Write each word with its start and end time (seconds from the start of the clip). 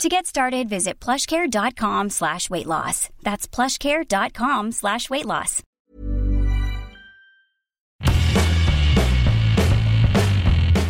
To 0.00 0.08
get 0.08 0.26
started, 0.26 0.68
visit 0.68 0.98
plushcare.com 0.98 2.10
slash 2.10 2.50
weight 2.50 2.66
loss. 2.66 3.08
That's 3.22 3.46
plushcare.com 3.46 4.72
slash 4.72 5.08
weight 5.10 5.26
loss. 5.26 5.62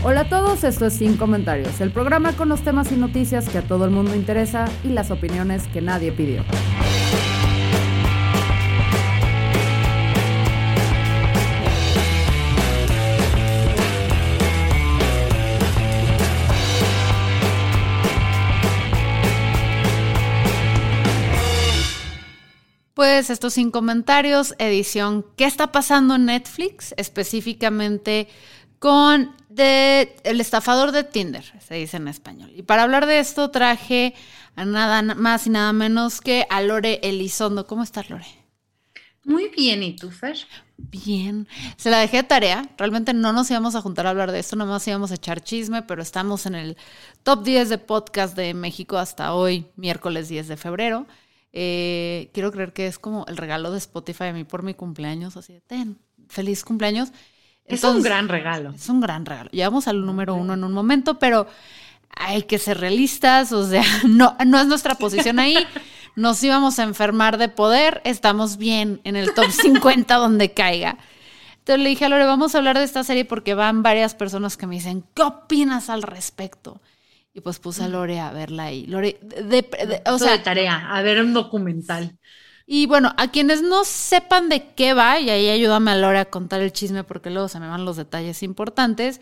Hola 0.04 0.22
a 0.22 0.28
todos, 0.28 0.64
esto 0.64 0.86
es 0.86 0.94
Sin 0.94 1.16
Comentarios, 1.16 1.80
el 1.80 1.92
programa 1.92 2.32
con 2.32 2.48
los 2.48 2.62
temas 2.62 2.90
y 2.90 2.96
noticias 2.96 3.48
que 3.48 3.58
a 3.58 3.62
todo 3.62 3.84
el 3.84 3.92
mundo 3.92 4.16
interesa 4.16 4.64
y 4.82 4.88
las 4.88 5.12
opiniones 5.12 5.68
que 5.68 5.80
nadie 5.80 6.10
pidió. 6.10 6.42
Pues 23.02 23.30
estos 23.30 23.54
sin 23.54 23.72
comentarios, 23.72 24.54
edición 24.60 25.26
¿Qué 25.36 25.44
está 25.44 25.72
pasando 25.72 26.14
en 26.14 26.26
Netflix? 26.26 26.94
Específicamente 26.96 28.28
con 28.78 29.34
de, 29.48 30.14
el 30.22 30.40
estafador 30.40 30.92
de 30.92 31.02
Tinder, 31.02 31.42
se 31.66 31.74
dice 31.74 31.96
en 31.96 32.06
español. 32.06 32.52
Y 32.54 32.62
para 32.62 32.84
hablar 32.84 33.06
de 33.06 33.18
esto 33.18 33.50
traje 33.50 34.14
a 34.54 34.64
nada 34.64 35.02
más 35.16 35.48
y 35.48 35.50
nada 35.50 35.72
menos 35.72 36.20
que 36.20 36.46
a 36.48 36.62
Lore 36.62 37.00
Elizondo. 37.02 37.66
¿Cómo 37.66 37.82
estás, 37.82 38.08
Lore? 38.08 38.24
Muy 39.24 39.48
bien, 39.48 39.82
¿y 39.82 39.96
tú, 39.96 40.12
Fer? 40.12 40.36
Bien. 40.76 41.48
Se 41.76 41.90
la 41.90 41.98
dejé 41.98 42.18
de 42.18 42.22
tarea. 42.22 42.70
Realmente 42.78 43.14
no 43.14 43.32
nos 43.32 43.50
íbamos 43.50 43.74
a 43.74 43.80
juntar 43.80 44.06
a 44.06 44.10
hablar 44.10 44.30
de 44.30 44.38
esto, 44.38 44.54
nomás 44.54 44.86
íbamos 44.86 45.10
a 45.10 45.14
echar 45.14 45.40
chisme, 45.42 45.82
pero 45.82 46.02
estamos 46.02 46.46
en 46.46 46.54
el 46.54 46.76
top 47.24 47.42
10 47.42 47.68
de 47.68 47.78
podcast 47.78 48.36
de 48.36 48.54
México 48.54 48.96
hasta 48.96 49.34
hoy, 49.34 49.66
miércoles 49.74 50.28
10 50.28 50.46
de 50.46 50.56
febrero. 50.56 51.08
Eh, 51.52 52.30
quiero 52.32 52.50
creer 52.50 52.72
que 52.72 52.86
es 52.86 52.98
como 52.98 53.26
el 53.28 53.36
regalo 53.36 53.70
de 53.70 53.78
Spotify 53.78 54.24
a 54.24 54.32
mí 54.32 54.44
por 54.44 54.62
mi 54.62 54.74
cumpleaños, 54.74 55.36
así 55.36 55.52
de, 55.52 55.60
ten, 55.60 55.98
feliz 56.28 56.64
cumpleaños. 56.64 57.12
es 57.66 57.84
un 57.84 58.02
gran 58.02 58.28
regalo. 58.28 58.70
Es 58.70 58.88
un 58.88 59.00
gran 59.00 59.26
regalo. 59.26 59.50
Llegamos 59.50 59.86
al 59.88 60.04
número 60.04 60.34
uno 60.34 60.54
en 60.54 60.64
un 60.64 60.72
momento, 60.72 61.18
pero 61.18 61.46
hay 62.16 62.42
que 62.44 62.58
ser 62.58 62.78
realistas, 62.78 63.52
o 63.52 63.68
sea, 63.68 63.84
no, 64.08 64.36
no 64.46 64.60
es 64.60 64.66
nuestra 64.66 64.94
posición 64.94 65.38
ahí. 65.38 65.56
Nos 66.14 66.42
íbamos 66.42 66.78
a 66.78 66.82
enfermar 66.82 67.38
de 67.38 67.48
poder, 67.48 68.02
estamos 68.04 68.58
bien 68.58 69.00
en 69.04 69.16
el 69.16 69.32
top 69.34 69.50
50 69.50 70.14
donde 70.16 70.52
caiga. 70.52 70.98
Entonces 71.58 71.82
le 71.82 71.90
dije 71.90 72.04
a 72.04 72.08
Lore, 72.08 72.24
vamos 72.24 72.54
a 72.54 72.58
hablar 72.58 72.76
de 72.76 72.84
esta 72.84 73.04
serie 73.04 73.24
porque 73.24 73.54
van 73.54 73.82
varias 73.82 74.14
personas 74.14 74.56
que 74.56 74.66
me 74.66 74.74
dicen, 74.74 75.04
¿qué 75.14 75.22
opinas 75.22 75.90
al 75.90 76.02
respecto? 76.02 76.80
Y 77.34 77.40
pues 77.40 77.58
puse 77.58 77.84
a 77.84 77.88
Lore 77.88 78.20
a 78.20 78.30
verla 78.30 78.64
ahí. 78.64 78.84
Lore, 78.86 79.18
de, 79.22 80.02
o 80.06 80.18
sea, 80.18 80.32
de 80.32 80.38
tarea, 80.38 80.94
a 80.94 81.02
ver 81.02 81.20
un 81.20 81.32
documental. 81.32 82.18
Y 82.66 82.86
bueno, 82.86 83.12
a 83.16 83.30
quienes 83.30 83.62
no 83.62 83.84
sepan 83.84 84.48
de 84.48 84.72
qué 84.74 84.94
va, 84.94 85.18
y 85.18 85.30
ahí 85.30 85.48
ayúdame 85.48 85.90
a 85.90 85.96
Lore 85.96 86.18
a 86.18 86.24
contar 86.26 86.60
el 86.60 86.72
chisme 86.72 87.04
porque 87.04 87.30
luego 87.30 87.48
se 87.48 87.58
me 87.58 87.68
van 87.68 87.84
los 87.84 87.96
detalles 87.96 88.42
importantes, 88.42 89.20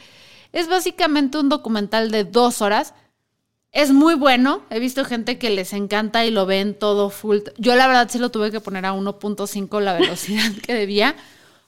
es 0.53 0.69
básicamente 0.69 1.39
un 1.39 1.49
documental 1.49 2.11
de 2.11 2.25
dos 2.25 2.63
horas. 2.63 2.95
Es 3.73 3.93
muy 3.93 4.15
bueno, 4.15 4.63
he 4.71 4.81
visto 4.81 5.05
gente 5.05 5.39
que 5.39 5.49
les 5.51 5.73
encanta 5.73 6.25
y 6.25 6.33
lo 6.33 6.45
ven 6.45 6.77
todo 6.77 7.09
full. 7.09 7.39
Yo 7.57 7.77
la 7.77 7.87
verdad 7.87 8.09
sí 8.11 8.19
lo 8.19 8.31
tuve 8.31 8.51
que 8.51 8.61
poner 8.61 8.85
a 8.85 8.93
1.5 8.93 9.81
la 9.81 9.95
velocidad 9.95 10.51
que 10.63 10.75
debía, 10.75 11.15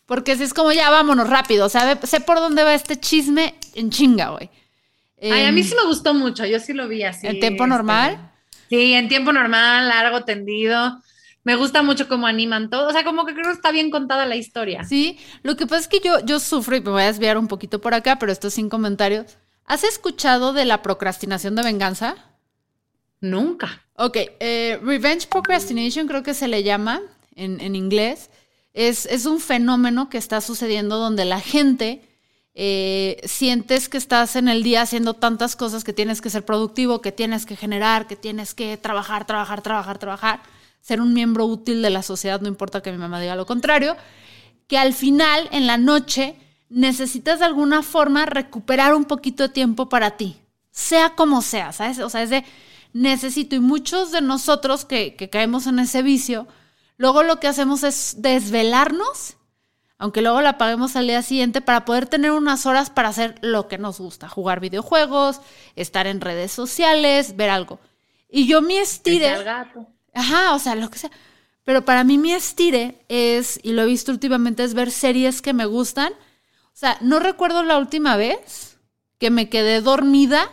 porque 0.06 0.36
si 0.36 0.42
es 0.42 0.52
como 0.52 0.72
ya 0.72 0.90
vámonos 0.90 1.28
rápido, 1.30 1.66
o 1.66 1.68
sea, 1.68 2.00
sé 2.02 2.20
por 2.20 2.38
dónde 2.38 2.64
va 2.64 2.74
este 2.74 2.98
chisme 2.98 3.54
en 3.74 3.90
chinga, 3.90 4.30
güey. 4.30 4.50
Ay, 5.22 5.44
a 5.44 5.52
mí 5.52 5.62
sí 5.62 5.74
me 5.74 5.86
gustó 5.86 6.14
mucho, 6.14 6.44
yo 6.44 6.58
sí 6.58 6.72
lo 6.72 6.88
vi 6.88 7.04
así. 7.04 7.26
¿En 7.26 7.38
tiempo 7.38 7.66
normal? 7.66 8.12
Este, 8.12 8.76
sí, 8.76 8.92
en 8.94 9.08
tiempo 9.08 9.32
normal, 9.32 9.88
largo, 9.88 10.24
tendido. 10.24 11.00
Me 11.44 11.56
gusta 11.56 11.82
mucho 11.82 12.08
cómo 12.08 12.26
animan 12.26 12.70
todo, 12.70 12.88
o 12.88 12.92
sea, 12.92 13.04
como 13.04 13.24
que 13.26 13.32
creo 13.34 13.46
que 13.46 13.52
está 13.52 13.72
bien 13.72 13.90
contada 13.90 14.26
la 14.26 14.36
historia. 14.36 14.84
Sí, 14.84 15.18
lo 15.42 15.56
que 15.56 15.66
pasa 15.66 15.82
es 15.82 15.88
que 15.88 16.00
yo, 16.00 16.20
yo 16.24 16.38
sufro 16.38 16.76
y 16.76 16.80
me 16.80 16.90
voy 16.90 17.02
a 17.02 17.06
desviar 17.06 17.36
un 17.36 17.48
poquito 17.48 17.80
por 17.80 17.94
acá, 17.94 18.18
pero 18.18 18.30
esto 18.30 18.50
sin 18.50 18.68
comentarios. 18.68 19.38
¿Has 19.64 19.84
escuchado 19.84 20.52
de 20.52 20.64
la 20.64 20.82
procrastinación 20.82 21.56
de 21.56 21.62
venganza? 21.62 22.16
Nunca. 23.20 23.86
Ok, 23.94 24.16
eh, 24.40 24.80
Revenge 24.82 25.28
Procrastination 25.28 26.06
creo 26.06 26.22
que 26.22 26.34
se 26.34 26.48
le 26.48 26.62
llama 26.62 27.00
en, 27.34 27.60
en 27.60 27.76
inglés. 27.76 28.30
Es, 28.72 29.06
es 29.06 29.26
un 29.26 29.38
fenómeno 29.40 30.08
que 30.08 30.18
está 30.18 30.40
sucediendo 30.40 30.98
donde 30.98 31.24
la 31.24 31.40
gente 31.40 32.02
eh, 32.54 33.20
sientes 33.24 33.88
que 33.88 33.96
estás 33.96 34.36
en 34.36 34.48
el 34.48 34.62
día 34.62 34.82
haciendo 34.82 35.14
tantas 35.14 35.56
cosas 35.56 35.84
que 35.84 35.94
tienes 35.94 36.20
que 36.20 36.28
ser 36.28 36.44
productivo, 36.44 37.00
que 37.00 37.12
tienes 37.12 37.46
que 37.46 37.56
generar, 37.56 38.06
que 38.06 38.16
tienes 38.16 38.52
que 38.52 38.76
trabajar, 38.76 39.26
trabajar, 39.26 39.62
trabajar, 39.62 39.98
trabajar, 39.98 40.42
ser 40.80 41.00
un 41.00 41.14
miembro 41.14 41.46
útil 41.46 41.80
de 41.80 41.90
la 41.90 42.02
sociedad, 42.02 42.40
no 42.40 42.48
importa 42.48 42.82
que 42.82 42.92
mi 42.92 42.98
mamá 42.98 43.20
diga 43.20 43.36
lo 43.36 43.46
contrario, 43.46 43.96
que 44.66 44.76
al 44.76 44.92
final, 44.92 45.48
en 45.52 45.66
la 45.66 45.78
noche, 45.78 46.36
necesitas 46.68 47.38
de 47.38 47.46
alguna 47.46 47.82
forma 47.82 48.26
recuperar 48.26 48.94
un 48.94 49.04
poquito 49.04 49.44
de 49.44 49.48
tiempo 49.48 49.88
para 49.88 50.16
ti, 50.16 50.36
sea 50.70 51.10
como 51.10 51.40
sea, 51.40 51.72
¿sabes? 51.72 52.00
O 52.00 52.10
sea, 52.10 52.22
es 52.22 52.30
de 52.30 52.44
necesito 52.92 53.56
y 53.56 53.60
muchos 53.60 54.12
de 54.12 54.20
nosotros 54.20 54.84
que, 54.84 55.14
que 55.14 55.30
caemos 55.30 55.66
en 55.66 55.78
ese 55.78 56.02
vicio, 56.02 56.46
luego 56.98 57.22
lo 57.22 57.40
que 57.40 57.48
hacemos 57.48 57.82
es 57.82 58.16
desvelarnos 58.18 59.36
aunque 60.02 60.20
luego 60.20 60.40
la 60.40 60.58
paguemos 60.58 60.96
al 60.96 61.06
día 61.06 61.22
siguiente 61.22 61.60
para 61.60 61.84
poder 61.84 62.08
tener 62.08 62.32
unas 62.32 62.66
horas 62.66 62.90
para 62.90 63.08
hacer 63.08 63.38
lo 63.40 63.68
que 63.68 63.78
nos 63.78 64.00
gusta, 64.00 64.28
jugar 64.28 64.58
videojuegos, 64.58 65.40
estar 65.76 66.08
en 66.08 66.20
redes 66.20 66.50
sociales, 66.50 67.36
ver 67.36 67.50
algo. 67.50 67.78
Y 68.28 68.48
yo 68.48 68.62
mi 68.62 68.78
estire... 68.78 69.28
Ajá, 70.12 70.54
o 70.54 70.58
sea, 70.58 70.74
lo 70.74 70.90
que 70.90 70.98
sea. 70.98 71.12
Pero 71.62 71.84
para 71.84 72.02
mí 72.02 72.18
mi 72.18 72.32
estire 72.32 73.04
es, 73.08 73.60
y 73.62 73.74
lo 73.74 73.82
he 73.82 73.86
visto 73.86 74.10
últimamente, 74.10 74.64
es 74.64 74.74
ver 74.74 74.90
series 74.90 75.40
que 75.40 75.52
me 75.52 75.66
gustan. 75.66 76.12
O 76.12 76.76
sea, 76.76 76.98
no 77.00 77.20
recuerdo 77.20 77.62
la 77.62 77.78
última 77.78 78.16
vez 78.16 78.78
que 79.18 79.30
me 79.30 79.48
quedé 79.48 79.80
dormida 79.82 80.50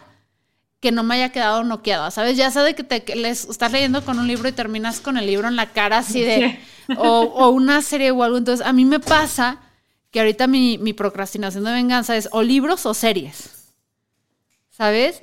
que 0.79 0.91
no 0.91 1.03
me 1.03 1.15
haya 1.15 1.29
quedado 1.29 1.63
noqueada, 1.63 2.09
¿sabes? 2.11 2.37
Ya 2.37 2.51
sabes 2.51 2.75
que 2.75 2.83
te 2.83 3.15
les, 3.15 3.45
estás 3.45 3.71
leyendo 3.71 4.03
con 4.05 4.17
un 4.17 4.27
libro 4.27 4.47
y 4.47 4.53
terminas 4.53 5.01
con 5.01 5.17
el 5.17 5.25
libro 5.25 5.47
en 5.47 5.55
la 5.55 5.71
cara 5.71 5.99
así 5.99 6.21
de... 6.21 6.59
O, 6.97 7.49
una 7.49 7.83
serie 7.83 8.09
o 8.09 8.23
algo. 8.23 8.37
Entonces, 8.37 8.65
a 8.65 8.73
mí 8.73 8.83
me 8.83 8.99
pasa 8.99 9.59
que 10.09 10.19
ahorita 10.19 10.47
mi, 10.47 10.79
mi 10.79 10.93
procrastinación 10.93 11.63
de 11.63 11.71
venganza 11.71 12.17
es 12.17 12.29
o 12.31 12.41
libros 12.41 12.87
o 12.87 12.95
series, 12.95 13.73
¿sabes? 14.71 15.21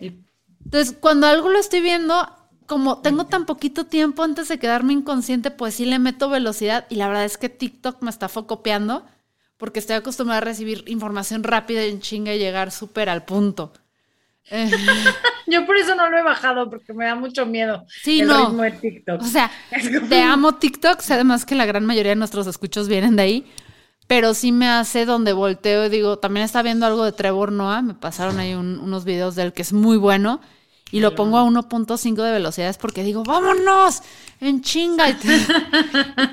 Entonces, 0.64 0.96
cuando 1.00 1.26
algo 1.26 1.48
lo 1.48 1.58
estoy 1.58 1.80
viendo, 1.80 2.28
como 2.66 2.98
tengo 2.98 3.26
tan 3.26 3.46
poquito 3.46 3.86
tiempo 3.86 4.22
antes 4.22 4.48
de 4.48 4.58
quedarme 4.58 4.92
inconsciente, 4.92 5.50
pues 5.50 5.74
sí 5.74 5.86
le 5.86 5.98
meto 5.98 6.28
velocidad 6.28 6.86
y 6.88 6.96
la 6.96 7.08
verdad 7.08 7.24
es 7.24 7.36
que 7.36 7.48
TikTok 7.48 8.00
me 8.02 8.10
está 8.10 8.28
focopeando 8.28 9.04
porque 9.56 9.80
estoy 9.80 9.96
acostumbrada 9.96 10.38
a 10.38 10.44
recibir 10.44 10.84
información 10.86 11.42
rápida 11.42 11.84
y 11.84 11.90
en 11.90 12.00
chinga 12.00 12.34
y 12.34 12.38
llegar 12.38 12.70
súper 12.70 13.08
al 13.08 13.24
punto. 13.24 13.72
Yo 15.46 15.66
por 15.66 15.76
eso 15.76 15.94
no 15.94 16.08
lo 16.08 16.18
he 16.18 16.22
bajado, 16.22 16.70
porque 16.70 16.92
me 16.92 17.04
da 17.04 17.14
mucho 17.14 17.46
miedo. 17.46 17.84
Sí, 18.02 18.20
el 18.20 18.28
no. 18.28 18.46
Ritmo 18.46 18.62
de 18.62 18.70
TikTok. 18.72 19.22
O 19.22 19.24
sea, 19.24 19.50
te 20.08 20.22
amo 20.22 20.54
TikTok, 20.54 21.00
además 21.10 21.44
que 21.44 21.54
la 21.54 21.66
gran 21.66 21.84
mayoría 21.84 22.10
de 22.10 22.16
nuestros 22.16 22.46
escuchos 22.46 22.88
vienen 22.88 23.16
de 23.16 23.22
ahí, 23.22 23.46
pero 24.06 24.34
sí 24.34 24.52
me 24.52 24.68
hace 24.68 25.04
donde 25.04 25.32
volteo 25.32 25.86
y 25.86 25.88
digo, 25.88 26.18
también 26.18 26.44
está 26.44 26.62
viendo 26.62 26.86
algo 26.86 27.04
de 27.04 27.12
Trevor 27.12 27.52
Noah, 27.52 27.82
me 27.82 27.94
pasaron 27.94 28.38
ahí 28.38 28.54
unos 28.54 29.04
videos 29.04 29.34
de 29.34 29.42
él 29.42 29.52
que 29.52 29.62
es 29.62 29.72
muy 29.72 29.96
bueno, 29.96 30.40
y 30.92 31.00
lo 31.00 31.16
pongo 31.16 31.36
a 31.36 31.44
1.5 31.44 32.14
de 32.14 32.30
velocidades 32.30 32.78
porque 32.78 33.02
digo, 33.02 33.24
vámonos, 33.24 34.02
en 34.40 34.62
chinga. 34.62 35.10
Y, 35.10 35.16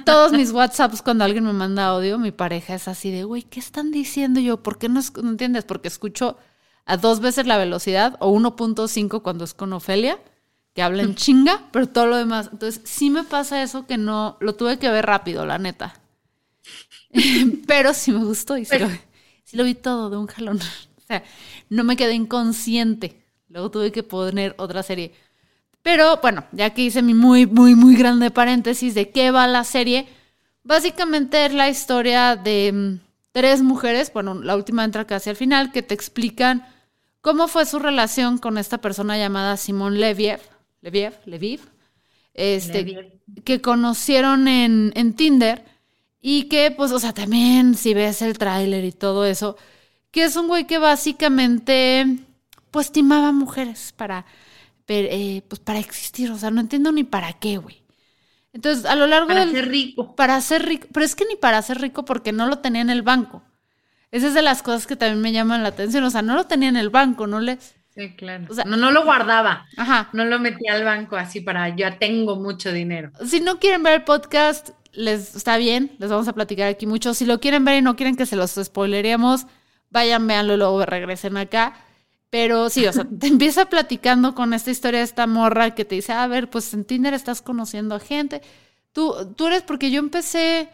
todos 0.06 0.32
mis 0.32 0.52
WhatsApps 0.52 1.02
cuando 1.02 1.24
alguien 1.24 1.44
me 1.44 1.54
manda 1.54 1.88
audio, 1.88 2.20
mi 2.20 2.32
pareja 2.32 2.76
es 2.76 2.88
así 2.88 3.10
de, 3.10 3.24
güey, 3.24 3.42
¿qué 3.42 3.60
están 3.60 3.90
diciendo 3.90 4.40
yo? 4.40 4.62
¿Por 4.62 4.78
qué 4.78 4.90
no, 4.90 5.02
no 5.24 5.30
entiendes? 5.30 5.66
Porque 5.66 5.88
escucho 5.88 6.38
a 6.86 6.98
dos 6.98 7.20
veces 7.20 7.46
la 7.46 7.58
velocidad 7.58 8.18
o 8.20 8.32
1.5 8.32 9.22
cuando 9.22 9.44
es 9.44 9.54
con 9.54 9.74
Ofelia, 9.74 10.20
que 10.74 10.82
habla 10.82 11.04
en 11.04 11.16
chinga, 11.16 11.68
pero 11.72 11.88
todo 11.88 12.08
lo 12.08 12.18
demás. 12.18 12.50
Entonces, 12.52 12.82
sí 12.84 13.10
me 13.10 13.24
pasa 13.24 13.62
eso 13.62 13.86
que 13.86 13.98
no, 13.98 14.38
lo 14.40 14.56
tuve 14.56 14.80
que 14.80 14.90
ver 14.90 15.06
rápido, 15.06 15.46
la 15.46 15.58
neta. 15.58 16.00
pero 17.68 17.94
sí 17.94 18.12
me 18.12 18.24
gustó 18.24 18.58
y 18.58 18.66
sí 18.66 18.76
lo, 19.54 19.64
vi 19.64 19.76
todo 19.76 20.10
de 20.10 20.18
un 20.18 20.28
jalón. 20.28 20.60
O 20.96 21.06
sea, 21.06 21.22
no 21.68 21.84
me 21.84 21.98
quedé 21.98 22.14
inconsciente. 22.14 23.22
Luego 23.50 23.70
tuve 23.70 23.92
que 23.92 24.04
poner 24.04 24.56
otra 24.58 24.84
serie. 24.84 25.14
Pero 25.82 26.16
bueno, 26.22 26.46
ya 26.54 26.70
que 26.70 26.84
hice 26.84 27.02
mi 27.02 27.14
muy, 27.14 27.46
muy, 27.46 27.76
muy 27.76 27.98
grande 27.98 28.32
paréntesis 28.32 28.96
de 28.96 29.12
qué 29.12 29.32
va 29.32 29.46
la 29.48 29.66
serie, 29.66 30.08
Básicamente 30.64 31.46
es 31.46 31.54
la 31.54 31.70
historia 31.70 32.38
de 32.38 32.72
mm, 32.72 33.00
tres 33.34 33.62
mujeres, 33.62 34.14
bueno, 34.14 34.36
la 34.36 34.56
última 34.56 34.86
entra 34.86 35.06
casi 35.06 35.30
al 35.30 35.36
final, 35.36 35.74
que 35.74 35.82
te 35.82 35.94
explican 35.94 36.66
cómo 37.20 37.50
fue 37.50 37.66
su 37.66 37.80
relación 37.80 38.38
con 38.38 38.58
esta 38.58 38.78
persona 38.78 39.18
llamada 39.18 39.58
Simón 39.58 40.00
Leviev, 40.00 40.40
Leviev, 40.82 41.20
Leviv, 41.26 41.62
este, 42.34 43.20
que 43.44 43.62
conocieron 43.62 44.48
en, 44.48 44.94
en 44.96 45.14
Tinder 45.14 45.66
y 46.22 46.44
que, 46.44 46.72
pues, 46.72 46.92
o 46.92 47.00
sea, 47.00 47.14
también 47.14 47.76
si 47.76 47.94
ves 47.94 48.22
el 48.22 48.38
tráiler 48.38 48.86
y 48.86 48.92
todo 48.92 49.26
eso, 49.26 49.58
que 50.12 50.24
es 50.24 50.36
un 50.36 50.48
güey 50.48 50.68
que 50.68 50.78
básicamente, 50.78 52.06
pues, 52.72 52.92
timaba 52.92 53.32
mujeres 53.32 53.94
para, 53.98 54.26
eh, 54.88 55.42
pues, 55.48 55.60
para 55.60 55.80
existir, 55.80 56.32
o 56.32 56.38
sea, 56.38 56.52
no 56.52 56.62
entiendo 56.62 56.92
ni 56.92 57.04
para 57.04 57.34
qué, 57.34 57.58
güey. 57.58 57.83
Entonces, 58.54 58.86
a 58.86 58.96
lo 58.96 59.08
largo 59.08 59.28
para 59.28 59.50
ser 59.50 59.68
rico. 59.68 60.16
Para 60.16 60.40
ser 60.40 60.66
rico. 60.66 60.88
Pero 60.94 61.06
es 61.06 61.16
que 61.16 61.26
ni 61.26 61.36
para 61.36 61.62
ser 61.62 61.82
rico 61.82 62.06
porque 62.06 62.32
no 62.32 62.48
lo 62.48 62.60
tenía 62.60 62.82
en 62.82 62.92
el 62.92 63.02
banco. 63.02 63.44
Esa 64.12 64.28
es 64.28 64.36
de 64.36 64.44
las 64.44 64.62
cosas 64.62 64.86
que 64.86 64.96
también 64.96 65.22
me 65.22 65.32
llaman 65.32 65.64
la 65.64 65.70
atención. 65.70 66.04
O 66.04 66.10
sea, 66.12 66.22
no 66.22 66.36
lo 66.36 66.46
tenía 66.46 66.70
en 66.70 66.78
el 66.78 66.92
banco, 66.92 67.26
no 67.26 67.40
le. 67.40 67.58
Sí, 67.96 68.16
claro. 68.16 68.46
O 68.50 68.54
sea, 68.54 68.64
no, 68.64 68.78
no 68.78 68.92
lo 68.92 69.04
guardaba. 69.04 69.66
Ajá. 69.76 70.10
No 70.14 70.24
lo 70.26 70.40
metía 70.40 70.74
al 70.74 70.84
banco 70.84 71.16
así 71.16 71.42
para 71.42 71.76
yo 71.76 71.98
tengo 71.98 72.36
mucho 72.36 72.72
dinero. 72.72 73.12
Si 73.26 73.40
no 73.40 73.60
quieren 73.60 73.82
ver 73.82 73.94
el 73.94 74.04
podcast, 74.04 74.70
les 74.92 75.36
está 75.36 75.58
bien, 75.58 75.92
les 75.98 76.12
vamos 76.12 76.28
a 76.28 76.34
platicar 76.34 76.68
aquí 76.68 76.86
mucho. 76.86 77.16
Si 77.16 77.26
lo 77.26 77.40
quieren 77.40 77.66
ver 77.66 77.78
y 77.78 77.82
no 77.82 77.96
quieren 77.96 78.16
que 78.16 78.28
se 78.28 78.36
los 78.36 78.52
spoileremos, 78.52 79.48
vayan, 79.90 80.28
véanlo 80.28 80.54
y 80.54 80.58
luego 80.58 80.86
regresen 80.86 81.38
acá. 81.38 81.74
Pero 82.34 82.70
sí, 82.72 82.88
o 82.88 82.94
sea, 82.94 83.06
te 83.20 83.28
empieza 83.28 83.68
platicando 83.70 84.34
con 84.34 84.54
esta 84.54 84.72
historia 84.72 85.00
de 85.00 85.06
esta 85.06 85.28
morra 85.28 85.76
que 85.76 85.86
te 85.86 85.96
dice, 85.96 86.14
a 86.14 86.26
ver, 86.28 86.50
pues 86.50 86.74
en 86.74 86.84
Tinder 86.86 87.14
estás 87.14 87.42
conociendo 87.44 87.96
a 87.96 88.00
gente. 88.00 88.42
Tú, 88.92 89.34
tú 89.36 89.48
eres, 89.48 89.62
porque 89.64 89.92
yo 89.92 90.00
empecé, 90.00 90.70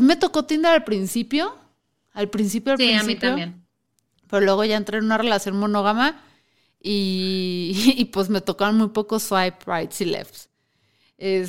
me 0.00 0.16
tocó 0.16 0.44
Tinder 0.46 0.72
al 0.72 0.84
principio, 0.84 1.56
al 2.12 2.30
principio, 2.30 2.72
al 2.74 2.78
sí, 2.78 2.84
principio. 2.84 3.00
a 3.00 3.04
mí 3.04 3.16
también. 3.16 3.66
Pero 4.28 4.44
luego 4.44 4.64
ya 4.64 4.76
entré 4.76 4.98
en 4.98 5.04
una 5.06 5.18
relación 5.18 5.56
monógama 5.58 6.22
y, 6.80 7.72
y 7.96 8.06
pues 8.06 8.30
me 8.30 8.40
tocaron 8.40 8.78
muy 8.78 8.88
pocos 8.88 9.22
swipe 9.24 9.58
rights 9.66 10.00
y 10.00 10.06
lefts. 10.06 10.50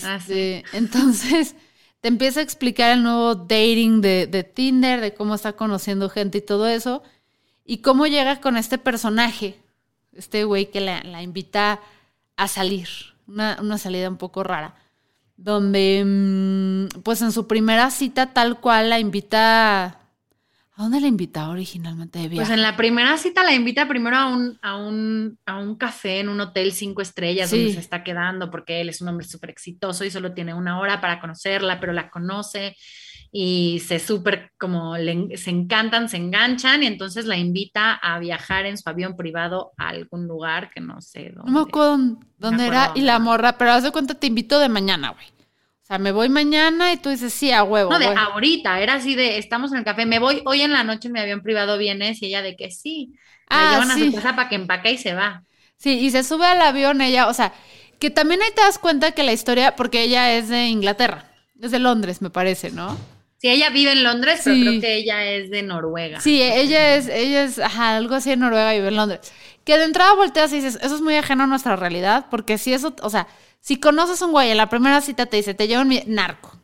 Ah, 0.01 0.19
Este, 0.19 0.63
Entonces, 0.73 1.55
te 2.01 2.09
empieza 2.09 2.39
a 2.41 2.43
explicar 2.43 2.91
el 2.91 3.03
nuevo 3.03 3.35
dating 3.35 4.01
de, 4.01 4.27
de 4.27 4.43
Tinder, 4.43 5.01
de 5.01 5.13
cómo 5.13 5.35
está 5.35 5.53
conociendo 5.53 6.09
gente 6.09 6.39
y 6.39 6.41
todo 6.41 6.67
eso. 6.67 7.03
Y 7.65 7.77
cómo 7.77 8.07
llega 8.07 8.41
con 8.41 8.57
este 8.57 8.77
personaje, 8.77 9.57
este 10.11 10.43
güey 10.43 10.69
que 10.69 10.81
la, 10.81 11.01
la 11.03 11.21
invita 11.21 11.79
a 12.35 12.47
salir, 12.47 12.87
una, 13.27 13.57
una, 13.61 13.77
salida 13.77 14.09
un 14.09 14.17
poco 14.17 14.43
rara, 14.43 14.75
donde 15.37 16.03
mm, 16.05 17.01
pues 17.01 17.21
en 17.21 17.31
su 17.31 17.47
primera 17.47 17.89
cita 17.91 18.33
tal 18.33 18.59
cual 18.59 18.89
la 18.89 18.99
invita... 18.99 19.99
¿A 20.75 20.81
dónde 20.81 20.99
la 20.99 21.07
invita 21.07 21.49
originalmente 21.49 22.17
de 22.17 22.29
viaje? 22.29 22.47
Pues 22.47 22.49
en 22.49 22.63
la 22.63 22.75
primera 22.75 23.15
cita 23.17 23.43
la 23.43 23.53
invita 23.53 23.87
primero 23.87 24.17
a 24.17 24.27
un, 24.27 24.57
a 24.63 24.75
un, 24.75 25.37
a 25.45 25.59
un 25.59 25.75
café 25.75 26.19
en 26.19 26.29
un 26.29 26.41
hotel 26.41 26.73
cinco 26.73 27.03
estrellas 27.03 27.51
sí. 27.51 27.57
donde 27.57 27.73
se 27.73 27.79
está 27.79 28.03
quedando 28.03 28.49
porque 28.49 28.81
él 28.81 28.89
es 28.89 28.99
un 28.99 29.07
hombre 29.07 29.27
súper 29.27 29.51
exitoso 29.51 30.03
y 30.03 30.09
solo 30.09 30.33
tiene 30.33 30.55
una 30.55 30.79
hora 30.79 30.99
para 30.99 31.21
conocerla, 31.21 31.79
pero 31.79 31.93
la 31.93 32.09
conoce 32.09 32.75
y 33.35 33.79
se 33.79 33.97
súper 33.97 34.51
como 34.59 34.95
le, 34.95 35.35
se 35.37 35.49
encantan, 35.49 36.07
se 36.07 36.17
enganchan 36.17 36.83
y 36.83 36.85
entonces 36.85 37.25
la 37.25 37.35
invita 37.35 37.95
a 37.95 38.19
viajar 38.19 38.67
en 38.67 38.77
su 38.77 38.87
avión 38.87 39.17
privado 39.17 39.71
a 39.75 39.89
algún 39.89 40.27
lugar 40.27 40.69
que 40.69 40.79
no 40.81 41.01
sé 41.01 41.31
dónde. 41.35 41.51
No 41.51 41.59
me 41.59 41.67
acuerdo 41.67 42.19
dónde 42.37 42.67
era 42.67 42.91
y 42.93 43.01
la 43.01 43.17
morra, 43.17 43.57
pero 43.57 43.71
haz 43.71 43.81
de 43.81 43.91
cuenta 43.91 44.13
te 44.13 44.27
invito 44.27 44.59
de 44.59 44.69
mañana, 44.69 45.09
güey. 45.09 45.25
O 45.25 45.85
sea, 45.85 45.97
me 45.97 46.11
voy 46.11 46.29
mañana 46.29 46.93
y 46.93 46.97
tú 46.97 47.09
dices, 47.09 47.33
sí, 47.33 47.51
a 47.51 47.63
huevo. 47.63 47.89
No, 47.89 47.97
de 47.97 48.05
güey. 48.05 48.17
ahorita, 48.17 48.79
era 48.79 48.93
así 48.93 49.15
de, 49.15 49.39
estamos 49.39 49.71
en 49.71 49.79
el 49.79 49.83
café, 49.83 50.05
me 50.05 50.19
voy 50.19 50.43
hoy 50.45 50.61
en 50.61 50.71
la 50.71 50.83
noche 50.83 51.07
en 51.07 51.13
mi 51.13 51.19
avión 51.19 51.41
privado, 51.41 51.79
vienes 51.79 52.21
y 52.21 52.27
ella 52.27 52.43
de 52.43 52.55
que 52.55 52.69
sí. 52.69 53.15
Ah, 53.49 53.63
le 53.63 53.69
llevan 53.71 53.97
sí. 53.97 54.03
a 54.03 54.05
su 54.11 54.15
casa 54.15 54.35
para 54.35 54.47
que 54.47 54.55
empaque 54.55 54.91
y 54.91 54.99
se 54.99 55.15
va. 55.15 55.41
Sí, 55.77 55.97
y 55.97 56.11
se 56.11 56.23
sube 56.23 56.45
al 56.45 56.61
avión 56.61 57.01
ella, 57.01 57.27
o 57.27 57.33
sea, 57.33 57.51
que 57.99 58.11
también 58.11 58.43
ahí 58.43 58.51
te 58.55 58.61
das 58.61 58.77
cuenta 58.77 59.13
que 59.13 59.23
la 59.23 59.33
historia, 59.33 59.75
porque 59.75 60.03
ella 60.03 60.33
es 60.33 60.49
de 60.49 60.67
Inglaterra, 60.67 61.31
es 61.59 61.71
de 61.71 61.79
Londres, 61.79 62.21
me 62.21 62.29
parece, 62.29 62.69
¿no? 62.69 62.95
Sí, 63.43 63.49
ella 63.49 63.71
vive 63.71 63.91
en 63.91 64.03
Londres, 64.03 64.39
sí. 64.41 64.51
pero 64.51 64.69
creo 64.69 64.79
que 64.79 64.95
ella 64.95 65.25
es 65.25 65.49
de 65.49 65.63
Noruega. 65.63 66.21
Sí, 66.21 66.41
ella 66.41 66.95
es, 66.95 67.09
ella 67.09 67.43
es, 67.43 67.59
ajá, 67.59 67.97
algo 67.97 68.15
así 68.15 68.31
en 68.31 68.39
Noruega 68.39 68.73
y 68.73 68.77
vive 68.77 68.87
en 68.87 68.95
Londres. 68.95 69.33
Que 69.65 69.77
de 69.77 69.83
entrada 69.83 70.13
volteas 70.15 70.53
y 70.53 70.61
dices, 70.61 70.79
eso 70.81 70.95
es 70.95 71.01
muy 71.01 71.17
ajeno 71.17 71.43
a 71.43 71.47
nuestra 71.47 71.75
realidad, 71.75 72.27
porque 72.31 72.57
si 72.57 72.71
eso, 72.71 72.95
o 73.01 73.09
sea, 73.09 73.27
si 73.59 73.81
conoces 73.81 74.21
a 74.21 74.27
un 74.27 74.31
güey 74.31 74.49
en 74.49 74.55
la 74.55 74.69
primera 74.69 75.01
cita 75.01 75.25
te 75.25 75.35
dice, 75.35 75.53
te 75.53 75.67
llevan 75.67 75.89
mi 75.89 76.01
narco 76.07 76.57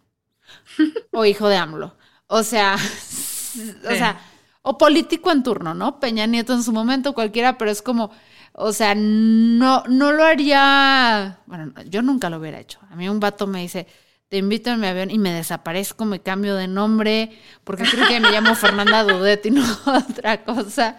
o 1.12 1.26
hijo 1.26 1.50
de 1.50 1.58
AMLO. 1.58 1.98
O 2.28 2.44
sea, 2.44 2.78
sí. 2.78 3.76
o 3.86 3.96
sea, 3.96 4.22
o 4.62 4.78
político 4.78 5.32
en 5.32 5.44
turno, 5.44 5.74
¿no? 5.74 6.00
Peña 6.00 6.28
Nieto 6.28 6.54
en 6.54 6.64
su 6.64 6.72
momento, 6.72 7.14
cualquiera, 7.14 7.58
pero 7.58 7.72
es 7.72 7.82
como, 7.82 8.10
o 8.54 8.72
sea, 8.72 8.96
no, 8.96 9.84
no 9.90 10.14
lo 10.14 10.24
haría, 10.24 11.40
bueno, 11.46 11.74
yo 11.90 12.02
nunca 12.02 12.30
lo 12.30 12.38
hubiera 12.38 12.62
hecho. 12.62 12.80
A 12.90 12.96
mí 12.96 13.10
un 13.10 13.20
vato 13.20 13.48
me 13.48 13.60
dice, 13.60 13.86
te 14.30 14.38
invito 14.38 14.70
en 14.70 14.80
mi 14.80 14.88
avión 14.88 15.10
y 15.10 15.18
me 15.18 15.34
desaparezco, 15.34 16.06
me 16.06 16.22
cambio 16.22 16.56
de 16.56 16.68
nombre, 16.68 17.32
porque 17.64 17.84
creo 17.84 18.08
que 18.08 18.20
me 18.20 18.32
llamo 18.32 18.56
Fernanda 18.56 19.04
Dudet 19.04 19.46
y 19.48 19.52
no 19.52 19.64
otra 19.86 20.44
cosa. 20.46 20.98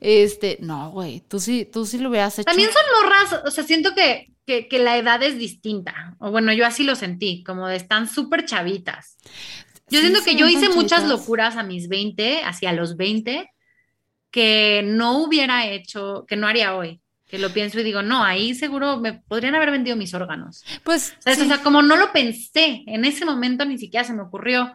Este, 0.00 0.58
no, 0.60 0.90
güey, 0.90 1.20
tú 1.20 1.38
sí, 1.38 1.68
tú 1.72 1.86
sí 1.86 1.98
lo 1.98 2.10
hubieras 2.10 2.38
hecho. 2.38 2.46
También 2.46 2.70
son 2.72 2.82
morras, 3.00 3.42
o 3.46 3.50
sea, 3.52 3.62
siento 3.62 3.94
que, 3.94 4.32
que, 4.44 4.66
que 4.66 4.80
la 4.80 4.98
edad 4.98 5.22
es 5.22 5.38
distinta. 5.38 6.16
O 6.18 6.32
bueno, 6.32 6.52
yo 6.52 6.66
así 6.66 6.82
lo 6.82 6.96
sentí, 6.96 7.44
como 7.44 7.68
de 7.68 7.76
están 7.76 8.08
súper 8.08 8.44
chavitas. 8.44 9.18
Yo 9.88 10.00
sí, 10.00 10.06
siento 10.08 10.24
que 10.24 10.34
yo 10.34 10.48
hice 10.48 10.68
muchas 10.70 11.04
locuras 11.04 11.56
a 11.56 11.62
mis 11.62 11.88
20, 11.88 12.42
hacia 12.42 12.72
los 12.72 12.96
20, 12.96 13.48
que 14.32 14.82
no 14.84 15.18
hubiera 15.18 15.68
hecho, 15.68 16.24
que 16.26 16.34
no 16.34 16.48
haría 16.48 16.74
hoy 16.74 17.03
que 17.34 17.40
lo 17.40 17.50
pienso 17.50 17.80
y 17.80 17.82
digo, 17.82 18.00
no, 18.00 18.22
ahí 18.22 18.54
seguro 18.54 19.00
me 19.00 19.12
podrían 19.14 19.56
haber 19.56 19.72
vendido 19.72 19.96
mis 19.96 20.14
órganos. 20.14 20.64
Pues, 20.84 21.16
¿sabes? 21.18 21.40
Sí. 21.40 21.44
o 21.44 21.48
sea, 21.48 21.64
como 21.64 21.82
no 21.82 21.96
lo 21.96 22.12
pensé, 22.12 22.84
en 22.86 23.04
ese 23.04 23.24
momento 23.24 23.64
ni 23.64 23.76
siquiera 23.76 24.04
se 24.04 24.12
me 24.12 24.22
ocurrió. 24.22 24.72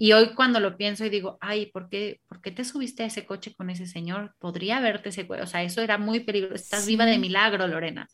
Y 0.00 0.12
hoy 0.12 0.32
cuando 0.36 0.60
lo 0.60 0.76
pienso 0.76 1.04
y 1.04 1.10
digo, 1.10 1.38
ay, 1.40 1.66
¿por 1.72 1.88
qué, 1.88 2.20
¿por 2.28 2.40
qué 2.40 2.52
te 2.52 2.64
subiste 2.64 3.02
a 3.02 3.06
ese 3.06 3.26
coche 3.26 3.52
con 3.56 3.68
ese 3.68 3.84
señor? 3.84 4.32
Podría 4.38 4.78
verte 4.78 5.08
ese. 5.08 5.26
O 5.28 5.46
sea, 5.46 5.64
eso 5.64 5.80
era 5.82 5.98
muy 5.98 6.20
peligroso. 6.20 6.54
Estás 6.54 6.84
sí. 6.84 6.92
viva 6.92 7.04
de 7.04 7.18
milagro, 7.18 7.66
Lorena. 7.66 8.08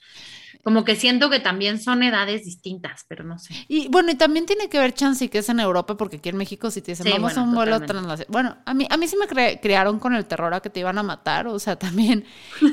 Como 0.62 0.82
que 0.86 0.96
siento 0.96 1.28
que 1.28 1.40
también 1.40 1.78
son 1.78 2.02
edades 2.02 2.44
distintas, 2.46 3.04
pero 3.06 3.22
no 3.22 3.38
sé. 3.38 3.54
Y 3.68 3.88
bueno, 3.88 4.10
y 4.10 4.14
también 4.14 4.46
tiene 4.46 4.70
que 4.70 4.78
ver 4.78 4.94
chance 4.94 5.28
que 5.28 5.38
es 5.38 5.48
en 5.50 5.60
Europa, 5.60 5.94
porque 5.98 6.16
aquí 6.16 6.30
en 6.30 6.38
México 6.38 6.70
si 6.70 6.80
te 6.80 6.92
dicen, 6.92 7.04
sí, 7.04 7.12
vamos 7.12 7.34
bueno, 7.34 7.40
a 7.42 7.44
un 7.50 7.54
vuelo 7.54 7.80
translacional. 7.80 8.26
Bueno, 8.30 8.56
a 8.64 8.72
mí, 8.72 8.86
a 8.88 8.96
mí 8.96 9.06
sí 9.06 9.18
me 9.18 9.26
cre 9.26 9.60
crearon 9.60 9.98
con 9.98 10.14
el 10.14 10.24
terror 10.24 10.54
a 10.54 10.60
que 10.60 10.70
te 10.70 10.80
iban 10.80 10.96
a 10.96 11.02
matar. 11.02 11.48
O 11.48 11.58
sea, 11.58 11.76
también 11.78 12.24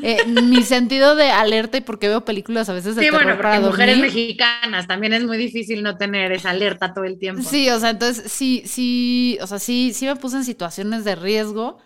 eh, 0.01 0.24
mi 0.25 0.63
sentido 0.63 1.15
de 1.15 1.31
alerta 1.31 1.77
y 1.79 1.81
porque 1.81 2.07
veo 2.07 2.24
películas 2.24 2.69
a 2.69 2.74
veces 2.74 2.95
de 2.95 3.03
sí, 3.03 3.09
terror 3.09 3.36
bueno, 3.36 3.41
para 3.41 3.59
mujeres 3.59 4.00
dormir. 4.00 4.00
mexicanas 4.00 4.88
también 4.88 5.13
es 5.13 5.25
muy 5.25 5.38
difícil 5.38 5.83
no 5.83 5.97
tener 5.97 6.31
esa 6.31 6.51
alerta 6.51 6.93
todo 6.93 7.03
el 7.05 7.19
tiempo. 7.19 7.50
Sí, 7.50 7.69
o 7.69 7.79
sea, 7.79 7.89
entonces 7.91 8.31
sí, 8.31 8.63
sí, 8.65 9.00
o 9.41 9.48
sea, 9.48 9.60
sí, 9.60 9.91
sí 9.93 10.05
me 10.05 10.15
puse 10.15 10.38
en 10.38 10.43
situaciones 10.43 11.03
de 11.03 11.15
riesgo, 11.15 11.77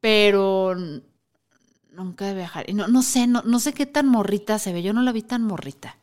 pero 0.00 0.74
nunca 1.92 2.26
de 2.26 2.34
viajar. 2.34 2.64
Y 2.68 2.74
no, 2.74 2.88
no 2.88 3.02
sé, 3.02 3.26
no, 3.26 3.42
no 3.42 3.58
sé 3.58 3.72
qué 3.72 3.86
tan 3.86 4.06
morrita 4.06 4.58
se 4.58 4.72
ve. 4.72 4.82
Yo 4.82 4.92
no 4.92 5.02
la 5.02 5.12
vi 5.12 5.22
tan 5.22 5.42
morrita. 5.42 5.98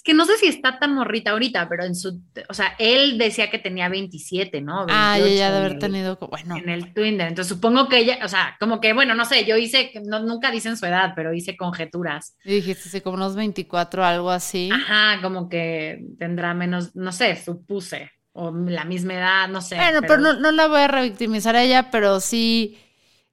Es 0.00 0.04
que 0.04 0.14
no 0.14 0.24
sé 0.24 0.38
si 0.38 0.46
está 0.46 0.78
tan 0.78 0.94
morrita 0.94 1.32
ahorita, 1.32 1.68
pero 1.68 1.84
en 1.84 1.94
su, 1.94 2.22
o 2.48 2.54
sea, 2.54 2.74
él 2.78 3.18
decía 3.18 3.50
que 3.50 3.58
tenía 3.58 3.90
27, 3.90 4.62
¿no? 4.62 4.86
28 4.86 4.94
ah, 4.98 5.18
ella 5.18 5.50
de 5.50 5.58
haber 5.58 5.78
tenido, 5.78 6.16
bueno. 6.16 6.56
En 6.56 6.70
el 6.70 6.94
Twitter. 6.94 7.28
Entonces 7.28 7.48
supongo 7.48 7.86
que 7.86 7.98
ella, 7.98 8.18
o 8.24 8.28
sea, 8.28 8.56
como 8.58 8.80
que, 8.80 8.94
bueno, 8.94 9.14
no 9.14 9.26
sé, 9.26 9.44
yo 9.44 9.58
hice, 9.58 9.92
no, 10.06 10.20
nunca 10.20 10.50
dicen 10.50 10.78
su 10.78 10.86
edad, 10.86 11.12
pero 11.14 11.34
hice 11.34 11.54
conjeturas. 11.54 12.34
Y 12.44 12.54
dijiste, 12.54 12.88
sí, 12.88 13.02
como 13.02 13.16
unos 13.16 13.36
24, 13.36 14.02
algo 14.02 14.30
así. 14.30 14.70
Ajá, 14.72 15.20
como 15.20 15.50
que 15.50 16.02
tendrá 16.18 16.54
menos, 16.54 16.96
no 16.96 17.12
sé, 17.12 17.36
supuse, 17.36 18.10
o 18.32 18.50
la 18.50 18.84
misma 18.84 19.14
edad, 19.14 19.48
no 19.48 19.60
sé. 19.60 19.76
Bueno, 19.76 20.00
pero, 20.00 20.14
pero 20.14 20.20
no, 20.20 20.34
no 20.34 20.52
la 20.52 20.66
voy 20.68 20.80
a 20.80 20.88
revictimizar 20.88 21.56
a 21.56 21.62
ella, 21.62 21.90
pero 21.90 22.20
sí, 22.20 22.78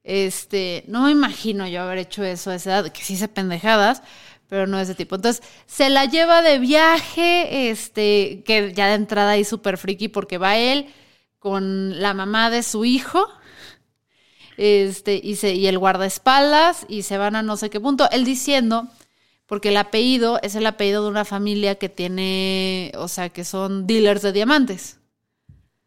este, 0.02 0.84
no 0.88 1.02
me 1.02 1.10
imagino 1.10 1.66
yo 1.68 1.82
haber 1.82 1.98
hecho 1.98 2.24
eso 2.24 2.50
a 2.50 2.54
esa 2.54 2.70
edad, 2.70 2.92
que 2.92 3.02
sí 3.02 3.14
hice 3.14 3.28
pendejadas, 3.28 4.02
pero 4.48 4.66
no 4.66 4.78
de 4.78 4.84
ese 4.84 4.94
tipo. 4.94 5.16
Entonces, 5.16 5.42
se 5.66 5.90
la 5.90 6.06
lleva 6.06 6.42
de 6.42 6.58
viaje, 6.58 7.70
este, 7.70 8.42
que 8.44 8.72
ya 8.74 8.88
de 8.88 8.94
entrada 8.94 9.32
ahí 9.32 9.44
súper 9.44 9.78
friki 9.78 10.08
porque 10.08 10.38
va 10.38 10.56
él 10.56 10.86
con 11.38 12.00
la 12.00 12.14
mamá 12.14 12.50
de 12.50 12.62
su 12.62 12.84
hijo, 12.84 13.28
este, 14.56 15.20
y, 15.22 15.36
se, 15.36 15.54
y 15.54 15.68
el 15.68 15.78
guardaespaldas, 15.78 16.84
y 16.88 17.02
se 17.02 17.18
van 17.18 17.36
a 17.36 17.42
no 17.42 17.56
sé 17.56 17.70
qué 17.70 17.78
punto. 17.78 18.10
Él 18.10 18.24
diciendo, 18.24 18.88
porque 19.48 19.70
el 19.70 19.76
apellido 19.76 20.38
es 20.44 20.54
el 20.54 20.66
apellido 20.66 21.02
de 21.02 21.10
una 21.10 21.24
familia 21.24 21.74
que 21.74 21.88
tiene, 21.88 22.92
o 22.94 23.08
sea, 23.08 23.30
que 23.30 23.44
son 23.44 23.88
dealers 23.88 24.22
de 24.22 24.32
diamantes. 24.32 25.00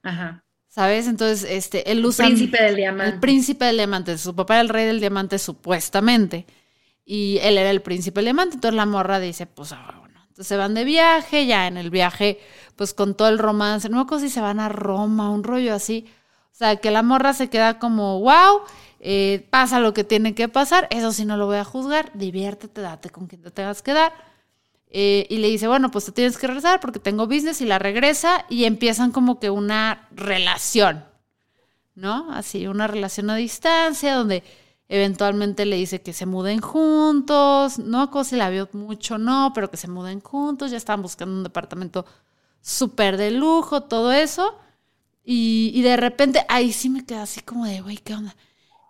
Ajá. 0.03 0.43
¿Sabes? 0.67 1.07
Entonces, 1.07 1.49
este, 1.49 1.89
él 1.89 2.05
usa... 2.05 2.25
El 2.27 2.33
príncipe 2.33 2.61
del 2.61 2.75
diamante. 2.75 3.13
El 3.13 3.19
príncipe 3.21 3.65
del 3.65 3.77
diamante. 3.77 4.17
Su 4.17 4.35
papá 4.35 4.55
era 4.55 4.61
el 4.61 4.69
rey 4.69 4.85
del 4.85 4.99
diamante, 4.99 5.39
supuestamente 5.39 6.45
y 7.05 7.39
él 7.41 7.57
era 7.57 7.69
el 7.71 7.81
príncipe 7.81 8.19
del 8.19 8.25
diamante, 8.27 8.55
entonces 8.55 8.75
la 8.75 8.85
morra 8.85 9.19
dice, 9.19 9.45
pues, 9.45 9.73
ah, 9.73 9.97
bueno. 9.99 10.19
Entonces 10.21 10.47
se 10.47 10.55
van 10.55 10.73
de 10.73 10.85
viaje, 10.85 11.45
ya 11.45 11.67
en 11.67 11.77
el 11.77 11.89
viaje, 11.89 12.39
pues 12.75 12.93
con 12.93 13.15
todo 13.15 13.27
el 13.27 13.37
romance, 13.37 13.89
no 13.89 13.97
me 13.97 14.03
acuerdo 14.03 14.23
si 14.23 14.29
se 14.29 14.39
van 14.39 14.59
a 14.59 14.69
Roma, 14.69 15.29
un 15.29 15.43
rollo 15.43 15.73
así. 15.73 16.05
O 16.51 16.55
sea, 16.55 16.77
que 16.77 16.89
la 16.89 17.03
morra 17.03 17.33
se 17.33 17.49
queda 17.49 17.79
como, 17.79 18.21
wow, 18.21 18.61
eh, 19.03 19.47
pasa 19.49 19.79
lo 19.79 19.93
que 19.93 20.03
tiene 20.03 20.35
que 20.35 20.47
pasar, 20.47 20.87
eso 20.91 21.11
sí 21.11 21.25
no 21.25 21.35
lo 21.35 21.47
voy 21.47 21.57
a 21.57 21.65
juzgar, 21.65 22.11
diviértete, 22.13 22.81
date 22.81 23.09
con 23.09 23.27
quien 23.27 23.41
te 23.41 23.51
tengas 23.51 23.81
que 23.81 23.93
dar. 23.93 24.13
Eh, 24.93 25.25
y 25.29 25.37
le 25.37 25.47
dice, 25.47 25.67
bueno, 25.67 25.89
pues 25.89 26.05
te 26.05 26.11
tienes 26.11 26.37
que 26.37 26.47
regresar 26.47 26.79
porque 26.79 26.99
tengo 26.99 27.25
business 27.25 27.61
y 27.61 27.65
la 27.65 27.79
regresa 27.79 28.45
y 28.49 28.65
empiezan 28.65 29.11
como 29.11 29.39
que 29.39 29.49
una 29.49 30.07
relación, 30.11 31.05
¿no? 31.95 32.31
Así, 32.31 32.67
una 32.67 32.87
relación 32.87 33.29
a 33.29 33.35
distancia 33.35 34.15
donde 34.15 34.43
eventualmente 34.89 35.65
le 35.65 35.77
dice 35.77 36.01
que 36.01 36.13
se 36.13 36.25
muden 36.25 36.59
juntos, 36.59 37.79
no 37.79 38.01
acuerdo 38.01 38.25
si 38.25 38.35
la 38.35 38.49
vio 38.49 38.69
mucho, 38.73 39.17
no, 39.17 39.51
pero 39.55 39.71
que 39.71 39.77
se 39.77 39.87
muden 39.87 40.19
juntos, 40.19 40.69
ya 40.69 40.77
estaban 40.77 41.01
buscando 41.01 41.33
un 41.33 41.43
departamento 41.43 42.05
súper 42.61 43.17
de 43.17 43.31
lujo, 43.31 43.83
todo 43.83 44.11
eso. 44.11 44.59
Y, 45.23 45.81
de 45.81 45.97
repente, 45.97 46.45
ahí 46.49 46.73
sí 46.73 46.89
me 46.89 47.05
queda 47.05 47.23
así 47.23 47.41
como 47.41 47.65
de, 47.65 47.81
güey, 47.81 47.97
¿qué 47.97 48.13
onda? 48.13 48.35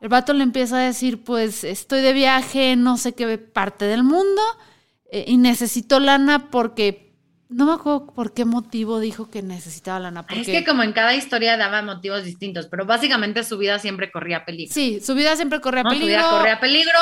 El 0.01 0.09
vato 0.09 0.33
le 0.33 0.43
empieza 0.43 0.77
a 0.77 0.81
decir, 0.81 1.23
pues 1.23 1.63
estoy 1.63 2.01
de 2.01 2.11
viaje, 2.13 2.75
no 2.75 2.97
sé 2.97 3.13
qué 3.13 3.37
parte 3.37 3.85
del 3.85 4.03
mundo 4.03 4.41
eh, 5.11 5.25
y 5.27 5.37
necesito 5.37 5.99
lana 5.99 6.49
porque 6.49 7.13
no 7.49 7.65
me 7.65 7.73
acuerdo 7.73 8.07
por 8.07 8.33
qué 8.33 8.45
motivo 8.45 8.99
dijo 8.99 9.29
que 9.29 9.43
necesitaba 9.43 9.99
lana. 9.99 10.25
Es 10.29 10.47
que 10.47 10.65
como 10.65 10.81
en 10.83 10.93
cada 10.93 11.13
historia 11.13 11.55
daba 11.55 11.83
motivos 11.83 12.23
distintos, 12.23 12.67
pero 12.67 12.85
básicamente 12.85 13.43
su 13.43 13.57
vida 13.57 13.77
siempre 13.77 14.11
corría 14.11 14.43
peligro. 14.43 14.73
Sí, 14.73 15.01
su 15.01 15.13
vida 15.13 15.35
siempre 15.35 15.61
corría 15.61 15.83
peligro. 15.83 16.05
Su 16.05 16.07
vida 16.07 16.29
corría 16.29 16.59
peligro 16.59 16.99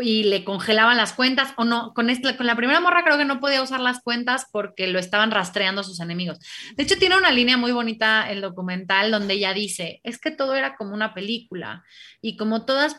y 0.00 0.24
le 0.24 0.44
congelaban 0.44 0.96
las 0.96 1.12
cuentas 1.12 1.52
o 1.56 1.64
no, 1.64 1.92
con, 1.94 2.10
esta, 2.10 2.36
con 2.36 2.46
la 2.46 2.56
primera 2.56 2.80
morra 2.80 3.04
creo 3.04 3.16
que 3.16 3.24
no 3.24 3.40
podía 3.40 3.62
usar 3.62 3.80
las 3.80 4.00
cuentas 4.02 4.46
porque 4.50 4.88
lo 4.88 4.98
estaban 4.98 5.30
rastreando 5.30 5.82
sus 5.82 6.00
enemigos. 6.00 6.38
De 6.76 6.82
hecho, 6.82 6.96
tiene 6.98 7.16
una 7.16 7.30
línea 7.30 7.56
muy 7.56 7.72
bonita 7.72 8.30
el 8.30 8.40
documental 8.40 9.10
donde 9.10 9.34
ella 9.34 9.54
dice, 9.54 10.00
es 10.02 10.18
que 10.18 10.30
todo 10.30 10.54
era 10.54 10.76
como 10.76 10.94
una 10.94 11.14
película 11.14 11.84
y 12.20 12.36
como, 12.36 12.64
todas 12.64 12.96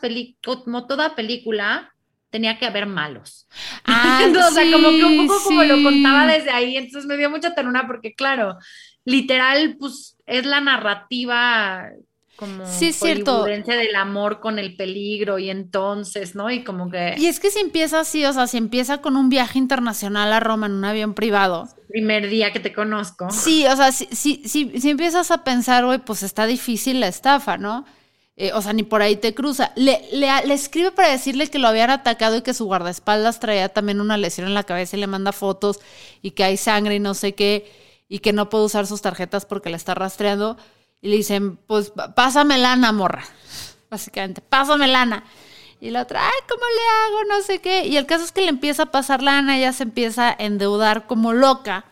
como 0.64 0.86
toda 0.86 1.14
película, 1.14 1.92
tenía 2.30 2.58
que 2.58 2.66
haber 2.66 2.86
malos. 2.86 3.48
Ah, 3.88 4.26
o 4.28 4.50
sea, 4.52 4.70
como 4.72 4.88
que 4.90 5.04
un 5.04 5.26
poco 5.28 5.44
como 5.44 5.62
lo 5.62 5.80
contaba 5.82 6.26
desde 6.26 6.50
ahí, 6.50 6.76
entonces 6.76 7.06
me 7.06 7.16
dio 7.16 7.30
mucha 7.30 7.54
ternura 7.54 7.86
porque, 7.86 8.14
claro, 8.14 8.58
literal, 9.04 9.76
pues 9.78 10.16
es 10.26 10.44
la 10.44 10.60
narrativa 10.60 11.88
como 12.36 12.66
sí, 12.66 12.88
es 12.88 12.96
cierto. 12.96 13.44
del 13.44 13.96
amor 13.96 14.40
con 14.40 14.58
el 14.58 14.76
peligro 14.76 15.38
y 15.38 15.50
entonces, 15.50 16.34
¿no? 16.34 16.50
Y 16.50 16.64
como 16.64 16.90
que... 16.90 17.14
Y 17.16 17.26
es 17.26 17.40
que 17.40 17.50
si 17.50 17.60
empieza 17.60 18.00
así, 18.00 18.24
o 18.24 18.32
sea, 18.32 18.46
si 18.46 18.58
empieza 18.58 18.98
con 18.98 19.16
un 19.16 19.28
viaje 19.28 19.58
internacional 19.58 20.32
a 20.32 20.40
Roma 20.40 20.66
en 20.66 20.72
un 20.72 20.84
avión 20.84 21.14
privado. 21.14 21.68
Primer 21.88 22.28
día 22.28 22.52
que 22.52 22.60
te 22.60 22.72
conozco. 22.72 23.30
Sí, 23.30 23.66
o 23.66 23.74
sea, 23.74 23.90
si, 23.92 24.06
si, 24.12 24.42
si, 24.46 24.80
si 24.80 24.90
empiezas 24.90 25.30
a 25.30 25.44
pensar, 25.44 25.84
güey, 25.86 25.98
pues 25.98 26.22
está 26.22 26.46
difícil 26.46 27.00
la 27.00 27.08
estafa, 27.08 27.56
¿no? 27.56 27.84
Eh, 28.36 28.52
o 28.52 28.60
sea, 28.60 28.74
ni 28.74 28.82
por 28.82 29.00
ahí 29.00 29.16
te 29.16 29.34
cruza. 29.34 29.72
Le, 29.76 30.02
le, 30.12 30.28
le, 30.44 30.54
escribe 30.54 30.92
para 30.92 31.08
decirle 31.08 31.48
que 31.48 31.58
lo 31.58 31.68
habían 31.68 31.88
atacado 31.88 32.36
y 32.36 32.42
que 32.42 32.52
su 32.52 32.66
guardaespaldas 32.66 33.40
traía 33.40 33.70
también 33.70 34.00
una 34.02 34.18
lesión 34.18 34.46
en 34.46 34.52
la 34.52 34.64
cabeza 34.64 34.96
y 34.96 35.00
le 35.00 35.06
manda 35.06 35.32
fotos 35.32 35.80
y 36.20 36.32
que 36.32 36.44
hay 36.44 36.58
sangre 36.58 36.96
y 36.96 37.00
no 37.00 37.14
sé 37.14 37.34
qué 37.34 37.86
y 38.08 38.20
que 38.20 38.32
no 38.32 38.50
puede 38.50 38.64
usar 38.64 38.86
sus 38.86 39.00
tarjetas 39.02 39.46
porque 39.46 39.70
la 39.70 39.76
está 39.76 39.94
rastreando. 39.94 40.56
Y 41.00 41.08
le 41.08 41.16
dicen, 41.16 41.56
pues 41.56 41.92
pásame 42.14 42.58
lana, 42.58 42.92
morra. 42.92 43.24
Básicamente, 43.90 44.40
pásame 44.40 44.88
lana. 44.88 45.24
Y 45.80 45.90
la 45.90 46.02
otra, 46.02 46.26
ay, 46.26 46.40
¿cómo 46.48 46.62
le 46.64 46.82
hago? 47.04 47.24
No 47.28 47.42
sé 47.42 47.60
qué. 47.60 47.86
Y 47.86 47.96
el 47.96 48.06
caso 48.06 48.24
es 48.24 48.32
que 48.32 48.42
le 48.42 48.48
empieza 48.48 48.84
a 48.84 48.90
pasar 48.90 49.22
lana, 49.22 49.58
ella 49.58 49.72
se 49.72 49.82
empieza 49.82 50.30
a 50.30 50.36
endeudar 50.38 51.06
como 51.06 51.32
loca 51.32 51.84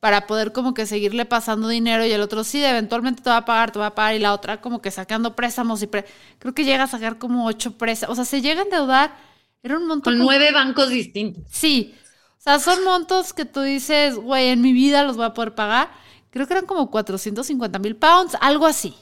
para 0.00 0.26
poder 0.26 0.52
como 0.52 0.74
que 0.74 0.86
seguirle 0.86 1.24
pasando 1.24 1.68
dinero 1.68 2.06
y 2.06 2.12
el 2.12 2.20
otro 2.20 2.44
sí, 2.44 2.64
eventualmente 2.64 3.22
te 3.22 3.30
va 3.30 3.38
a 3.38 3.44
pagar, 3.44 3.72
te 3.72 3.78
va 3.78 3.86
a 3.86 3.94
pagar 3.94 4.14
y 4.14 4.20
la 4.20 4.32
otra 4.32 4.60
como 4.60 4.80
que 4.80 4.90
sacando 4.90 5.34
préstamos 5.34 5.82
y 5.82 5.88
creo 5.88 6.54
que 6.54 6.64
llega 6.64 6.84
a 6.84 6.86
sacar 6.86 7.18
como 7.18 7.46
ocho 7.46 7.76
préstamos, 7.76 8.12
o 8.12 8.16
sea, 8.16 8.24
se 8.24 8.40
llega 8.40 8.60
a 8.60 8.64
endeudar, 8.64 9.16
era 9.62 9.76
un 9.76 9.88
montón. 9.88 10.14
Con 10.14 10.24
nueve 10.24 10.52
bancos 10.52 10.88
distintos. 10.88 11.42
Sí, 11.50 11.94
o 12.38 12.40
sea, 12.40 12.60
son 12.60 12.84
montos 12.84 13.32
que 13.32 13.44
tú 13.44 13.60
dices, 13.62 14.14
güey, 14.14 14.48
en 14.50 14.62
mi 14.62 14.72
vida 14.72 15.02
los 15.02 15.16
voy 15.16 15.26
a 15.26 15.34
poder 15.34 15.56
pagar, 15.56 15.90
creo 16.30 16.46
que 16.46 16.54
eran 16.54 16.66
como 16.66 16.90
450 16.90 17.78
mil 17.78 17.96
pounds, 17.96 18.36
algo 18.40 18.66
así. 18.66 18.94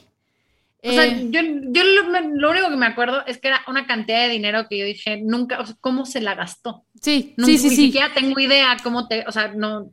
O 0.83 0.91
sea, 0.91 1.05
eh, 1.05 1.27
yo, 1.29 1.41
yo 1.41 1.83
lo, 1.83 2.51
único 2.51 2.69
que 2.69 2.75
me 2.75 2.85
acuerdo 2.85 3.25
es 3.25 3.39
que 3.39 3.47
era 3.47 3.61
una 3.67 3.87
cantidad 3.87 4.21
de 4.21 4.29
dinero 4.29 4.67
que 4.69 4.77
yo 4.77 4.85
dije, 4.85 5.21
nunca, 5.21 5.59
o 5.59 5.65
sea, 5.65 5.75
¿cómo 5.81 6.05
se 6.05 6.21
la 6.21 6.35
gastó? 6.35 6.85
Sí, 7.01 7.33
sí, 7.43 7.57
sí. 7.57 7.69
Ni 7.69 7.75
siquiera 7.75 8.13
tengo 8.13 8.39
idea 8.39 8.77
cómo 8.83 9.07
te, 9.07 9.25
o 9.27 9.31
sea, 9.31 9.49
no, 9.49 9.91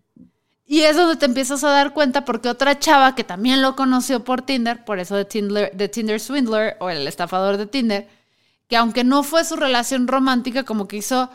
y 0.66 0.80
es 0.80 0.96
donde 0.96 1.16
te 1.16 1.26
empiezas 1.26 1.62
a 1.62 1.68
dar 1.68 1.92
cuenta 1.92 2.24
porque 2.24 2.48
otra 2.48 2.78
chava 2.78 3.14
que 3.14 3.24
también 3.24 3.60
lo 3.60 3.76
conoció 3.76 4.24
por 4.24 4.42
Tinder, 4.42 4.84
por 4.84 4.98
eso 4.98 5.14
de 5.14 5.26
Tinder, 5.26 5.70
de 5.74 5.88
Tinder 5.88 6.18
Swindler 6.20 6.76
o 6.80 6.88
el 6.88 7.06
estafador 7.06 7.58
de 7.58 7.66
Tinder, 7.66 8.08
que 8.66 8.76
aunque 8.76 9.04
no 9.04 9.22
fue 9.22 9.44
su 9.44 9.56
relación 9.56 10.06
romántica, 10.08 10.64
como 10.64 10.88
que 10.88 10.96
hizo... 10.96 11.30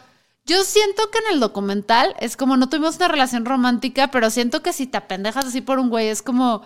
Yo 0.49 0.63
siento 0.63 1.11
que 1.11 1.19
en 1.19 1.35
el 1.35 1.39
documental 1.39 2.15
es 2.19 2.35
como 2.35 2.57
no 2.57 2.69
tuvimos 2.69 2.95
una 2.95 3.07
relación 3.07 3.45
romántica, 3.45 4.09
pero 4.09 4.31
siento 4.31 4.63
que 4.63 4.73
si 4.73 4.87
te 4.87 4.97
apendejas 4.97 5.45
así 5.45 5.61
por 5.61 5.77
un 5.77 5.89
güey 5.89 6.07
es 6.07 6.23
como 6.23 6.63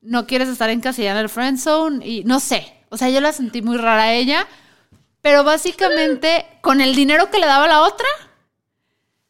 no 0.00 0.26
quieres 0.26 0.48
estar 0.48 0.70
en 0.70 0.80
casilla 0.80 1.10
en 1.10 1.18
el 1.18 1.28
friend 1.28 1.58
zone 1.58 2.06
y 2.06 2.24
no 2.24 2.40
sé. 2.40 2.72
O 2.88 2.96
sea, 2.96 3.10
yo 3.10 3.20
la 3.20 3.34
sentí 3.34 3.60
muy 3.60 3.76
rara 3.76 4.04
a 4.04 4.14
ella, 4.14 4.46
pero 5.20 5.44
básicamente 5.44 6.46
con 6.62 6.80
el 6.80 6.94
dinero 6.94 7.30
que 7.30 7.38
le 7.38 7.44
daba 7.44 7.68
la 7.68 7.82
otra, 7.82 8.08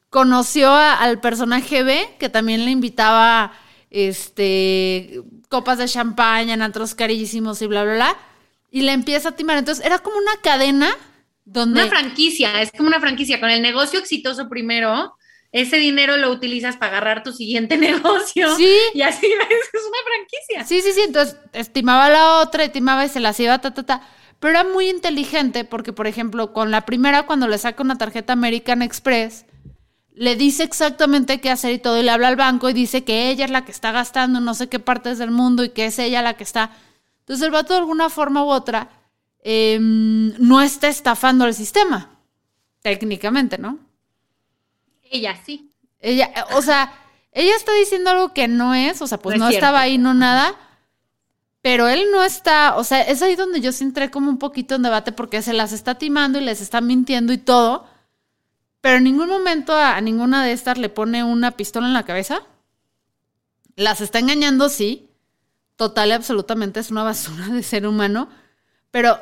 conoció 0.08 0.72
al 0.72 1.18
personaje 1.20 1.82
B, 1.82 2.08
que 2.20 2.28
también 2.28 2.64
le 2.64 2.70
invitaba 2.70 3.54
este, 3.90 5.20
copas 5.48 5.78
de 5.78 5.88
champaña 5.88 6.54
en 6.54 6.62
antros 6.62 6.94
carísimos 6.94 7.60
y 7.60 7.66
bla, 7.66 7.82
bla, 7.82 7.94
bla. 7.94 8.16
Y 8.70 8.82
le 8.82 8.92
empieza 8.92 9.30
a 9.30 9.32
timar. 9.32 9.58
Entonces 9.58 9.84
era 9.84 9.98
como 9.98 10.16
una 10.16 10.36
cadena 10.44 10.96
donde... 11.46 11.80
Una 11.80 11.88
franquicia, 11.88 12.60
es 12.60 12.70
como 12.72 12.88
una 12.88 13.00
franquicia. 13.00 13.40
Con 13.40 13.48
el 13.48 13.62
negocio 13.62 13.98
exitoso 13.98 14.48
primero, 14.50 15.16
ese 15.52 15.76
dinero 15.78 16.18
lo 16.18 16.30
utilizas 16.30 16.76
para 16.76 16.92
agarrar 16.92 17.22
tu 17.22 17.32
siguiente 17.32 17.76
negocio. 17.78 18.54
Sí. 18.56 18.76
Y 18.92 19.00
así 19.00 19.26
es 19.26 19.32
una 19.32 19.98
franquicia. 20.04 20.64
Sí, 20.66 20.82
sí, 20.82 20.92
sí. 20.92 21.00
Entonces 21.06 21.36
estimaba 21.54 22.10
la 22.10 22.40
otra, 22.40 22.64
estimaba 22.64 23.06
y 23.06 23.08
se 23.08 23.20
las 23.20 23.40
iba, 23.40 23.58
ta, 23.58 23.72
ta, 23.72 23.84
ta. 23.84 24.02
Pero 24.40 24.50
era 24.50 24.64
muy 24.64 24.90
inteligente 24.90 25.64
porque, 25.64 25.94
por 25.94 26.06
ejemplo, 26.06 26.52
con 26.52 26.70
la 26.70 26.84
primera, 26.84 27.22
cuando 27.22 27.48
le 27.48 27.56
saca 27.56 27.82
una 27.82 27.96
tarjeta 27.96 28.34
American 28.34 28.82
Express, 28.82 29.46
le 30.12 30.34
dice 30.34 30.64
exactamente 30.64 31.40
qué 31.40 31.50
hacer 31.50 31.72
y 31.72 31.78
todo, 31.78 31.98
y 31.98 32.02
le 32.02 32.10
habla 32.10 32.28
al 32.28 32.36
banco 32.36 32.68
y 32.68 32.72
dice 32.72 33.04
que 33.04 33.30
ella 33.30 33.44
es 33.44 33.50
la 33.50 33.64
que 33.64 33.70
está 33.70 33.92
gastando 33.92 34.40
no 34.40 34.54
sé 34.54 34.68
qué 34.68 34.78
partes 34.78 35.18
del 35.18 35.30
mundo 35.30 35.62
y 35.62 35.70
que 35.70 35.86
es 35.86 35.98
ella 35.98 36.22
la 36.22 36.34
que 36.34 36.42
está. 36.42 36.70
Entonces 37.20 37.44
el 37.44 37.50
vato 37.50 37.74
de 37.74 37.80
alguna 37.80 38.10
forma 38.10 38.42
u 38.44 38.48
otra 38.48 38.90
em, 39.48 40.34
no 40.38 40.60
está 40.60 40.88
estafando 40.88 41.44
el 41.44 41.54
sistema, 41.54 42.18
técnicamente, 42.82 43.58
¿no? 43.58 43.78
Ella 45.10 45.38
sí. 45.44 45.70
Ella, 46.00 46.32
o 46.52 46.62
sea, 46.62 46.92
ella 47.32 47.54
está 47.54 47.72
diciendo 47.74 48.10
algo 48.10 48.34
que 48.34 48.48
no 48.48 48.74
es, 48.74 49.00
o 49.02 49.06
sea, 49.06 49.18
pues 49.18 49.38
no, 49.38 49.48
estaba 49.48 49.80
ahí, 49.80 49.98
no 49.98 50.14
nada. 50.14 50.54
Pero 51.62 51.88
él 51.88 52.06
no 52.12 52.22
está, 52.22 52.76
o 52.76 52.84
sea, 52.84 53.02
es 53.02 53.22
ahí 53.22 53.36
donde 53.36 53.60
yo 53.60 53.72
sí 53.72 53.84
entré 53.84 54.10
como 54.10 54.30
un 54.30 54.38
poquito 54.38 54.74
en 54.74 54.82
debate 54.82 55.12
porque 55.12 55.42
se 55.42 55.52
las 55.52 55.72
está 55.72 55.96
timando 55.96 56.40
y 56.40 56.44
les 56.44 56.60
está 56.60 56.80
mintiendo 56.80 57.32
y 57.32 57.38
todo 57.38 57.86
pero 58.86 58.98
en 58.98 59.02
ningún 59.02 59.28
momento 59.28 59.76
a, 59.76 60.00
ninguna 60.00 60.44
de 60.44 60.52
estas 60.52 60.78
le 60.78 60.88
pone 60.88 61.24
una 61.24 61.50
pistola 61.50 61.88
en 61.88 61.92
la 61.92 62.04
cabeza. 62.04 62.42
Las 63.74 64.00
está 64.00 64.20
engañando, 64.20 64.68
sí. 64.68 65.10
Total 65.74 66.10
y 66.10 66.12
absolutamente 66.12 66.78
es 66.78 66.92
una 66.92 67.02
basura 67.02 67.48
de 67.48 67.64
ser 67.64 67.84
humano. 67.88 68.28
Pero 68.92 69.18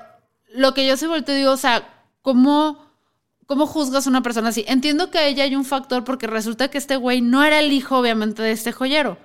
lo 0.54 0.74
que 0.74 0.86
yo 0.86 0.96
se 0.96 1.06
vuelto 1.06 1.32
digo, 1.32 1.50
o 1.50 1.56
sea, 1.56 1.88
¿cómo, 2.22 2.78
¿cómo 3.46 3.66
juzgas 3.66 4.06
a 4.06 4.10
una 4.10 4.22
persona 4.22 4.48
así? 4.48 4.64
Entiendo 4.66 5.10
que 5.10 5.18
a 5.18 5.26
ella 5.26 5.44
hay 5.44 5.56
un 5.56 5.64
factor 5.64 6.04
porque 6.04 6.26
resulta 6.26 6.68
que 6.68 6.78
este 6.78 6.96
güey 6.96 7.20
no 7.20 7.44
era 7.44 7.58
el 7.58 7.72
hijo, 7.72 7.98
obviamente, 7.98 8.42
de 8.42 8.52
este 8.52 8.72
joyero. 8.72 9.18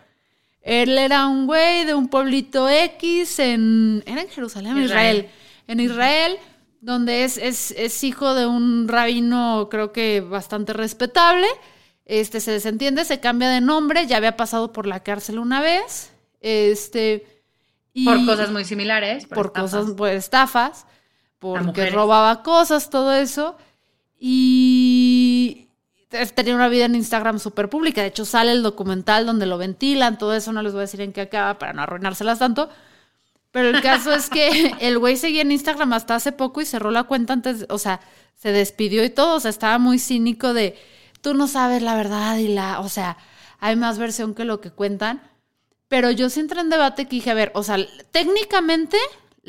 Él 0.62 0.98
era 0.98 1.28
un 1.28 1.48
güey 1.48 1.86
de 1.86 1.94
un 1.94 2.10
pueblito 2.10 2.68
X 2.68 3.40
en... 3.40 4.04
Era 4.06 4.22
en 4.22 4.30
Jerusalén, 4.30 4.78
Israel. 4.78 5.18
Israel. 5.18 5.30
En 5.68 5.80
Israel 5.80 6.40
donde 6.82 7.24
es, 7.24 7.38
es, 7.38 8.04
hijo 8.04 8.34
de 8.34 8.46
un 8.46 8.88
rabino, 8.88 9.68
creo 9.70 9.92
que 9.92 10.22
bastante 10.22 10.74
respetable. 10.74 11.48
Este 12.06 12.40
se 12.40 12.52
desentiende, 12.52 13.06
se 13.06 13.20
cambia 13.20 13.50
de 13.50 13.62
nombre, 13.62 14.08
ya 14.08 14.18
había 14.18 14.38
pasado 14.38 14.72
por 14.72 14.88
la 14.88 15.02
cárcel 15.02 15.40
una 15.40 15.62
vez. 15.62 16.12
Este. 16.42 17.26
por 18.06 18.26
cosas 18.26 18.50
muy 18.52 18.66
similares. 18.66 19.26
Por, 19.28 19.52
cosas, 19.52 19.92
por 19.92 20.10
estafas, 20.10 20.86
porque 21.40 21.90
robaba 21.90 22.44
cosas, 22.44 22.90
todo 22.90 23.14
eso. 23.14 23.58
Y 24.20 25.70
tenía 26.36 26.56
una 26.56 26.68
vida 26.68 26.86
en 26.86 26.96
Instagram 26.96 27.40
súper 27.40 27.70
pública. 27.70 28.02
De 28.02 28.08
hecho, 28.08 28.26
sale 28.26 28.52
el 28.52 28.64
documental 28.64 29.26
donde 29.26 29.46
lo 29.46 29.58
ventilan, 29.58 30.18
todo 30.18 30.36
eso. 30.36 30.52
No 30.52 30.62
les 30.62 30.74
voy 30.74 30.80
a 30.80 30.82
decir 30.82 31.02
en 31.02 31.14
qué 31.14 31.22
acaba 31.22 31.58
para 31.58 31.74
no 31.74 31.82
arruinárselas 31.82 32.40
tanto. 32.40 32.70
Pero 33.52 33.70
el 33.70 33.82
caso 33.82 34.14
es 34.14 34.30
que 34.30 34.74
el 34.80 35.00
güey 35.00 35.18
seguía 35.18 35.42
en 35.42 35.52
Instagram 35.52 35.94
hasta 35.94 36.16
hace 36.16 36.32
poco 36.32 36.62
y 36.62 36.66
cerró 36.66 36.92
la 36.92 37.04
cuenta 37.04 37.34
antes, 37.34 37.66
o 37.70 37.78
sea, 37.78 38.00
se 38.36 38.52
despidió 38.52 39.04
y 39.04 39.10
todo, 39.10 39.36
o 39.36 39.40
sea, 39.40 39.50
estaba 39.50 39.80
muy 39.80 40.00
cínico 40.00 40.54
de, 40.54 40.78
tú 41.22 41.34
no 41.34 41.48
sabes 41.48 41.82
la 41.82 41.96
verdad 41.96 42.38
y 42.38 42.50
la, 42.50 42.80
o 42.80 42.90
sea, 42.90 43.18
hay 43.60 43.76
más 43.76 43.98
versión 43.98 44.36
que 44.36 44.46
lo 44.46 44.62
que 44.62 44.72
cuentan. 44.72 45.22
Pero 45.88 46.12
yo 46.12 46.30
sí 46.30 46.40
entré 46.40 46.62
en 46.62 46.70
debate 46.70 47.06
que 47.06 47.16
dije, 47.16 47.32
a 47.32 47.34
ver, 47.34 47.52
o 47.56 47.64
sea, 47.64 47.78
técnicamente 48.12 48.98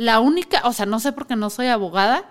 la 0.00 0.19
única, 0.19 0.62
o 0.64 0.73
sea, 0.73 0.87
no 0.87 0.99
sé 0.99 1.12
por 1.12 1.26
qué 1.26 1.37
no 1.37 1.50
soy 1.50 1.66
abogada, 1.66 2.25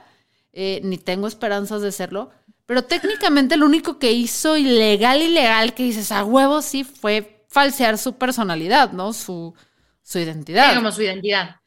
eh, 0.54 0.82
ni 0.84 0.98
tengo 0.98 1.28
esperanzas 1.28 1.84
de 1.84 1.92
serlo, 1.92 2.32
pero 2.66 2.84
técnicamente 2.84 3.58
lo 3.58 3.68
único 3.68 4.00
que 4.00 4.12
hizo 4.12 4.58
ilegal, 4.58 5.22
ilegal, 5.22 5.76
que 5.76 5.84
dices 5.84 6.12
a 6.12 6.24
huevo 6.24 6.64
sí 6.64 6.84
fue 6.84 7.46
falsear 7.48 8.00
su 8.00 8.18
personalidad, 8.18 8.92
¿no? 8.92 9.14
Su, 9.14 9.54
su 10.02 10.18
identidad. 10.18 10.74
como 10.74 10.92
su 10.92 11.04
identidad. 11.04 11.58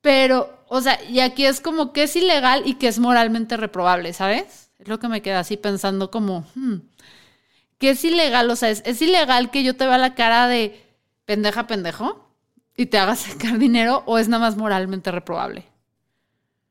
Pero, 0.00 0.64
o 0.68 0.80
sea, 0.80 0.98
y 1.04 1.20
aquí 1.20 1.44
es 1.44 1.60
como 1.60 1.92
que 1.92 2.04
es 2.04 2.16
ilegal 2.16 2.62
y 2.64 2.76
que 2.76 2.88
es 2.88 2.98
moralmente 2.98 3.58
reprobable, 3.58 4.14
¿sabes? 4.14 4.70
Es 4.78 4.88
lo 4.88 5.00
que 5.00 5.08
me 5.08 5.20
queda 5.20 5.40
así 5.40 5.58
pensando 5.58 6.10
como, 6.10 6.46
hmm, 6.54 6.76
que 7.76 7.90
es 7.90 8.02
ilegal, 8.06 8.48
o 8.48 8.56
sea, 8.56 8.70
es, 8.70 8.82
es 8.86 9.02
ilegal 9.02 9.50
que 9.50 9.64
yo 9.64 9.76
te 9.76 9.86
vea 9.86 9.98
la 9.98 10.14
cara 10.14 10.48
de 10.48 10.82
pendeja 11.26 11.66
pendejo 11.66 12.29
y 12.76 12.86
te 12.86 12.98
haga 12.98 13.16
sacar 13.16 13.58
dinero 13.58 14.02
o 14.06 14.18
es 14.18 14.28
nada 14.28 14.44
más 14.44 14.56
moralmente 14.56 15.10
reprobable. 15.10 15.66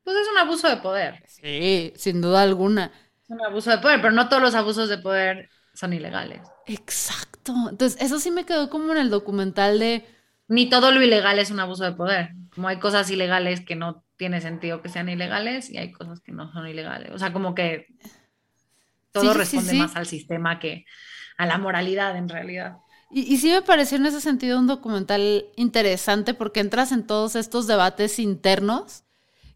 Pues 0.04 0.16
es 0.16 0.28
un 0.32 0.38
abuso 0.38 0.68
de 0.68 0.78
poder. 0.78 1.22
Sí, 1.28 1.92
sin 1.96 2.20
duda 2.20 2.42
alguna. 2.42 2.90
Es 3.22 3.30
un 3.30 3.42
abuso 3.42 3.70
de 3.70 3.78
poder, 3.78 4.00
pero 4.00 4.12
no 4.12 4.28
todos 4.28 4.42
los 4.42 4.54
abusos 4.54 4.88
de 4.88 4.98
poder 4.98 5.50
son 5.74 5.92
ilegales. 5.92 6.40
Exacto. 6.66 7.54
Entonces, 7.70 8.00
eso 8.00 8.18
sí 8.18 8.30
me 8.30 8.44
quedó 8.44 8.70
como 8.70 8.92
en 8.92 8.98
el 8.98 9.10
documental 9.10 9.78
de... 9.78 10.04
Ni 10.48 10.68
todo 10.68 10.90
lo 10.90 11.02
ilegal 11.02 11.38
es 11.38 11.50
un 11.50 11.60
abuso 11.60 11.84
de 11.84 11.92
poder. 11.92 12.30
Como 12.54 12.68
hay 12.68 12.78
cosas 12.78 13.08
ilegales 13.10 13.60
que 13.64 13.76
no 13.76 14.04
tiene 14.16 14.40
sentido 14.40 14.82
que 14.82 14.88
sean 14.88 15.08
ilegales 15.08 15.70
y 15.70 15.78
hay 15.78 15.92
cosas 15.92 16.20
que 16.20 16.32
no 16.32 16.52
son 16.52 16.66
ilegales. 16.66 17.12
O 17.12 17.18
sea, 17.18 17.32
como 17.32 17.54
que 17.54 17.86
todo 19.12 19.32
responde 19.32 19.74
más 19.74 19.96
al 19.96 20.06
sistema 20.06 20.58
que 20.58 20.84
a 21.38 21.46
la 21.46 21.58
moralidad 21.58 22.16
en 22.16 22.28
realidad. 22.28 22.76
Y, 23.10 23.38
sí 23.38 23.50
me 23.50 23.62
pareció 23.62 23.96
en 23.96 24.06
ese 24.06 24.20
sentido 24.20 24.58
un 24.58 24.68
documental 24.68 25.46
interesante 25.56 26.32
porque 26.32 26.60
entras 26.60 26.92
en 26.92 27.04
todos 27.06 27.34
estos 27.34 27.66
debates 27.66 28.20
internos 28.20 29.02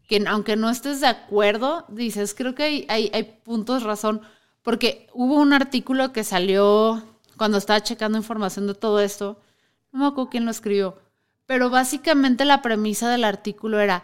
que 0.07 0.23
aunque 0.27 0.55
no 0.55 0.69
estés 0.69 0.99
de 0.99 1.07
acuerdo, 1.07 1.85
dices, 1.87 2.35
creo 2.35 2.53
que 2.53 2.63
hay, 2.63 2.85
hay, 2.89 3.09
hay 3.13 3.23
puntos 3.23 3.83
razón, 3.83 4.21
porque 4.61 5.07
hubo 5.13 5.35
un 5.35 5.53
artículo 5.53 6.13
que 6.13 6.23
salió 6.23 7.01
cuando 7.37 7.57
estaba 7.57 7.81
checando 7.81 8.17
información 8.17 8.67
de 8.67 8.75
todo 8.75 8.99
esto, 8.99 9.39
no 9.91 9.99
me 9.99 10.05
acuerdo 10.07 10.29
quién 10.29 10.45
lo 10.45 10.51
escribió, 10.51 10.99
pero 11.45 11.69
básicamente 11.69 12.45
la 12.45 12.61
premisa 12.61 13.09
del 13.09 13.23
artículo 13.23 13.79
era, 13.79 14.03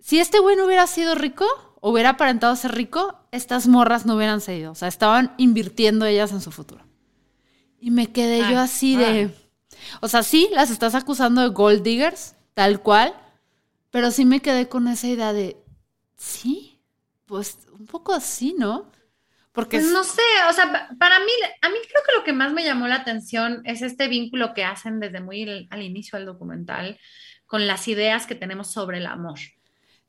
si 0.00 0.18
este 0.18 0.40
güey 0.40 0.56
no 0.56 0.64
hubiera 0.64 0.86
sido 0.86 1.14
rico, 1.14 1.46
hubiera 1.80 2.10
aparentado 2.10 2.56
ser 2.56 2.74
rico, 2.74 3.20
estas 3.30 3.68
morras 3.68 4.06
no 4.06 4.16
hubieran 4.16 4.40
seguido, 4.40 4.72
o 4.72 4.74
sea, 4.74 4.88
estaban 4.88 5.34
invirtiendo 5.36 6.04
ellas 6.04 6.32
en 6.32 6.40
su 6.40 6.50
futuro. 6.50 6.87
Y 7.80 7.90
me 7.90 8.10
quedé 8.12 8.38
yo 8.38 8.58
ah, 8.58 8.64
así 8.64 8.96
de, 8.96 9.30
o 10.00 10.08
sea, 10.08 10.22
sí, 10.22 10.48
las 10.52 10.70
estás 10.70 10.94
acusando 10.94 11.42
de 11.42 11.48
gold 11.48 11.82
diggers, 11.82 12.34
tal 12.54 12.82
cual, 12.82 13.14
pero 13.90 14.10
sí 14.10 14.24
me 14.24 14.40
quedé 14.40 14.68
con 14.68 14.88
esa 14.88 15.06
idea 15.06 15.32
de, 15.32 15.56
sí, 16.16 16.80
pues 17.26 17.58
un 17.78 17.86
poco 17.86 18.12
así, 18.12 18.54
¿no? 18.58 18.90
Porque 19.52 19.78
pues 19.78 19.90
no 19.90 20.04
sé, 20.04 20.22
o 20.48 20.52
sea, 20.52 20.88
para 20.98 21.18
mí, 21.18 21.32
a 21.62 21.68
mí 21.68 21.76
creo 21.88 22.02
que 22.06 22.14
lo 22.16 22.24
que 22.24 22.32
más 22.32 22.52
me 22.52 22.64
llamó 22.64 22.86
la 22.86 22.96
atención 22.96 23.62
es 23.64 23.82
este 23.82 24.08
vínculo 24.08 24.54
que 24.54 24.64
hacen 24.64 25.00
desde 25.00 25.20
muy 25.20 25.66
al 25.70 25.82
inicio 25.82 26.16
del 26.16 26.26
documental 26.26 26.98
con 27.46 27.66
las 27.66 27.88
ideas 27.88 28.26
que 28.26 28.34
tenemos 28.34 28.70
sobre 28.70 28.98
el 28.98 29.06
amor. 29.06 29.38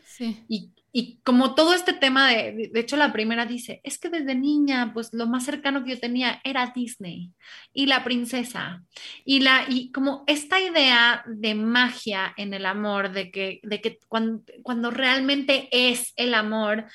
Sí. 0.06 0.44
Y 0.48 0.74
y 0.92 1.20
como 1.24 1.56
todo 1.56 1.74
este 1.74 1.94
tema 1.94 2.30
de, 2.30 2.70
de 2.74 2.80
hecho 2.80 2.98
la 2.98 3.14
primera 3.14 3.46
dice, 3.46 3.80
es 3.84 4.00
que 4.00 4.10
desde 4.10 4.34
niña, 4.36 4.92
pues 4.94 5.10
lo 5.14 5.28
más 5.28 5.46
cercano 5.46 5.84
que 5.84 5.92
yo 5.92 6.00
tenía 6.00 6.42
era 6.44 6.72
Disney 6.76 7.32
y 7.74 7.86
la 7.86 8.04
princesa. 8.04 8.84
Y, 9.24 9.42
la, 9.42 9.66
y 9.68 9.92
como 9.92 10.24
esta 10.28 10.60
idea 10.60 11.24
de 11.28 11.54
magia 11.56 12.34
en 12.38 12.54
el 12.54 12.66
amor, 12.66 13.12
de 13.12 13.32
que, 13.32 13.60
de 13.64 13.82
que 13.82 14.00
cuando, 14.08 14.44
cuando 14.64 14.90
realmente 14.90 15.70
es 15.72 16.14
el 16.16 16.34
amor, 16.34 16.86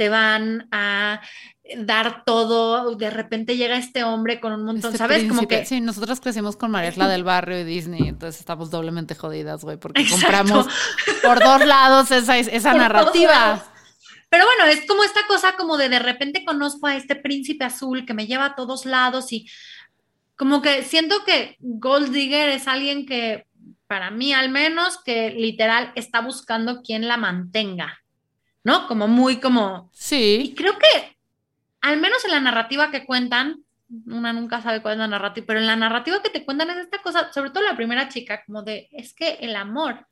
te 0.00 0.08
van 0.08 0.66
a 0.72 1.20
dar 1.76 2.24
todo, 2.24 2.96
de 2.96 3.10
repente 3.10 3.58
llega 3.58 3.76
este 3.76 4.02
hombre 4.02 4.40
con 4.40 4.54
un 4.54 4.64
montón, 4.64 4.92
este 4.92 4.96
¿sabes? 4.96 5.28
Como 5.28 5.46
que 5.46 5.66
sí, 5.66 5.82
nosotros 5.82 6.20
crecimos 6.20 6.56
con 6.56 6.70
Maresla 6.70 7.06
del 7.06 7.22
barrio 7.22 7.60
y 7.60 7.64
Disney, 7.64 8.08
entonces 8.08 8.40
estamos 8.40 8.70
doblemente 8.70 9.14
jodidas, 9.14 9.62
güey, 9.62 9.76
porque 9.76 10.08
compramos 10.08 10.68
por 11.22 11.44
dos 11.44 11.66
lados 11.66 12.10
esa, 12.12 12.38
esa 12.38 12.72
narrativa. 12.72 13.62
Pero 14.30 14.46
bueno, 14.46 14.72
es 14.72 14.86
como 14.86 15.04
esta 15.04 15.20
cosa 15.28 15.54
como 15.58 15.76
de 15.76 15.90
de 15.90 15.98
repente 15.98 16.46
conozco 16.46 16.86
a 16.86 16.96
este 16.96 17.14
príncipe 17.14 17.66
azul 17.66 18.06
que 18.06 18.14
me 18.14 18.26
lleva 18.26 18.46
a 18.46 18.54
todos 18.54 18.86
lados 18.86 19.34
y 19.34 19.50
como 20.34 20.62
que 20.62 20.82
siento 20.82 21.26
que 21.26 21.56
Gold 21.58 22.10
Digger 22.10 22.48
es 22.48 22.66
alguien 22.66 23.04
que, 23.04 23.44
para 23.86 24.10
mí 24.10 24.32
al 24.32 24.48
menos, 24.48 24.98
que 25.04 25.28
literal 25.32 25.92
está 25.94 26.22
buscando 26.22 26.80
quien 26.80 27.06
la 27.06 27.18
mantenga, 27.18 28.00
¿no? 28.64 28.86
Como 28.86 29.08
muy 29.08 29.40
como... 29.40 29.90
Sí. 29.92 30.40
Y 30.44 30.54
creo 30.54 30.78
que 30.78 31.16
al 31.80 32.00
menos 32.00 32.24
en 32.24 32.32
la 32.32 32.40
narrativa 32.40 32.90
que 32.90 33.06
cuentan, 33.06 33.64
una 34.06 34.32
nunca 34.32 34.62
sabe 34.62 34.82
cuál 34.82 34.94
es 34.94 34.98
la 34.98 35.08
narrativa, 35.08 35.46
pero 35.46 35.60
en 35.60 35.66
la 35.66 35.76
narrativa 35.76 36.22
que 36.22 36.30
te 36.30 36.44
cuentan 36.44 36.70
es 36.70 36.78
esta 36.78 37.02
cosa, 37.02 37.32
sobre 37.32 37.50
todo 37.50 37.64
la 37.64 37.76
primera 37.76 38.08
chica, 38.08 38.42
como 38.46 38.62
de, 38.62 38.88
es 38.92 39.14
que 39.14 39.38
el 39.40 39.56
amor. 39.56 40.06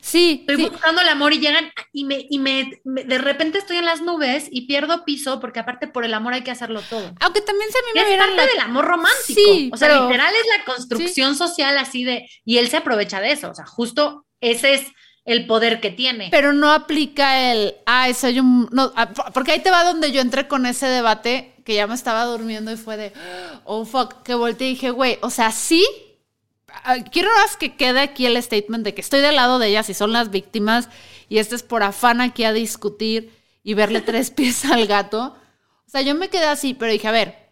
Sí. 0.00 0.44
Estoy 0.46 0.68
buscando 0.68 1.00
el 1.00 1.08
amor 1.08 1.32
y 1.32 1.40
llegan 1.40 1.70
y, 1.92 2.04
me, 2.04 2.26
y 2.28 2.38
me, 2.38 2.80
de 2.84 3.18
repente 3.18 3.58
estoy 3.58 3.78
en 3.78 3.86
las 3.86 4.02
nubes 4.02 4.48
y 4.50 4.66
pierdo 4.66 5.04
piso 5.04 5.40
porque 5.40 5.60
aparte 5.60 5.88
por 5.88 6.04
el 6.04 6.12
amor 6.12 6.34
hay 6.34 6.42
que 6.42 6.50
hacerlo 6.50 6.82
todo. 6.82 7.14
Aunque 7.20 7.40
también 7.40 7.70
se 7.70 7.78
a 7.78 7.82
mí 7.82 7.88
me 7.94 8.14
es 8.14 8.18
parte 8.18 8.52
del 8.52 8.60
amor 8.60 8.84
romántico. 8.84 9.24
Sí, 9.34 9.70
o 9.72 9.76
sea, 9.76 10.02
literal 10.02 10.32
es 10.34 10.58
la 10.58 10.64
construcción 10.64 11.36
social 11.36 11.78
así 11.78 12.04
de, 12.04 12.28
y 12.44 12.58
él 12.58 12.68
se 12.68 12.76
aprovecha 12.76 13.20
de 13.20 13.32
eso, 13.32 13.50
o 13.50 13.54
sea, 13.54 13.66
justo 13.66 14.26
ese 14.40 14.74
es 14.74 14.92
el 15.28 15.46
poder 15.46 15.80
que 15.80 15.90
tiene. 15.90 16.28
Pero 16.30 16.54
no 16.54 16.72
aplica 16.72 17.52
el, 17.52 17.74
ah, 17.84 18.12
soy 18.14 18.40
un, 18.40 18.66
no, 18.72 18.90
ah, 18.96 19.10
porque 19.34 19.52
ahí 19.52 19.60
te 19.60 19.70
va 19.70 19.84
donde 19.84 20.10
yo 20.10 20.22
entré 20.22 20.48
con 20.48 20.64
ese 20.64 20.86
debate 20.86 21.52
que 21.64 21.74
ya 21.74 21.86
me 21.86 21.94
estaba 21.94 22.24
durmiendo 22.24 22.72
y 22.72 22.76
fue 22.76 22.96
de, 22.96 23.12
oh, 23.64 23.84
fuck, 23.84 24.22
que 24.22 24.34
volteé 24.34 24.68
y 24.68 24.70
dije, 24.70 24.90
güey, 24.90 25.18
o 25.20 25.28
sea, 25.28 25.52
sí, 25.52 25.84
ah, 26.82 26.96
quiero 27.12 27.28
más 27.34 27.58
que 27.58 27.76
quede 27.76 28.00
aquí 28.00 28.24
el 28.24 28.42
statement 28.42 28.84
de 28.84 28.94
que 28.94 29.02
estoy 29.02 29.20
del 29.20 29.36
lado 29.36 29.58
de 29.58 29.68
ellas 29.68 29.90
y 29.90 29.94
son 29.94 30.12
las 30.12 30.30
víctimas 30.30 30.88
y 31.28 31.36
este 31.36 31.56
es 31.56 31.62
por 31.62 31.82
afán 31.82 32.22
aquí 32.22 32.44
a 32.44 32.54
discutir 32.54 33.30
y 33.62 33.74
verle 33.74 34.00
tres 34.02 34.30
pies 34.30 34.64
al 34.64 34.86
gato. 34.86 35.36
O 35.86 35.90
sea, 35.90 36.00
yo 36.00 36.14
me 36.14 36.30
quedé 36.30 36.46
así, 36.46 36.72
pero 36.72 36.90
dije, 36.90 37.06
a 37.06 37.12
ver, 37.12 37.50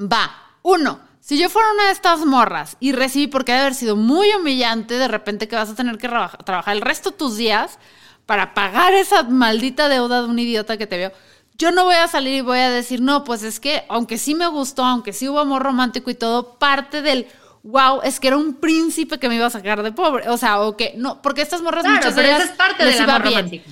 va, 0.00 0.34
uno, 0.62 1.05
si 1.26 1.38
yo 1.38 1.50
fuera 1.50 1.72
una 1.72 1.86
de 1.86 1.90
estas 1.90 2.24
morras 2.24 2.76
y 2.78 2.92
recibí, 2.92 3.26
porque 3.26 3.50
debe 3.50 3.62
haber 3.62 3.74
sido 3.74 3.96
muy 3.96 4.32
humillante 4.32 4.94
de 4.94 5.08
repente 5.08 5.48
que 5.48 5.56
vas 5.56 5.68
a 5.68 5.74
tener 5.74 5.98
que 5.98 6.06
trabajar 6.06 6.76
el 6.76 6.80
resto 6.80 7.10
de 7.10 7.16
tus 7.16 7.36
días 7.36 7.80
para 8.26 8.54
pagar 8.54 8.94
esa 8.94 9.24
maldita 9.24 9.88
deuda 9.88 10.22
de 10.22 10.28
un 10.28 10.38
idiota 10.38 10.76
que 10.76 10.86
te 10.86 10.96
veo, 10.96 11.12
yo 11.58 11.72
no 11.72 11.84
voy 11.84 11.96
a 11.96 12.06
salir 12.06 12.34
y 12.36 12.40
voy 12.42 12.60
a 12.60 12.70
decir, 12.70 13.00
no, 13.00 13.24
pues 13.24 13.42
es 13.42 13.58
que 13.58 13.82
aunque 13.88 14.18
sí 14.18 14.36
me 14.36 14.46
gustó, 14.46 14.84
aunque 14.84 15.12
sí 15.12 15.28
hubo 15.28 15.40
amor 15.40 15.64
romántico 15.64 16.10
y 16.10 16.14
todo, 16.14 16.60
parte 16.60 17.02
del 17.02 17.26
wow, 17.64 18.02
es 18.04 18.20
que 18.20 18.28
era 18.28 18.36
un 18.36 18.54
príncipe 18.54 19.18
que 19.18 19.28
me 19.28 19.34
iba 19.34 19.46
a 19.46 19.50
sacar 19.50 19.82
de 19.82 19.90
pobre. 19.90 20.28
O 20.28 20.36
sea, 20.36 20.60
o 20.60 20.76
que 20.76 20.94
no, 20.96 21.22
porque 21.22 21.42
estas 21.42 21.60
morras 21.60 21.84
muchas 21.84 22.14
veces 22.14 22.44
es 22.44 22.50
parte 22.52 22.84
del 22.84 23.00
amor 23.00 23.24
romántico. 23.24 23.68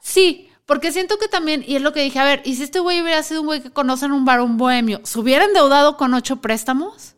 Sí, 0.00 0.45
porque 0.66 0.90
siento 0.90 1.18
que 1.18 1.28
también, 1.28 1.64
y 1.66 1.76
es 1.76 1.82
lo 1.82 1.92
que 1.92 2.02
dije, 2.02 2.18
a 2.18 2.24
ver, 2.24 2.42
¿y 2.44 2.56
si 2.56 2.64
este 2.64 2.80
güey 2.80 3.00
hubiera 3.00 3.22
sido 3.22 3.40
un 3.40 3.46
güey 3.46 3.62
que 3.62 3.70
conoce 3.70 4.06
en 4.06 4.12
un 4.12 4.24
varón 4.24 4.56
bohemio, 4.56 5.00
¿se 5.04 5.18
hubiera 5.20 5.44
endeudado 5.44 5.96
con 5.96 6.12
ocho 6.12 6.36
préstamos? 6.40 7.14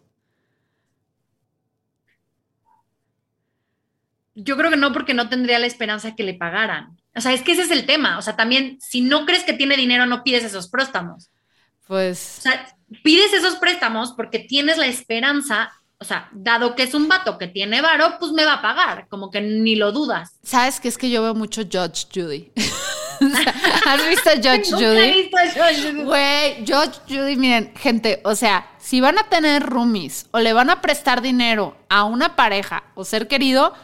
Yo 4.34 4.56
creo 4.56 4.70
que 4.70 4.76
no, 4.76 4.92
porque 4.92 5.14
no 5.14 5.28
tendría 5.28 5.58
la 5.58 5.66
esperanza 5.66 6.14
que 6.14 6.22
le 6.22 6.34
pagaran. 6.34 6.96
O 7.16 7.20
sea, 7.20 7.32
es 7.32 7.42
que 7.42 7.52
ese 7.52 7.62
es 7.62 7.70
el 7.70 7.86
tema. 7.86 8.18
O 8.18 8.22
sea, 8.22 8.36
también, 8.36 8.78
si 8.80 9.00
no 9.00 9.26
crees 9.26 9.42
que 9.42 9.54
tiene 9.54 9.76
dinero, 9.76 10.06
no 10.06 10.22
pides 10.22 10.44
esos 10.44 10.68
préstamos. 10.68 11.30
Pues. 11.88 12.36
O 12.38 12.42
sea, 12.42 12.76
pides 13.02 13.32
esos 13.32 13.56
préstamos 13.56 14.12
porque 14.12 14.38
tienes 14.38 14.76
la 14.76 14.86
esperanza 14.86 15.72
o 16.00 16.04
sea, 16.04 16.28
dado 16.32 16.76
que 16.76 16.84
es 16.84 16.94
un 16.94 17.08
vato 17.08 17.38
que 17.38 17.48
tiene 17.48 17.80
varo, 17.80 18.18
pues 18.20 18.30
me 18.30 18.44
va 18.44 18.54
a 18.54 18.62
pagar, 18.62 19.08
como 19.08 19.32
que 19.32 19.40
ni 19.40 19.74
lo 19.74 19.90
dudas. 19.90 20.38
¿Sabes 20.44 20.78
que 20.78 20.86
es 20.86 20.96
que 20.96 21.10
yo 21.10 21.22
veo 21.22 21.34
mucho 21.34 21.62
Judge 21.62 22.06
Judy? 22.14 22.52
¿Has 23.86 24.08
visto 24.08 24.30
Judge 24.36 24.70
Judy? 24.70 24.98
He 24.98 25.22
visto 25.22 25.38
Judy. 25.56 26.04
Güey, 26.04 26.66
Judge 26.66 27.00
Judy, 27.08 27.36
miren, 27.36 27.72
gente, 27.74 28.20
o 28.24 28.34
sea, 28.34 28.66
si 28.78 29.00
van 29.00 29.18
a 29.18 29.24
tener 29.24 29.64
roomies 29.64 30.26
o 30.30 30.38
le 30.38 30.52
van 30.52 30.70
a 30.70 30.80
prestar 30.80 31.20
dinero 31.20 31.76
a 31.88 32.04
una 32.04 32.36
pareja 32.36 32.84
o 32.94 33.04
ser 33.04 33.28
querido, 33.28 33.74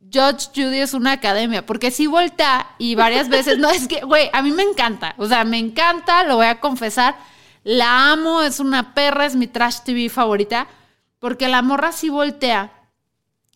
Judge 0.00 0.50
Judy 0.54 0.80
es 0.80 0.94
una 0.94 1.12
academia, 1.12 1.64
porque 1.66 1.90
si 1.90 2.06
voltea 2.06 2.68
y 2.78 2.94
varias 2.94 3.28
veces, 3.28 3.58
no, 3.58 3.70
es 3.70 3.88
que, 3.88 4.02
güey, 4.02 4.30
a 4.32 4.42
mí 4.42 4.52
me 4.52 4.62
encanta, 4.62 5.14
o 5.18 5.26
sea, 5.26 5.44
me 5.44 5.58
encanta, 5.58 6.24
lo 6.24 6.36
voy 6.36 6.46
a 6.46 6.60
confesar, 6.60 7.16
la 7.64 8.12
amo, 8.12 8.42
es 8.42 8.60
una 8.60 8.94
perra, 8.94 9.26
es 9.26 9.34
mi 9.34 9.46
trash 9.46 9.80
TV 9.84 10.08
favorita, 10.08 10.68
porque 11.18 11.48
la 11.48 11.62
morra 11.62 11.90
sí 11.90 12.10
voltea 12.10 12.72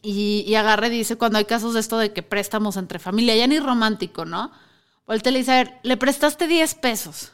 y, 0.03 0.45
y 0.49 0.55
agarra 0.55 0.87
y 0.89 0.91
dice 0.91 1.17
cuando 1.17 1.39
hay 1.39 1.45
casos 1.45 1.75
de 1.75 1.81
esto 1.81 1.99
de 1.99 2.13
que 2.13 2.23
préstamos 2.23 2.77
entre 2.77 2.99
familia, 2.99 3.37
ya 3.37 3.47
ni 3.47 3.59
romántico, 3.59 4.25
¿no? 4.25 4.51
Voltea 5.09 5.31
y 5.31 5.33
le 5.33 5.39
dice, 5.41 5.53
a 5.53 5.57
ver, 5.65 5.81
le 5.83 5.97
prestaste 5.97 6.47
10 6.47 6.75
pesos, 6.77 7.33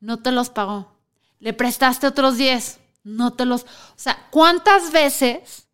no 0.00 0.22
te 0.22 0.32
los 0.32 0.48
pagó. 0.48 0.96
le 1.40 1.52
prestaste 1.52 2.06
otros 2.06 2.36
10, 2.38 2.80
no 3.04 3.32
te 3.34 3.44
los... 3.44 3.62
O 3.62 3.66
sea, 3.96 4.26
¿cuántas 4.30 4.90
veces 4.92 5.68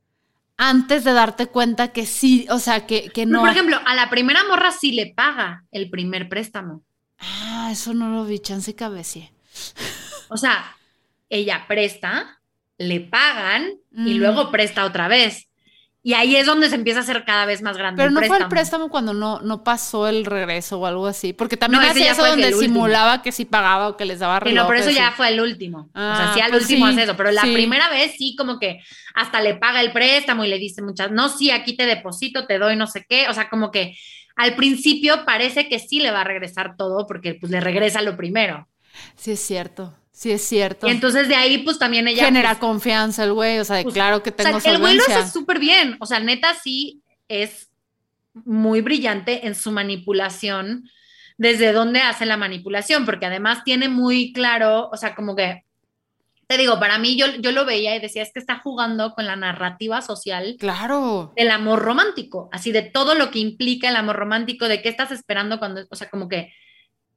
antes 0.57 1.05
de 1.05 1.13
darte 1.13 1.47
cuenta 1.47 1.93
que 1.93 2.05
sí, 2.07 2.47
o 2.51 2.59
sea, 2.59 2.87
que, 2.87 3.09
que 3.11 3.25
no... 3.27 3.41
Por 3.41 3.51
ejemplo, 3.51 3.79
a 3.87 3.95
la 3.95 4.11
primera 4.11 4.43
morra 4.49 4.73
sí 4.73 4.93
le 4.93 5.13
paga 5.15 5.65
el 5.71 5.89
primer 5.91 6.29
préstamo. 6.29 6.83
Ah, 7.19 7.69
eso 7.73 7.95
no 7.95 8.11
lo 8.11 8.25
vi, 8.25 8.39
chance 8.41 8.75
cabecie. 8.75 9.33
O 10.29 10.37
sea, 10.37 10.77
ella 11.31 11.65
presta, 11.69 12.41
le 12.79 13.01
pagan 13.01 13.71
y 13.93 14.15
Mm. 14.15 14.19
luego 14.19 14.51
presta 14.51 14.85
otra 14.85 15.09
vez. 15.09 15.49
Y 16.07 16.13
ahí 16.13 16.37
es 16.37 16.45
donde 16.45 16.69
se 16.69 16.75
empieza 16.75 17.01
a 17.01 17.03
hacer 17.03 17.25
cada 17.25 17.47
vez 17.47 17.63
más 17.63 17.79
grande. 17.79 17.97
Pero 17.97 18.09
el 18.11 18.15
no 18.15 18.21
fue 18.23 18.37
el 18.37 18.47
préstamo. 18.49 18.91
cuando 18.91 19.15
no, 19.15 19.41
no 19.41 19.65
pasó 19.65 20.07
el 20.07 20.27
regreso 20.27 20.79
o 20.79 20.85
algo 20.85 21.07
así. 21.07 21.33
Porque 21.33 21.57
también 21.57 21.83
No, 21.83 21.89
hacía 21.89 22.13
eso 22.13 22.27
donde 22.27 22.49
último. 22.49 22.61
simulaba 22.61 23.23
que 23.23 23.33
sí 23.33 23.47
pagaba 23.47 23.89
o 23.89 23.97
que 23.97 24.05
les 24.05 24.19
daba 24.19 24.39
Sí, 24.41 24.45
reloj. 24.45 24.65
no, 24.65 24.69
pero 24.69 24.81
eso 24.81 24.91
ya 24.91 25.13
fue 25.13 25.29
el 25.29 25.41
último. 25.41 25.79
o 25.79 25.99
sea, 25.99 26.31
Ah, 26.31 26.33
sí, 26.35 26.41
al 26.43 26.51
pues 26.51 26.65
último 26.65 26.87
sí, 26.89 26.93
hace 26.93 27.03
eso. 27.05 27.17
Pero 27.17 27.31
la 27.33 27.41
primera 27.43 27.89
vez 27.89 28.13
sí, 28.19 28.37
como 28.37 28.59
que 28.61 28.81
hasta 29.15 29.41
le 29.41 29.55
paga 29.55 29.81
el 29.81 29.93
préstamo 29.93 30.45
y 30.45 30.49
le 30.49 30.59
dice 30.59 30.83
muchas, 30.83 31.11
no, 31.11 31.31
sí, 31.31 31.51
aquí 31.51 31.75
te 31.75 31.87
deposito, 31.87 32.47
te 32.47 32.59
doy 32.59 32.77
no 32.77 32.87
sé 32.87 33.07
qué. 33.09 33.29
O 33.31 33.33
sea, 33.33 33.49
como 33.49 33.71
que 33.71 33.97
al 34.37 34.57
principio 34.57 35.25
parece 35.25 35.71
que 35.71 35.79
sí 35.79 36.01
le 36.01 36.11
va 36.11 36.21
a 36.21 36.25
regresar 36.25 36.77
todo 36.77 37.07
porque 37.07 37.35
pues 37.35 37.51
le 37.51 37.61
regresa 37.61 38.03
lo 38.03 38.15
primero. 38.15 38.69
Sí, 39.17 39.33
es 39.33 39.41
cierto. 39.41 39.95
Sí, 40.15 40.31
es 40.31 40.43
cierto. 40.47 40.87
Y 40.87 40.93
entonces 40.93 41.27
de 41.27 41.35
ahí 41.35 41.59
pues 41.59 41.77
también 41.77 42.07
ella... 42.07 42.25
Genera 42.25 42.51
pues, 42.51 42.61
confianza 42.61 43.25
el 43.25 43.33
güey. 43.33 43.59
O 43.59 43.65
sea, 43.65 43.77
de 43.77 43.83
pues, 43.83 43.95
claro 43.95 44.23
que 44.23 44.31
o 44.31 44.35
sea, 44.37 44.45
tengo 44.45 44.61
el 44.65 44.79
güey 44.79 44.95
lo 44.95 45.03
hace 45.03 45.29
súper 45.29 45.59
bien. 45.59 45.97
O 45.99 46.07
sea, 46.07 46.21
neta 46.21 46.55
sí 46.55 47.03
es 47.27 47.69
muy 48.33 48.81
brillante 48.81 49.49
en 49.49 49.57
su 49.57 49.73
manipulación, 49.73 50.89
desde 51.37 51.73
dónde 51.73 52.01
hace 52.01 52.27
la 52.27 52.37
manipulación, 52.37 53.05
porque 53.05 53.27
además 53.27 53.65
tiene 53.65 53.89
muy 53.89 54.33
claro, 54.33 54.89
o 54.93 54.97
sea, 54.97 55.17
como 55.17 55.35
que, 55.35 55.65
te 56.47 56.59
digo, 56.59 56.79
para 56.79 56.99
mí 56.99 57.17
yo, 57.17 57.27
yo 57.41 57.51
lo 57.51 57.65
veía 57.65 57.97
y 57.97 58.01
decía, 58.01 58.23
es 58.23 58.33
que 58.33 58.39
está 58.39 58.61
jugando 58.61 59.15
con 59.15 59.27
la 59.27 59.35
narrativa 59.35 60.01
social 60.01 60.57
Claro. 60.61 61.33
del 61.37 61.51
amor 61.51 61.81
romántico, 61.81 62.49
así 62.53 62.71
de 62.71 62.83
todo 62.83 63.17
lo 63.17 63.33
que 63.33 63.41
implica 63.41 63.89
el 63.89 63.97
amor 63.97 64.15
romántico, 64.15 64.69
de 64.69 64.81
qué 64.81 64.91
estás 64.91 65.11
esperando 65.11 65.59
cuando, 65.59 65.85
o 65.91 65.97
sea, 65.97 66.09
como 66.09 66.29
que 66.29 66.53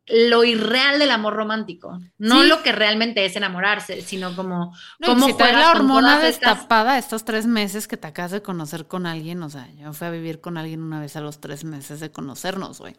lo 0.08 0.44
irreal 0.46 1.00
del 1.00 1.12
amor 1.12 1.34
romántico, 1.36 2.00
no 2.18 2.42
Sí. 2.42 2.48
lo 2.48 2.64
que 2.64 2.72
realmente 2.72 3.26
es 3.26 3.36
enamorarse, 3.36 4.02
sino 4.02 4.36
como 4.36 4.74
No, 5.00 5.08
cómo 5.08 5.28
si 5.28 5.34
la 5.38 5.72
hormona 5.72 6.16
todas 6.18 6.30
estas- 6.30 6.56
destapada 6.56 6.98
estos 6.98 7.26
tres 7.26 7.46
meses 7.46 7.88
que 7.88 7.98
te 7.98 8.08
acabas 8.08 8.32
de 8.32 8.42
conocer 8.42 8.88
con 8.88 9.06
alguien, 9.06 9.44
o 9.44 9.50
sea, 9.50 9.68
yo 9.74 9.92
fui 9.94 10.08
a 10.08 10.12
vivir 10.12 10.40
con 10.40 10.58
alguien 10.58 10.82
una 10.82 11.00
vez 11.02 11.16
a 11.18 11.22
los 11.22 11.40
tres 11.42 11.64
meses 11.66 12.00
de 12.00 12.12
conocernos, 12.12 12.80
güey. 12.80 12.96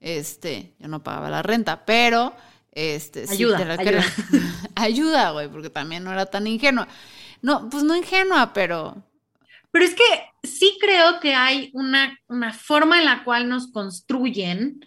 Este, 0.00 0.74
yo 0.78 0.88
no 0.88 1.02
pagaba 1.02 1.30
la 1.30 1.42
renta, 1.42 1.84
pero 1.84 2.34
este, 2.72 3.26
sí 3.26 3.34
Ayuda, 3.34 3.76
creo. 3.76 4.00
ayuda, 4.74 5.30
güey, 5.30 5.48
porque 5.48 5.70
también 5.70 6.04
no 6.04 6.12
era 6.12 6.26
tan 6.26 6.46
ingenua. 6.46 6.88
No, 7.42 7.68
pues 7.68 7.82
no 7.84 7.96
ingenua, 7.96 8.52
pero 8.52 8.96
Pero 9.70 9.84
es 9.86 9.94
que 9.94 10.02
sí 10.46 10.76
creo 10.80 11.18
que 11.20 11.34
hay 11.34 11.70
una, 11.72 12.16
una 12.28 12.52
forma 12.52 12.98
en 12.98 13.06
la 13.06 13.24
cual 13.24 13.48
nos 13.48 13.72
construyen 13.72 14.80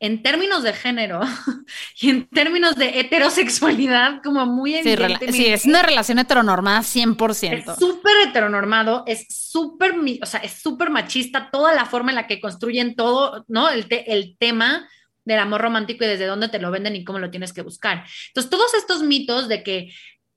en 0.00 0.22
términos 0.22 0.62
de 0.62 0.72
género 0.72 1.20
y 2.00 2.10
en 2.10 2.28
términos 2.28 2.76
de 2.76 3.00
heterosexualidad, 3.00 4.20
como 4.22 4.44
muy 4.46 4.74
sí, 4.82 4.94
sí, 5.32 5.46
es 5.46 5.64
una 5.64 5.82
relación 5.82 6.18
heteronormada 6.18 6.80
100%. 6.80 7.52
Es 7.72 7.78
súper 7.78 8.12
heteronormado, 8.28 9.04
es 9.06 9.26
súper, 9.30 9.94
o 10.22 10.26
sea, 10.26 10.40
es 10.40 10.52
súper 10.60 10.90
machista 10.90 11.50
toda 11.50 11.74
la 11.74 11.86
forma 11.86 12.10
en 12.10 12.16
la 12.16 12.26
que 12.26 12.40
construyen 12.40 12.94
todo, 12.96 13.44
¿no? 13.48 13.70
El, 13.70 13.86
te- 13.88 14.12
el 14.12 14.36
tema 14.38 14.88
del 15.24 15.38
amor 15.38 15.62
romántico 15.62 16.04
y 16.04 16.08
desde 16.08 16.26
dónde 16.26 16.48
te 16.48 16.58
lo 16.58 16.70
venden 16.70 16.96
y 16.96 17.04
cómo 17.04 17.18
lo 17.18 17.30
tienes 17.30 17.52
que 17.52 17.62
buscar. 17.62 18.04
Entonces, 18.28 18.50
todos 18.50 18.74
estos 18.74 19.02
mitos 19.02 19.48
de 19.48 19.62
que, 19.62 19.90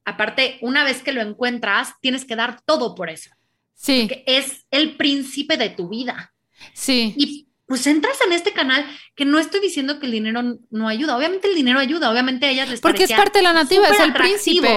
aparte, 0.05 0.59
una 0.61 0.83
vez 0.85 1.03
que 1.03 1.11
lo 1.11 1.21
encuentras, 1.21 1.93
tienes 1.99 2.23
que 2.23 2.35
dar 2.37 2.61
todo 2.65 2.95
por 2.95 3.09
eso, 3.09 3.31
Sí, 3.73 4.09
es 4.25 4.65
el 4.71 4.95
príncipe 4.95 5.57
de 5.57 5.69
tu 5.69 5.89
vida. 5.89 6.33
sí. 6.73 7.13
Y 7.17 7.46
pues 7.67 7.85
entras 7.85 8.17
en 8.25 8.31
este 8.31 8.53
canal 8.53 8.85
que 9.13 9.25
no 9.25 9.39
estoy 9.39 9.59
diciendo 9.59 9.99
que 9.99 10.05
el 10.05 10.13
dinero 10.13 10.41
no 10.69 10.87
ayuda. 10.87 11.17
Obviamente 11.17 11.49
el 11.49 11.55
dinero 11.55 11.79
ayuda, 11.79 12.09
obviamente 12.09 12.45
a 12.45 12.49
ellas 12.49 12.69
les 12.69 12.79
Porque 12.79 13.03
es 13.03 13.11
parte 13.11 13.39
de 13.39 13.43
la 13.43 13.53
nativa, 13.53 13.87
es 13.89 13.99
el 13.99 14.13
príncipe. 14.13 14.69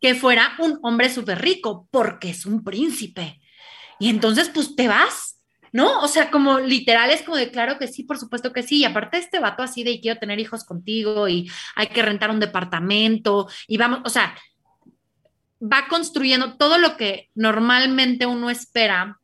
Que 0.00 0.14
fuera 0.14 0.54
un 0.58 0.78
hombre 0.82 1.08
súper 1.08 1.40
rico, 1.40 1.88
porque 1.90 2.30
es 2.30 2.44
un 2.44 2.62
príncipe. 2.62 3.40
Y 3.98 4.10
entonces, 4.10 4.50
pues 4.52 4.76
te 4.76 4.88
vas, 4.88 5.40
¿no? 5.72 6.00
O 6.00 6.08
sea, 6.08 6.30
como 6.30 6.58
literal 6.58 7.10
es 7.10 7.22
como 7.22 7.36
de 7.36 7.50
claro 7.50 7.78
que 7.78 7.88
sí, 7.88 8.02
por 8.02 8.18
supuesto 8.18 8.52
que 8.52 8.62
sí. 8.62 8.78
Y 8.78 8.84
aparte 8.84 9.18
este 9.18 9.38
vato 9.38 9.62
así 9.62 9.84
de 9.84 9.92
"Y 9.92 10.00
quiero 10.00 10.18
tener 10.18 10.40
hijos 10.40 10.64
contigo 10.64 11.28
y 11.28 11.50
hay 11.76 11.86
que 11.86 12.02
rentar 12.02 12.30
un 12.30 12.40
departamento 12.40 13.48
y 13.68 13.76
vamos, 13.78 14.00
o 14.04 14.10
sea, 14.10 14.36
va 15.62 15.86
construyendo 15.88 16.56
todo 16.56 16.76
lo 16.78 16.96
que 16.96 17.30
normalmente 17.34 18.26
uno 18.26 18.50
espera 18.50 19.18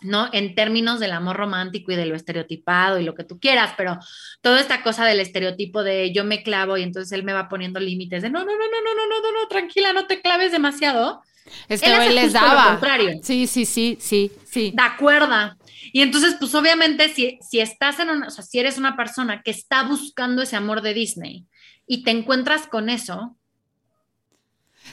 ¿no? 0.00 0.28
En 0.32 0.54
términos 0.54 1.00
del 1.00 1.12
amor 1.12 1.36
romántico 1.36 1.92
y 1.92 1.96
de 1.96 2.06
lo 2.06 2.14
estereotipado 2.14 2.98
y 2.98 3.04
lo 3.04 3.14
que 3.14 3.24
tú 3.24 3.38
quieras, 3.40 3.74
pero 3.76 3.98
toda 4.40 4.60
esta 4.60 4.82
cosa 4.82 5.04
del 5.04 5.20
estereotipo 5.20 5.82
de 5.82 6.12
yo 6.12 6.24
me 6.24 6.42
clavo 6.42 6.76
y 6.76 6.82
entonces 6.82 7.12
él 7.12 7.24
me 7.24 7.32
va 7.32 7.48
poniendo 7.48 7.80
límites 7.80 8.22
de 8.22 8.30
no, 8.30 8.40
no, 8.40 8.46
no, 8.46 8.52
no, 8.52 8.58
no, 8.58 8.94
no, 8.94 9.06
no, 9.08 9.20
no, 9.20 9.40
no, 9.42 9.48
tranquila, 9.48 9.92
no 9.92 10.06
te 10.06 10.20
claves 10.20 10.52
demasiado. 10.52 11.22
Este 11.68 11.86
Él 11.86 11.94
güey 11.96 12.08
hace 12.08 12.14
les 12.14 12.32
lo 12.34 12.40
daba. 12.40 12.66
contrario. 12.72 13.20
Sí, 13.22 13.46
sí, 13.46 13.64
sí, 13.64 13.96
sí, 14.00 14.30
sí. 14.44 14.72
De 14.76 14.82
acuerdo. 14.82 15.56
Y 15.92 16.02
entonces, 16.02 16.36
pues 16.38 16.54
obviamente, 16.54 17.08
si, 17.08 17.38
si 17.48 17.60
estás 17.60 17.98
en 18.00 18.10
una, 18.10 18.26
o 18.26 18.30
sea, 18.30 18.44
si 18.44 18.58
eres 18.58 18.76
una 18.76 18.96
persona 18.96 19.42
que 19.42 19.50
está 19.50 19.82
buscando 19.84 20.42
ese 20.42 20.56
amor 20.56 20.82
de 20.82 20.92
Disney 20.94 21.46
y 21.86 22.04
te 22.04 22.10
encuentras 22.10 22.66
con 22.66 22.90
eso, 22.90 23.34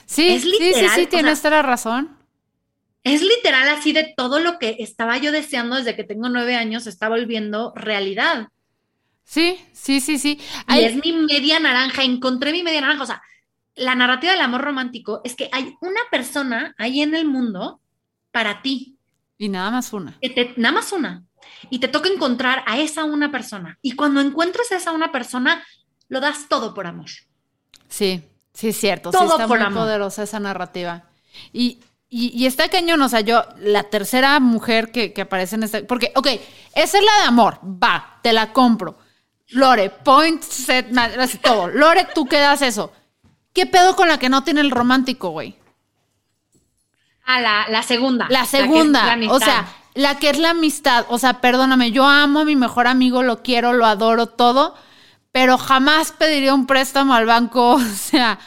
Sí, 0.04 0.28
Es 0.28 0.42
sí, 0.42 0.52
sí, 0.58 0.64
literal, 0.64 0.90
sí, 0.94 1.06
tienes 1.06 1.40
toda 1.42 1.56
la 1.56 1.62
razón. 1.62 2.15
Es 3.14 3.22
literal 3.22 3.68
así 3.68 3.92
de 3.92 4.12
todo 4.16 4.40
lo 4.40 4.58
que 4.58 4.76
estaba 4.80 5.16
yo 5.16 5.30
deseando 5.30 5.76
desde 5.76 5.94
que 5.94 6.02
tengo 6.02 6.28
nueve 6.28 6.56
años 6.56 6.82
se 6.82 6.90
está 6.90 7.08
volviendo 7.08 7.72
realidad. 7.76 8.48
Sí, 9.22 9.60
sí, 9.72 10.00
sí, 10.00 10.18
sí. 10.18 10.40
Y 10.68 10.78
es 10.80 10.96
mi 10.96 11.12
media 11.12 11.60
naranja, 11.60 12.02
encontré 12.02 12.50
mi 12.50 12.64
media 12.64 12.80
naranja. 12.80 13.04
O 13.04 13.06
sea, 13.06 13.22
la 13.76 13.94
narrativa 13.94 14.32
del 14.32 14.40
amor 14.40 14.62
romántico 14.62 15.20
es 15.22 15.36
que 15.36 15.48
hay 15.52 15.76
una 15.80 16.00
persona 16.10 16.74
ahí 16.78 17.00
en 17.00 17.14
el 17.14 17.26
mundo 17.26 17.80
para 18.32 18.60
ti, 18.60 18.96
y 19.38 19.48
nada 19.48 19.70
más 19.70 19.92
una. 19.92 20.18
que 20.20 20.30
te, 20.30 20.54
nada 20.56 20.74
más 20.74 20.90
una, 20.90 21.22
y 21.70 21.78
te 21.78 21.86
toca 21.86 22.08
encontrar 22.08 22.64
a 22.66 22.80
esa 22.80 23.04
una 23.04 23.30
persona. 23.30 23.78
Y 23.82 23.92
cuando 23.92 24.20
encuentres 24.20 24.72
a 24.72 24.76
esa 24.76 24.90
una 24.90 25.12
persona, 25.12 25.64
lo 26.08 26.18
das 26.20 26.48
todo 26.48 26.74
por 26.74 26.88
amor. 26.88 27.10
Sí, 27.88 28.24
sí, 28.52 28.68
es 28.68 28.76
cierto. 28.76 29.12
Todo 29.12 29.26
sí, 29.26 29.32
está 29.32 29.46
por 29.46 29.58
muy 29.58 29.66
amor. 29.68 29.84
poderosa 29.84 30.24
esa 30.24 30.40
narrativa. 30.40 31.04
Y, 31.52 31.78
y, 32.08 32.28
y 32.28 32.46
está 32.46 32.68
cañón, 32.68 33.02
o 33.02 33.08
sea, 33.08 33.20
yo, 33.20 33.44
la 33.58 33.84
tercera 33.84 34.38
mujer 34.38 34.92
que, 34.92 35.12
que 35.12 35.22
aparece 35.22 35.56
en 35.56 35.64
este. 35.64 35.82
Porque, 35.82 36.12
ok, 36.14 36.28
esa 36.74 36.98
es 36.98 37.04
la 37.04 37.22
de 37.22 37.28
amor, 37.28 37.58
va, 37.62 38.18
te 38.22 38.32
la 38.32 38.52
compro. 38.52 38.98
Lore, 39.48 39.90
point, 39.90 40.42
set, 40.42 40.96
así 40.96 41.38
todo. 41.38 41.68
Lore, 41.68 42.06
tú 42.14 42.26
quedas 42.26 42.62
eso. 42.62 42.92
¿Qué 43.52 43.66
pedo 43.66 43.96
con 43.96 44.08
la 44.08 44.18
que 44.18 44.28
no 44.28 44.44
tiene 44.44 44.60
el 44.60 44.70
romántico, 44.70 45.30
güey? 45.30 45.56
Ah, 47.24 47.40
la, 47.40 47.66
la 47.68 47.82
segunda. 47.82 48.26
La 48.28 48.44
segunda, 48.44 49.16
la 49.16 49.32
o 49.32 49.40
sea, 49.40 49.66
la 49.94 50.18
que 50.18 50.30
es 50.30 50.38
la 50.38 50.50
amistad. 50.50 51.06
O 51.08 51.18
sea, 51.18 51.40
perdóname, 51.40 51.90
yo 51.90 52.04
amo 52.04 52.40
a 52.40 52.44
mi 52.44 52.54
mejor 52.54 52.86
amigo, 52.86 53.22
lo 53.22 53.42
quiero, 53.42 53.72
lo 53.72 53.86
adoro, 53.86 54.26
todo, 54.26 54.74
pero 55.32 55.58
jamás 55.58 56.12
pediría 56.12 56.54
un 56.54 56.66
préstamo 56.66 57.14
al 57.14 57.26
banco. 57.26 57.74
O 57.76 57.80
sea, 57.80 58.38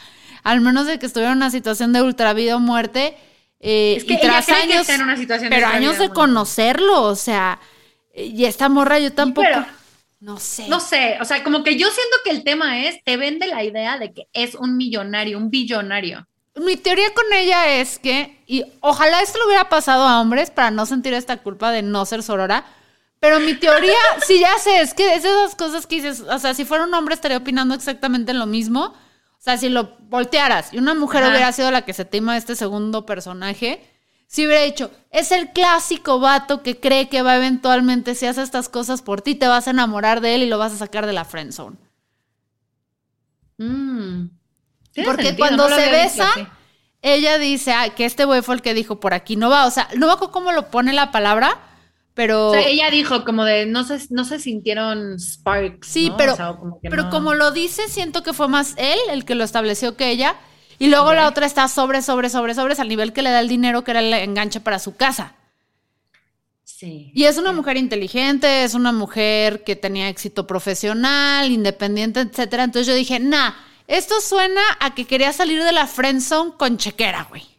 al 0.44 0.60
menos 0.62 0.86
de 0.86 0.98
que 0.98 1.06
estuviera 1.06 1.32
en 1.32 1.38
una 1.38 1.50
situación 1.50 1.92
de 1.92 2.02
ultra 2.02 2.32
vida 2.32 2.56
o 2.56 2.60
muerte. 2.60 3.18
Eh, 3.60 3.94
Es 3.98 4.04
que 4.04 4.14
y 4.14 4.16
ella 4.16 4.22
tras 4.22 4.46
que 4.46 4.52
años, 4.52 4.80
está 4.80 4.94
en 4.94 5.02
una 5.02 5.16
situación 5.16 5.50
de 5.50 5.56
pero 5.56 5.66
ultra 5.68 5.78
años 5.78 5.98
de 5.98 6.08
conocerlo, 6.10 7.02
o 7.02 7.14
sea, 7.14 7.60
y 8.14 8.44
esta 8.44 8.68
morra 8.68 8.98
yo 8.98 9.12
tampoco. 9.12 9.46
pero- 9.48 9.66
no 10.20 10.38
sé. 10.38 10.68
No 10.68 10.80
sé, 10.80 11.16
o 11.20 11.24
sea, 11.24 11.42
como 11.42 11.62
que 11.64 11.76
yo 11.78 11.86
siento 11.88 12.16
que 12.24 12.30
el 12.30 12.44
tema 12.44 12.80
es, 12.84 13.02
te 13.04 13.16
vende 13.16 13.46
la 13.46 13.64
idea 13.64 13.96
de 13.98 14.12
que 14.12 14.26
es 14.34 14.54
un 14.54 14.76
millonario, 14.76 15.38
un 15.38 15.48
billonario. 15.50 16.26
Mi 16.56 16.76
teoría 16.76 17.14
con 17.14 17.24
ella 17.32 17.80
es 17.80 17.98
que, 17.98 18.42
y 18.46 18.64
ojalá 18.80 19.22
esto 19.22 19.38
le 19.38 19.46
hubiera 19.46 19.70
pasado 19.70 20.06
a 20.06 20.20
hombres 20.20 20.50
para 20.50 20.70
no 20.70 20.84
sentir 20.84 21.14
esta 21.14 21.38
culpa 21.38 21.70
de 21.70 21.80
no 21.82 22.04
ser 22.04 22.22
sorora, 22.22 22.66
pero 23.18 23.40
mi 23.40 23.54
teoría, 23.54 23.94
sí 24.26 24.40
ya 24.40 24.58
sé, 24.58 24.80
es 24.82 24.92
que 24.92 25.14
es 25.14 25.22
de 25.22 25.30
esas 25.30 25.54
cosas 25.54 25.86
que 25.86 25.96
dices, 25.96 26.20
o 26.20 26.38
sea, 26.38 26.52
si 26.52 26.66
fuera 26.66 26.84
un 26.84 26.92
hombre 26.92 27.14
estaría 27.14 27.38
opinando 27.38 27.74
exactamente 27.74 28.34
lo 28.34 28.44
mismo. 28.46 28.94
O 29.40 29.42
sea, 29.42 29.56
si 29.56 29.70
lo 29.70 29.96
voltearas 30.00 30.72
y 30.72 30.78
una 30.78 30.94
mujer 30.94 31.22
Ajá. 31.22 31.32
hubiera 31.32 31.52
sido 31.52 31.70
la 31.70 31.82
que 31.82 31.94
se 31.94 32.04
tima 32.04 32.36
este 32.36 32.54
segundo 32.54 33.06
personaje, 33.06 33.82
si 34.26 34.46
hubiera 34.46 34.62
dicho, 34.62 34.90
es 35.10 35.32
el 35.32 35.50
clásico 35.50 36.20
vato 36.20 36.62
que 36.62 36.78
cree 36.78 37.08
que 37.08 37.22
va 37.22 37.36
eventualmente, 37.36 38.14
si 38.14 38.26
hace 38.26 38.42
estas 38.42 38.68
cosas 38.68 39.00
por 39.00 39.22
ti, 39.22 39.34
te 39.34 39.48
vas 39.48 39.66
a 39.66 39.70
enamorar 39.70 40.20
de 40.20 40.34
él 40.34 40.42
y 40.42 40.46
lo 40.46 40.58
vas 40.58 40.74
a 40.74 40.76
sacar 40.76 41.06
de 41.06 41.14
la 41.14 41.24
friendzone. 41.24 41.78
Mm. 43.56 44.26
Porque 45.04 45.24
sentido, 45.24 45.38
cuando 45.38 45.68
no 45.68 45.74
se 45.74 46.04
visto 46.04 46.22
así. 46.22 46.46
ella 47.00 47.38
dice 47.38 47.72
ah, 47.72 47.88
que 47.94 48.04
este 48.04 48.26
güey 48.26 48.42
fue 48.42 48.56
el 48.56 48.62
que 48.62 48.74
dijo 48.74 49.00
por 49.00 49.14
aquí 49.14 49.36
no 49.36 49.48
va. 49.48 49.66
O 49.66 49.70
sea, 49.70 49.88
no 49.96 50.06
me 50.06 50.12
acuerdo 50.12 50.32
cómo 50.32 50.52
lo 50.52 50.70
pone 50.70 50.92
la 50.92 51.10
palabra, 51.10 51.58
Pero. 52.14 52.54
ella 52.54 52.90
dijo 52.90 53.24
como 53.24 53.44
de 53.44 53.66
no 53.66 53.84
se, 53.84 53.98
no 54.10 54.24
se 54.24 54.38
sintieron 54.38 55.18
sparks. 55.18 55.88
Sí, 55.88 56.12
pero, 56.18 56.36
como 56.36 56.80
pero 56.82 57.10
como 57.10 57.34
lo 57.34 57.50
dice, 57.50 57.88
siento 57.88 58.22
que 58.22 58.32
fue 58.32 58.48
más 58.48 58.74
él 58.76 58.98
el 59.10 59.24
que 59.24 59.34
lo 59.34 59.44
estableció 59.44 59.96
que 59.96 60.10
ella. 60.10 60.36
Y 60.78 60.88
luego 60.88 61.12
la 61.12 61.28
otra 61.28 61.44
está 61.44 61.68
sobre, 61.68 62.00
sobre, 62.00 62.30
sobre, 62.30 62.54
sobre, 62.54 62.74
al 62.74 62.88
nivel 62.88 63.12
que 63.12 63.20
le 63.20 63.28
da 63.30 63.40
el 63.40 63.48
dinero 63.48 63.84
que 63.84 63.90
era 63.90 64.00
el 64.00 64.12
enganche 64.14 64.60
para 64.60 64.78
su 64.78 64.96
casa. 64.96 65.34
Sí. 66.64 67.12
Y 67.14 67.24
es 67.24 67.36
una 67.36 67.52
mujer 67.52 67.76
inteligente, 67.76 68.64
es 68.64 68.72
una 68.72 68.90
mujer 68.90 69.62
que 69.62 69.76
tenía 69.76 70.08
éxito 70.08 70.46
profesional, 70.46 71.50
independiente, 71.50 72.20
etcétera. 72.20 72.64
Entonces 72.64 72.86
yo 72.86 72.94
dije, 72.94 73.20
nah, 73.20 73.52
esto 73.86 74.22
suena 74.22 74.62
a 74.80 74.94
que 74.94 75.04
quería 75.04 75.34
salir 75.34 75.62
de 75.62 75.72
la 75.72 75.86
friendzone 75.86 76.52
con 76.56 76.78
chequera, 76.78 77.26
güey. 77.28 77.49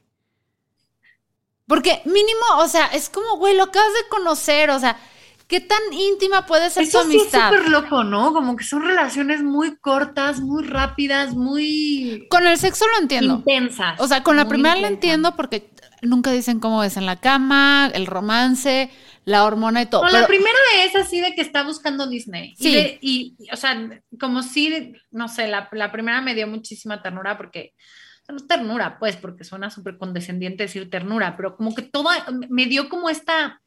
Porque 1.72 2.02
mínimo, 2.04 2.42
o 2.58 2.68
sea, 2.68 2.88
es 2.88 3.08
como, 3.08 3.38
güey, 3.38 3.56
lo 3.56 3.64
acabas 3.64 3.94
de 3.94 4.10
conocer, 4.10 4.72
o 4.72 4.78
sea, 4.78 4.98
¿qué 5.48 5.62
tan 5.62 5.80
íntima 5.94 6.46
puede 6.46 6.70
ser 6.70 6.92
tu 6.92 6.98
amistad? 6.98 7.54
es 7.54 7.60
súper 7.60 7.70
loco, 7.72 8.04
¿no? 8.04 8.34
Como 8.34 8.58
que 8.58 8.66
son 8.66 8.84
relaciones 8.84 9.42
muy 9.42 9.78
cortas, 9.78 10.42
muy 10.42 10.66
rápidas, 10.66 11.34
muy... 11.34 12.28
Con 12.30 12.46
el 12.46 12.58
sexo 12.58 12.84
lo 12.90 13.02
entiendo. 13.02 13.36
Intensas. 13.36 13.98
O 14.02 14.08
sea, 14.10 14.22
con 14.22 14.36
la 14.36 14.50
primera 14.50 14.76
lo 14.76 14.86
entiendo 14.86 15.34
porque 15.38 15.70
nunca 16.02 16.34
dicen 16.34 16.60
cómo 16.60 16.84
es 16.84 16.98
en 16.98 17.06
la 17.06 17.22
cama, 17.22 17.90
el 17.94 18.06
romance, 18.06 18.92
la 19.24 19.46
hormona 19.46 19.84
y 19.84 19.86
todo. 19.86 20.02
Con 20.02 20.12
la 20.12 20.28
primera 20.28 20.58
es 20.84 20.94
así 20.98 21.22
de 21.22 21.34
que 21.36 21.42
está 21.42 21.64
buscando 21.64 22.06
Disney. 22.10 22.54
Sí. 22.60 22.98
Y, 23.00 23.38
o 23.50 23.56
sea, 23.56 23.82
como 24.20 24.44
si, 24.44 24.92
no 25.12 25.30
sé, 25.30 25.48
la, 25.48 25.70
la 25.72 25.90
primera 25.94 26.20
me 26.20 26.36
dio 26.36 26.48
muchísima 26.48 27.02
ternura 27.02 27.38
porque 27.38 27.76
no 28.32 28.46
ternura, 28.46 28.98
pues, 29.00 29.18
porque 29.18 29.44
suena 29.44 29.70
súper 29.70 29.98
condescendiente 29.98 30.64
decir 30.64 30.90
ternura, 30.90 31.36
pero 31.36 31.56
como 31.56 31.76
que 31.76 31.82
todo 31.82 32.10
me 32.50 32.66
dio 32.66 32.90
como 32.90 33.10
esta... 33.10 33.62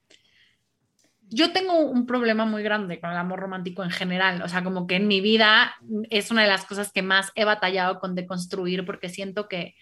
Yo 1.30 1.52
tengo 1.52 1.80
un 1.80 2.06
problema 2.06 2.44
muy 2.44 2.62
grande 2.62 3.00
con 3.00 3.10
el 3.10 3.16
amor 3.16 3.40
romántico 3.40 3.82
en 3.82 3.90
general, 3.90 4.42
o 4.42 4.48
sea, 4.48 4.62
como 4.62 4.86
que 4.86 4.96
en 4.96 5.08
mi 5.08 5.20
vida 5.20 5.74
es 6.10 6.30
una 6.30 6.42
de 6.42 6.48
las 6.48 6.64
cosas 6.64 6.92
que 6.92 7.02
más 7.02 7.32
he 7.34 7.44
batallado 7.44 7.98
con 7.98 8.14
deconstruir 8.14 8.84
porque 8.84 9.08
siento 9.08 9.48
que, 9.48 9.74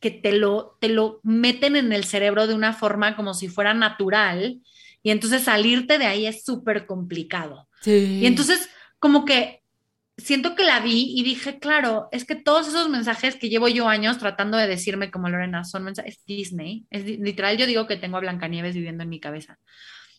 que 0.00 0.10
te, 0.10 0.32
lo, 0.32 0.76
te 0.80 0.88
lo 0.88 1.20
meten 1.22 1.76
en 1.76 1.92
el 1.92 2.04
cerebro 2.04 2.46
de 2.46 2.54
una 2.54 2.72
forma 2.72 3.16
como 3.16 3.32
si 3.32 3.48
fuera 3.48 3.72
natural 3.72 4.60
y 5.02 5.10
entonces 5.10 5.44
salirte 5.44 5.98
de 5.98 6.06
ahí 6.06 6.26
es 6.26 6.44
súper 6.44 6.86
complicado. 6.86 7.68
Sí. 7.80 8.18
Y 8.20 8.26
entonces 8.26 8.68
como 8.98 9.24
que 9.24 9.61
siento 10.24 10.54
que 10.54 10.64
la 10.64 10.80
vi 10.80 11.12
y 11.16 11.22
dije, 11.22 11.58
claro, 11.58 12.08
es 12.12 12.24
que 12.24 12.34
todos 12.34 12.68
esos 12.68 12.88
mensajes 12.88 13.36
que 13.36 13.48
llevo 13.48 13.68
yo 13.68 13.88
años 13.88 14.18
tratando 14.18 14.56
de 14.56 14.66
decirme 14.66 15.10
como 15.10 15.28
Lorena 15.28 15.64
son 15.64 15.84
mensajes 15.84 16.22
Disney. 16.26 16.86
Es 16.90 17.04
literal, 17.04 17.56
yo 17.56 17.66
digo 17.66 17.86
que 17.86 17.96
tengo 17.96 18.16
a 18.16 18.20
Blancanieves 18.20 18.74
viviendo 18.74 19.02
en 19.02 19.08
mi 19.08 19.20
cabeza. 19.20 19.58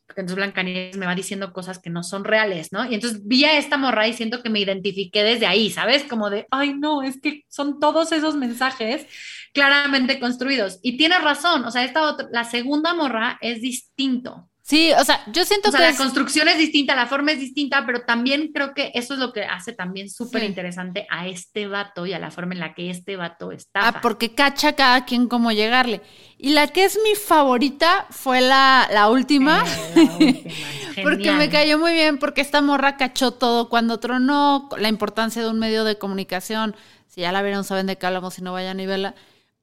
Porque 0.06 0.22
entonces 0.22 0.36
Blancanieves 0.36 0.98
me 0.98 1.06
va 1.06 1.16
diciendo 1.16 1.54
cosas 1.54 1.80
que 1.80 1.90
no 1.90 2.04
son 2.04 2.24
reales, 2.26 2.72
¿no? 2.72 2.90
Y 2.90 2.96
entonces 2.96 3.26
vi 3.26 3.46
a 3.46 3.58
esta 3.58 3.78
morra 3.78 4.08
y 4.08 4.14
siento 4.14 4.44
que 4.44 4.50
me 4.50 4.60
identifiqué 4.60 5.24
desde 5.24 5.46
ahí, 5.46 5.70
¿sabes? 5.70 6.04
Como 6.04 6.30
de, 6.30 6.46
ay, 6.52 6.74
no, 6.74 7.04
es 7.04 7.20
que 7.22 7.46
son 7.48 7.80
todos 7.80 8.12
esos 8.12 8.36
mensajes 8.36 9.08
claramente 9.54 10.20
construidos. 10.20 10.80
Y 10.84 10.98
tienes 10.98 11.24
razón, 11.24 11.64
o 11.66 11.72
sea, 11.72 11.86
esta 11.86 12.18
la 12.32 12.44
segunda 12.44 12.94
morra 12.94 13.38
es 13.42 13.62
distinto. 13.62 14.50
Sí, 14.66 14.94
o 14.98 15.04
sea, 15.04 15.22
yo 15.28 15.44
siento 15.44 15.74
que. 15.74 15.78
la 15.78 15.94
construcción 15.94 16.48
es 16.48 16.58
distinta, 16.58 16.96
la 16.96 17.06
forma 17.06 17.34
es 17.34 17.40
distinta, 17.40 17.86
pero 17.86 18.04
también 18.04 18.52
creo 18.54 18.74
que 18.74 18.92
eso 18.94 19.14
es 19.14 19.20
lo 19.20 19.34
que 19.34 19.44
hace 19.44 19.74
también 19.74 20.10
súper 20.10 20.42
interesante 20.44 21.06
a 21.10 21.28
este 21.28 21.68
vato 21.68 22.06
y 22.06 22.14
a 22.14 22.20
la 22.20 22.32
forma 22.32 22.54
en 22.54 22.62
la 22.62 22.74
que 22.74 22.90
este 22.90 23.18
vato 23.18 23.52
está. 23.52 23.90
Ah, 23.90 24.02
porque 24.02 24.34
cacha 24.34 24.72
cada 24.72 25.04
quien 25.04 25.28
cómo 25.28 25.52
llegarle. 25.52 26.02
Y 26.38 26.52
la 26.52 26.68
que 26.68 26.86
es 26.86 26.98
mi 27.04 27.14
favorita 27.14 28.08
fue 28.10 28.40
la, 28.40 28.88
última. 29.12 29.66
Eh, 29.98 30.46
porque 31.04 31.34
me 31.34 31.50
cayó 31.50 31.78
muy 31.78 31.92
bien, 31.92 32.18
porque 32.18 32.40
esta 32.40 32.62
morra 32.62 32.96
cachó 32.96 33.32
todo 33.32 33.68
cuando 33.68 34.00
tronó, 34.00 34.70
la 34.78 34.88
importancia 34.88 35.42
de 35.42 35.50
un 35.50 35.60
medio 35.60 35.84
de 35.84 35.98
comunicación. 35.98 36.74
Si 37.10 37.20
ya 37.20 37.34
la 37.34 37.42
vieron, 37.42 37.66
saben 37.66 37.86
de 37.86 37.98
qué 37.98 38.06
hablamos, 38.06 38.36
si 38.36 38.42
no 38.42 38.54
vayan 38.54 38.80
y 38.80 38.86
vela. 38.86 39.14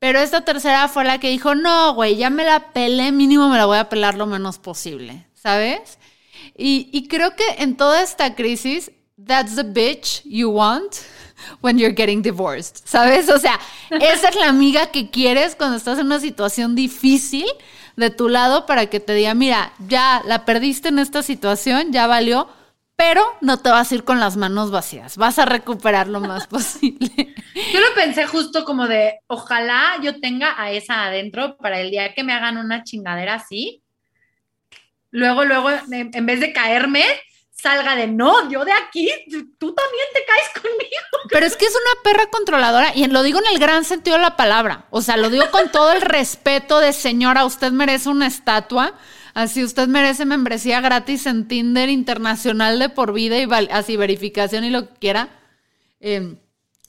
Pero 0.01 0.19
esta 0.19 0.45
tercera 0.45 0.89
fue 0.89 1.05
la 1.05 1.21
que 1.21 1.29
dijo, 1.29 1.55
no, 1.55 1.95
güey, 1.95 2.17
ya 2.17 2.31
me 2.31 2.45
la 2.45 2.73
pelé, 2.73 3.13
mínimo 3.13 3.49
me 3.49 3.59
la 3.59 3.67
voy 3.67 3.79
a 3.79 3.89
pelar 3.89 4.15
lo 4.17 4.27
menos 4.27 4.59
posible, 4.59 5.27
¿sabes? 5.35 5.99
Y, 6.57 6.89
y 6.91 7.07
creo 7.07 7.37
que 7.37 7.45
en 7.59 7.77
toda 7.77 8.03
esta 8.03 8.35
crisis, 8.35 8.91
that's 9.25 9.55
the 9.57 9.63
bitch 9.63 10.23
you 10.25 10.51
want 10.51 10.97
when 11.61 11.79
you're 11.79 11.95
getting 11.95 12.23
divorced, 12.23 12.79
¿sabes? 12.85 13.29
O 13.29 13.39
sea, 13.39 13.61
esa 13.91 14.29
es 14.31 14.37
la 14.37 14.49
amiga 14.49 14.91
que 14.91 15.11
quieres 15.11 15.55
cuando 15.55 15.77
estás 15.77 15.99
en 15.99 16.07
una 16.07 16.21
situación 16.21 16.75
difícil 16.75 17.47
de 17.97 18.11
tu 18.11 18.29
lado 18.29 18.67
para 18.67 18.87
que 18.87 19.01
te 19.01 19.15
diga, 19.15 19.35
mira, 19.35 19.75
ya 19.87 20.23
la 20.25 20.45
perdiste 20.47 20.89
en 20.89 20.99
esta 20.99 21.23
situación, 21.23 21.93
ya 21.93 22.07
valió, 22.07 22.49
pero 23.01 23.35
no 23.41 23.57
te 23.57 23.71
vas 23.71 23.91
a 23.91 23.95
ir 23.95 24.05
con 24.05 24.21
las 24.21 24.37
manos 24.37 24.71
vacías, 24.71 25.17
vas 25.17 25.39
a 25.39 25.47
recuperar 25.47 26.07
lo 26.07 26.21
más 26.21 26.47
posible. 26.49 27.35
Yo 27.73 27.81
lo 27.81 27.95
pensé 27.95 28.27
justo 28.27 28.67
como 28.67 28.89
de, 28.89 29.21
ojalá 29.27 29.97
yo 30.03 30.21
tenga 30.21 30.55
a 30.63 30.71
esa 30.71 31.07
adentro 31.07 31.57
para 31.57 31.81
el 31.81 31.91
día 31.91 32.13
que 32.13 32.25
me 32.25 32.35
hagan 32.35 32.59
una 32.59 32.85
chingadera 32.85 33.37
así. 33.37 33.83
Luego, 35.11 35.47
luego, 35.47 35.71
en 35.91 36.27
vez 36.27 36.41
de 36.41 36.53
caerme, 36.53 37.07
salga 37.51 37.97
de 37.97 38.07
no, 38.07 38.51
yo 38.51 38.67
de 38.67 38.73
aquí, 38.73 39.11
tú 39.59 39.75
también 39.75 40.07
te 40.13 40.25
caes 40.27 40.51
conmigo. 40.63 41.31
Pero 41.31 41.47
es 41.47 41.57
que 41.57 41.65
es 41.65 41.73
una 41.75 42.03
perra 42.03 42.27
controladora 42.31 42.93
y 42.95 43.07
lo 43.07 43.23
digo 43.23 43.39
en 43.39 43.55
el 43.55 43.59
gran 43.59 43.85
sentido 43.87 44.17
de 44.17 44.23
la 44.23 44.37
palabra. 44.37 44.89
O 44.91 45.01
sea, 45.01 45.17
lo 45.17 45.31
digo 45.31 45.51
con 45.51 45.73
todo 45.73 45.93
el 45.93 46.03
respeto 46.03 46.81
de 46.81 46.93
señora, 46.93 47.47
usted 47.47 47.73
merece 47.73 48.11
una 48.11 48.27
estatua 48.27 48.93
Así 49.35 49.63
usted 49.63 49.89
merece 49.89 50.25
membresía 50.25 50.81
gratis 50.81 51.27
en 51.27 51.47
Tinder 51.49 51.89
internacional 51.89 52.79
de 52.79 52.89
por 52.89 53.13
vida 53.13 53.39
y 53.39 53.49
así 53.71 53.97
verificación 53.97 54.65
y 54.65 54.71
lo 54.71 54.89
que 54.89 54.95
quiera. 54.95 55.29
Em, 56.01 56.37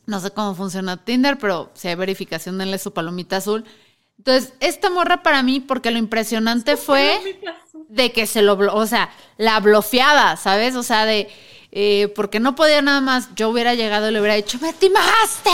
no 0.06 0.20
sé 0.20 0.32
cómo 0.32 0.56
funciona 0.56 1.04
Tinder, 1.04 1.38
pero 1.38 1.72
si 1.74 1.88
hay 1.88 1.96
verificación, 1.96 2.58
denle 2.58 2.80
su 2.80 2.94
palomita 2.94 3.38
azul. 3.38 3.66
Entonces, 4.18 4.54
esta 4.60 4.90
morra 4.90 5.24
para 5.24 5.42
mí, 5.42 5.60
porque 5.60 5.90
lo 5.90 5.98
impresionante 5.98 6.78
fue 6.78 7.20
de 7.90 8.12
que 8.12 8.28
se 8.28 8.42
lo, 8.42 8.54
o 8.54 8.86
sea, 8.86 9.10
la 9.38 9.60
bloqueaba, 9.60 10.38
¿sabes? 10.38 10.76
O 10.76 10.84
sea, 10.84 11.06
de, 11.06 11.28
eh, 11.72 12.12
porque 12.16 12.40
no 12.40 12.56
podía 12.56 12.82
nada 12.82 13.02
más, 13.02 13.30
yo 13.36 13.50
hubiera 13.50 13.74
llegado 13.74 14.10
y 14.10 14.12
le 14.12 14.20
hubiera 14.20 14.36
dicho, 14.36 14.60
me 14.62 14.74
timaste. 14.74 15.50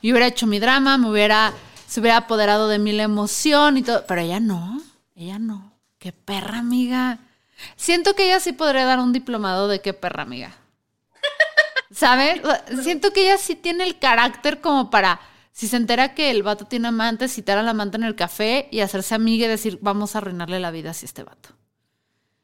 Y 0.00 0.12
hubiera 0.12 0.28
hecho 0.28 0.46
mi 0.46 0.60
drama, 0.60 0.96
me 0.98 1.10
hubiera, 1.10 1.52
se 1.88 2.00
hubiera 2.00 2.18
apoderado 2.18 2.68
de 2.68 2.78
mí 2.78 2.92
la 2.92 3.04
emoción 3.04 3.78
y 3.78 3.82
todo, 3.82 4.04
pero 4.06 4.20
ella 4.20 4.38
no, 4.38 4.80
ella 5.16 5.38
no. 5.38 5.73
Qué 6.04 6.12
perra 6.12 6.58
amiga. 6.58 7.18
Siento 7.76 8.14
que 8.14 8.26
ella 8.26 8.38
sí 8.38 8.52
podría 8.52 8.84
dar 8.84 8.98
un 8.98 9.14
diplomado 9.14 9.68
de 9.68 9.80
qué 9.80 9.94
perra 9.94 10.24
amiga. 10.24 10.54
¿Sabes? 11.90 12.42
Siento 12.82 13.10
que 13.10 13.22
ella 13.22 13.38
sí 13.38 13.56
tiene 13.56 13.84
el 13.84 13.98
carácter 13.98 14.60
como 14.60 14.90
para, 14.90 15.18
si 15.50 15.66
se 15.66 15.78
entera 15.78 16.14
que 16.14 16.30
el 16.30 16.42
vato 16.42 16.66
tiene 16.66 16.88
amante, 16.88 17.26
citar 17.26 17.64
la 17.64 17.70
amante 17.70 17.96
en 17.96 18.02
el 18.02 18.16
café 18.16 18.68
y 18.70 18.80
hacerse 18.80 19.14
amiga 19.14 19.46
y 19.46 19.48
decir, 19.48 19.78
vamos 19.80 20.14
a 20.14 20.18
arruinarle 20.18 20.60
la 20.60 20.70
vida 20.70 20.90
a 20.90 20.92
este 20.92 21.22
vato. 21.22 21.56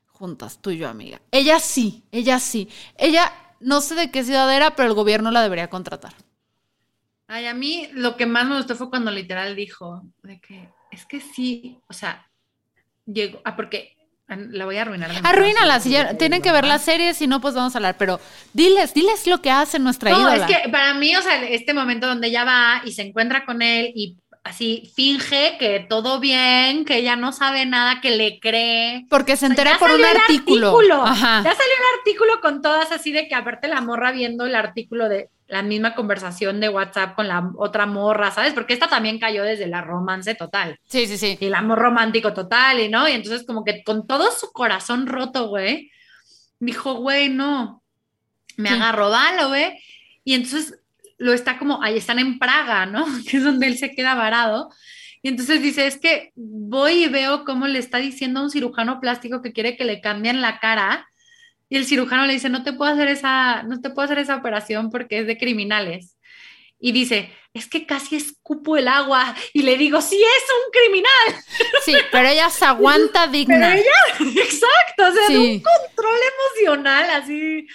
Juntas, 0.07 0.63
tú 0.63 0.71
y 0.71 0.79
yo, 0.79 0.89
amiga. 0.89 1.21
Ella 1.31 1.61
sí, 1.61 2.03
ella 2.13 2.39
sí. 2.39 2.67
Ella, 2.97 3.31
no 3.61 3.83
sé 3.83 3.95
de 3.95 4.11
qué 4.11 4.25
ciudad 4.25 4.51
era, 4.57 4.75
pero 4.75 4.89
el 4.89 4.95
gobierno 4.95 5.31
la 5.31 5.43
debería 5.43 5.69
contratar. 5.69 6.15
Ay, 7.27 7.45
a 7.45 7.53
mí 7.53 7.91
lo 7.93 8.17
que 8.17 8.25
más 8.25 8.47
me 8.47 8.57
gustó 8.57 8.75
fue 8.75 8.89
cuando 8.89 9.11
literal 9.11 9.55
dijo 9.55 10.03
de 10.23 10.41
que 10.41 10.71
es 10.91 11.05
que 11.05 11.21
sí, 11.21 11.79
o 11.87 11.93
sea, 11.93 12.30
llegó, 13.13 13.41
ah, 13.45 13.57
porque 13.57 13.97
la 14.37 14.65
voy 14.65 14.77
a 14.77 14.83
arruinar. 14.83 15.11
Arruínala, 15.25 15.81
si 15.81 15.95
tienen 16.19 16.41
que 16.41 16.53
ver 16.53 16.65
la 16.65 16.79
serie, 16.79 17.15
si 17.15 17.27
no, 17.27 17.41
pues 17.41 17.55
vamos 17.55 17.75
a 17.75 17.79
hablar, 17.79 17.97
pero 17.99 18.21
diles, 18.53 18.95
diles 18.95 19.27
lo 19.27 19.43
que 19.43 19.51
hace 19.51 19.79
nuestra 19.79 20.11
no, 20.11 20.31
es 20.31 20.43
que 20.43 20.69
para 20.69 20.95
mí, 20.95 21.15
o 21.17 21.23
sea, 21.23 21.43
este 21.45 21.75
momento 21.75 22.07
donde 22.07 22.29
ella 22.29 22.45
va 22.45 22.83
y 22.85 22.93
se 22.93 23.03
encuentra 23.03 23.45
con 23.45 23.61
él 23.61 23.93
y 23.95 24.17
así 24.43 24.91
finge 24.95 25.57
que 25.59 25.81
todo 25.81 26.21
bien, 26.21 26.85
que 26.85 26.97
ella 26.97 27.17
no 27.17 27.33
sabe 27.33 27.67
nada, 27.67 28.01
que 28.01 28.11
le 28.11 28.41
cree. 28.41 29.07
Porque 29.09 29.37
se 29.37 29.47
entera 29.47 29.79
por 29.79 29.91
un 29.91 30.05
artículo. 30.05 30.81
Ya 31.07 31.15
salió 31.15 31.45
un 31.45 31.99
artículo 31.99 32.41
con 32.41 32.63
todas 32.63 32.93
así 32.93 33.13
de 33.13 33.29
que 33.29 33.35
aparte 33.35 33.69
la 33.69 33.81
morra 33.81 34.13
viendo 34.13 34.47
el 34.47 34.55
artículo 34.55 35.09
de 35.09 35.29
la 35.47 35.63
misma 35.63 35.95
conversación 35.95 36.61
de 36.61 36.69
WhatsApp 36.69 37.17
con 37.17 37.27
la 37.27 37.51
otra 37.57 37.85
morra, 37.85 38.31
¿sabes? 38.31 38.55
Porque 38.55 38.73
esta 38.73 38.89
también 38.89 39.19
cayó 39.19 39.43
desde 39.43 39.67
la 39.67 39.81
romance 39.83 40.35
total. 40.37 40.79
Sí, 40.87 41.07
sí, 41.07 41.19
sí. 41.19 41.37
Y 41.41 41.47
el 41.47 41.55
amor 41.55 41.79
romántico 41.79 42.33
total, 42.33 42.81
y 42.81 42.89
no, 42.89 43.09
y 43.09 43.13
entonces 43.13 43.45
como 43.45 43.65
que 43.65 43.83
con 43.83 44.07
todo 44.07 44.31
su 44.31 44.53
corazón 44.53 45.09
roto, 45.09 45.49
güey, 45.49 45.91
dijo, 46.61 46.95
güey, 46.95 47.31
no, 47.31 47.83
me 48.57 48.71
agarro 48.71 49.11
balo, 49.11 49.49
güey. 49.49 49.77
Y 50.23 50.35
entonces 50.35 50.80
lo 51.21 51.35
está 51.35 51.59
como, 51.59 51.83
ahí 51.83 51.99
están 51.99 52.19
en 52.19 52.39
Praga, 52.39 52.87
¿no? 52.87 53.05
Que 53.29 53.37
es 53.37 53.45
donde 53.45 53.67
él 53.67 53.79
se 53.79 53.93
queda 53.95 54.15
varado. 54.15 54.71
Y 55.23 55.29
entonces 55.29 55.63
dice, 55.63 55.87
es 55.87 55.99
que 55.99 56.33
voy 56.35 57.05
y 57.05 57.09
veo 57.09 57.45
cómo 57.45 57.67
le 57.67 57.79
está 57.79 57.99
diciendo 57.99 58.41
a 58.41 58.43
un 58.45 58.51
cirujano 58.51 59.01
plástico 59.01 59.43
que 59.43 59.53
quiere 59.53 59.77
que 59.77 59.85
le 59.85 60.01
cambien 60.01 60.41
la 60.41 60.59
cara 60.61 61.07
y 61.69 61.77
el 61.77 61.85
cirujano 61.85 62.27
le 62.27 62.33
dice, 62.33 62.49
no 62.49 62.65
te 62.65 62.73
puedo 62.73 62.91
hacer 62.93 63.09
esa, 63.09 63.63
no 63.65 63.81
te 63.81 63.91
puedo 63.91 64.07
hacer 64.07 64.19
esa 64.19 64.37
operación 64.37 64.91
porque 64.91 65.21
es 65.21 65.27
de 65.27 65.37
criminales. 65.37 66.17
Y 66.81 66.93
dice, 66.93 67.33
es 67.53 67.69
que 67.69 67.85
casi 67.85 68.17
escupo 68.17 68.77
el 68.77 68.89
agua 68.89 69.35
y 69.53 69.63
le 69.63 69.77
digo, 69.77 70.01
sí 70.01 70.17
es 70.17 70.45
un 70.55 70.73
criminal. 70.73 71.45
Sí, 71.85 71.95
pero 72.13 72.29
ella 72.29 72.51
se 72.51 72.65
aguanta 72.65 73.27
digna. 73.27 73.73
Pero 73.73 73.81
ella, 73.81 74.41
exacto, 74.43 75.09
o 75.09 75.13
sea, 75.13 75.29
de 75.29 75.39
un 75.39 75.63
control 75.63 76.19
emocional 76.59 77.11
así. 77.11 77.67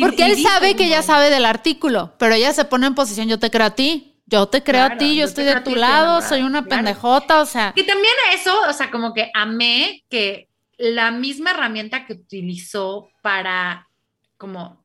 Porque 0.00 0.26
él 0.26 0.42
sabe 0.42 0.76
que 0.76 0.84
ella 0.84 1.02
sabe 1.02 1.30
del 1.30 1.46
artículo, 1.46 2.14
pero 2.18 2.34
ella 2.34 2.52
se 2.52 2.64
pone 2.64 2.86
en 2.86 2.94
posición, 2.94 3.28
yo 3.28 3.38
te 3.38 3.50
creo 3.50 3.66
a 3.66 3.74
ti, 3.74 4.14
yo 4.26 4.46
te 4.48 4.62
creo 4.62 4.84
a 4.84 4.96
ti, 4.96 5.16
yo, 5.16 5.24
estoy 5.24 5.44
de 5.44 5.60
tu 5.60 5.74
lado, 5.74 6.20
soy 6.20 6.42
una 6.42 6.64
pendejota, 6.64 7.40
o 7.40 7.46
sea. 7.46 7.72
Y 7.74 7.84
también 7.84 8.14
eso, 8.32 8.54
o 8.68 8.72
sea, 8.72 8.90
como 8.90 9.14
que 9.14 9.30
amé 9.34 10.04
que 10.10 10.48
la 10.76 11.10
misma 11.10 11.50
herramienta 11.50 12.06
que 12.06 12.14
utilizó 12.14 13.08
para 13.22 13.88
como 14.36 14.83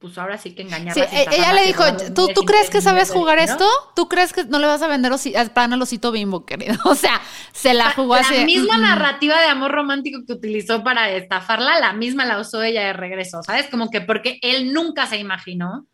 pues 0.00 0.16
ahora 0.16 0.38
sí 0.38 0.54
que 0.54 0.62
engañar. 0.62 0.94
Sí, 0.94 1.02
ella 1.12 1.52
le 1.52 1.66
dijo, 1.66 1.84
¿tú, 2.14 2.28
¿tú 2.34 2.42
crees 2.42 2.70
que 2.70 2.80
sabes 2.80 3.10
jugar 3.10 3.38
esto? 3.38 3.68
¿Tú 3.94 4.08
crees 4.08 4.32
que 4.32 4.44
no 4.44 4.58
le 4.58 4.66
vas 4.66 4.80
a 4.80 4.88
vender 4.88 5.12
pan 5.52 5.74
al 5.74 5.82
osito 5.82 6.10
bimbo, 6.10 6.46
querido? 6.46 6.74
O 6.86 6.94
sea, 6.94 7.20
se 7.52 7.74
la 7.74 7.90
jugó 7.90 8.14
así. 8.14 8.34
La 8.34 8.44
misma 8.46 8.78
narrativa 8.78 9.38
de 9.38 9.48
amor 9.48 9.72
romántico 9.72 10.20
que 10.26 10.32
utilizó 10.32 10.82
para 10.82 11.10
estafarla, 11.10 11.78
la 11.80 11.92
misma 11.92 12.24
la 12.24 12.40
usó 12.40 12.62
ella 12.62 12.86
de 12.86 12.92
regreso, 12.94 13.42
¿sabes? 13.42 13.66
Como 13.66 13.90
que 13.90 14.00
porque 14.00 14.38
él 14.40 14.72
nunca 14.72 15.06
se 15.06 15.18
imaginó 15.18 15.86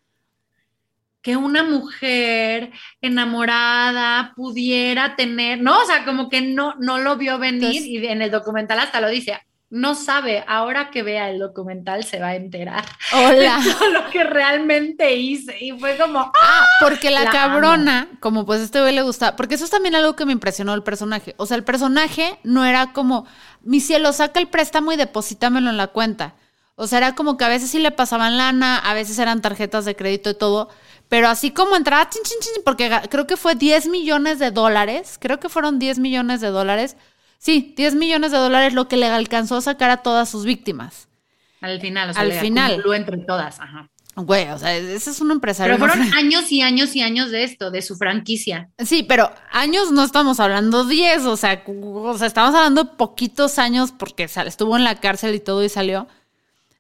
que 1.21 1.37
una 1.37 1.65
mujer 1.65 2.71
enamorada 3.01 4.33
pudiera 4.37 5.17
tener, 5.17 5.61
¿no? 5.61 5.81
O 5.81 5.85
sea, 5.85 6.05
como 6.05 6.29
que 6.29 6.41
no, 6.43 6.77
no 6.79 6.99
lo 6.99 7.17
vio 7.17 7.41
venir 7.41 7.85
y 7.85 8.07
en 8.07 8.23
el 8.23 8.31
documental 8.31 8.79
hasta 8.79 9.01
lo 9.01 9.09
dice, 9.09 9.37
no 9.69 9.97
sabe, 9.97 10.45
ahora 10.47 10.91
que 10.91 11.03
vea 11.03 11.29
el 11.29 11.41
documental 11.41 12.05
se 12.05 12.21
va 12.21 12.29
a 12.29 12.37
enterar. 12.37 12.85
Hola. 13.13 13.61
De 13.61 13.91
lo 13.91 14.09
que 14.11 14.23
realmente 14.23 15.17
hice. 15.17 15.57
Y 15.61 15.73
fue 15.73 15.97
como. 15.97 16.21
¡Ah! 16.21 16.33
ah 16.41 16.67
porque 16.81 17.11
la, 17.11 17.31
cabrona, 17.31 18.09
como 18.21 18.47
pues 18.47 18.61
este 18.61 18.81
güey 18.81 18.95
le 18.95 19.03
gusta, 19.03 19.35
porque 19.35 19.57
eso 19.57 19.65
es 19.65 19.71
también 19.71 19.97
algo 19.97 20.15
que 20.15 20.25
me 20.25 20.33
impresionó 20.33 20.73
el 20.75 20.85
personaje. 20.85 21.35
O 21.37 21.47
sea, 21.47 21.57
el 21.57 21.65
personaje 21.65 22.39
no 22.45 22.65
era 22.65 22.93
como, 22.93 23.27
mi 23.63 23.81
cielo, 23.81 24.13
saca 24.13 24.39
el 24.39 24.49
préstamo 24.49 24.93
y 24.93 24.97
deposítamelo 24.97 25.69
en 25.69 25.77
la 25.77 25.89
cuenta. 25.89 26.35
O 26.77 26.87
sea, 26.87 26.99
era 26.99 27.15
como 27.15 27.37
que 27.37 27.45
a 27.45 27.49
veces 27.49 27.71
sí 27.71 27.81
le 27.81 27.91
pasaban 27.91 28.37
lana, 28.37 28.79
a 28.79 28.95
veces 28.95 29.19
eran 29.19 29.41
tarjetas 29.41 29.85
de 29.85 29.97
crédito 29.97 30.31
y 30.31 30.35
todo. 30.35 30.69
Pero 31.09 31.29
así 31.29 31.51
como 31.51 31.75
entraba, 31.75 32.09
chin, 32.09 32.23
chin, 32.23 32.39
chin, 32.41 32.63
porque 32.65 32.91
creo 33.11 33.27
que 33.27 33.37
fue 33.37 33.55
10 33.55 33.89
millones 33.89 34.39
de 34.39 34.51
dólares, 34.51 35.19
creo 35.21 35.41
que 35.41 35.49
fueron 35.49 35.79
10 35.79 35.99
millones 35.99 36.41
de 36.41 36.49
dólares 36.49 36.97
Sí, 37.39 37.75
10 37.77 37.95
millones 37.95 38.33
de 38.33 38.39
dólares 38.39 38.75
lo 38.75 38.89
que 38.89 38.97
le 38.97 39.07
alcanzó 39.07 39.57
a 39.57 39.61
sacar 39.61 39.91
a 39.91 39.99
todas 39.99 40.29
sus 40.29 40.45
víctimas. 40.45 41.09
Al 41.61 41.81
final, 41.81 42.11
o 42.11 42.13
sea, 42.13 42.23
al 42.23 42.33
final. 42.33 42.83
entre 42.95 43.19
todas, 43.19 43.61
ajá. 43.61 43.89
Güey, 44.17 44.49
o 44.49 44.59
sea, 44.59 44.75
ese 44.75 45.11
es 45.11 45.21
un 45.21 45.31
empresario. 45.31 45.77
Pero 45.79 45.93
fueron 45.93 46.13
años 46.15 46.51
y 46.51 46.63
años 46.63 46.97
y 46.97 47.03
años 47.03 47.31
de 47.31 47.45
esto, 47.45 47.71
de 47.71 47.83
su 47.83 47.97
franquicia. 47.97 48.71
Sí, 48.79 49.03
pero 49.03 49.31
años 49.53 49.93
no 49.93 50.03
estamos 50.05 50.41
hablando 50.41 50.87
10, 50.87 51.27
o 51.27 51.37
sea, 51.37 51.63
o 51.67 52.17
sea, 52.17 52.27
estamos 52.27 52.55
hablando 52.55 52.85
de 52.85 52.91
poquitos 52.97 53.59
años 53.59 53.93
porque 53.93 54.25
estuvo 54.25 54.77
en 54.77 54.85
la 54.85 54.95
cárcel 55.01 55.35
y 55.35 55.41
todo 55.41 55.63
y 55.63 55.69
salió. 55.69 56.09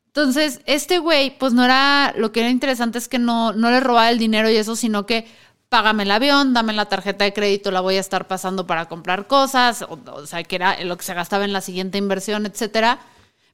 Entonces, 0.06 0.62
este 0.64 0.98
güey, 0.98 1.36
pues 1.38 1.52
no 1.52 1.62
era, 1.62 2.14
lo 2.16 2.32
que 2.32 2.40
era 2.40 2.48
interesante 2.48 2.96
es 2.96 3.06
que 3.06 3.18
no, 3.18 3.52
no 3.52 3.70
le 3.70 3.80
robaba 3.80 4.08
el 4.08 4.18
dinero 4.18 4.48
y 4.48 4.56
eso, 4.56 4.74
sino 4.74 5.04
que 5.04 5.26
págame 5.68 6.04
el 6.04 6.10
avión, 6.10 6.54
dame 6.54 6.72
la 6.72 6.86
tarjeta 6.86 7.24
de 7.24 7.32
crédito, 7.32 7.70
la 7.70 7.80
voy 7.80 7.96
a 7.96 8.00
estar 8.00 8.26
pasando 8.26 8.66
para 8.66 8.86
comprar 8.86 9.26
cosas, 9.26 9.82
o, 9.88 10.26
sea, 10.26 10.42
que 10.44 10.56
era 10.56 10.82
lo 10.84 10.96
que 10.96 11.04
se 11.04 11.14
gastaba 11.14 11.44
en 11.44 11.52
la 11.52 11.60
siguiente 11.60 11.98
inversión, 11.98 12.46
etcétera. 12.46 12.98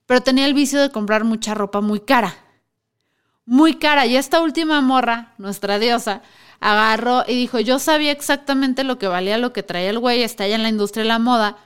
Pero 0.07 0.21
tenía 0.21 0.47
el 0.47 0.55
vicio 0.55 0.81
de 0.81 0.91
comprar 0.91 1.25
mucha 1.25 1.55
ropa 1.55 1.81
muy 1.81 2.01
cara. 2.01 2.37
Muy 3.45 3.75
cara. 3.75 4.07
Y 4.07 4.17
esta 4.17 4.41
última 4.41 4.81
morra, 4.81 5.33
nuestra 5.39 5.79
diosa, 5.79 6.23
agarró 6.61 7.25
y 7.27 7.35
dijo, 7.35 7.61
yo 7.61 7.79
sabía 7.79 8.13
exactamente 8.13 8.85
lo 8.85 8.99
que 8.99 9.09
valía 9.09 9.39
lo 9.39 9.53
que 9.53 9.63
traía 9.63 9.91
el 9.91 9.99
güey, 9.99 10.23
está 10.23 10.45
allá 10.45 10.57
en 10.57 10.63
la 10.63 10.69
industria 10.69 11.03
de 11.03 11.09
la 11.09 11.19
moda. 11.19 11.57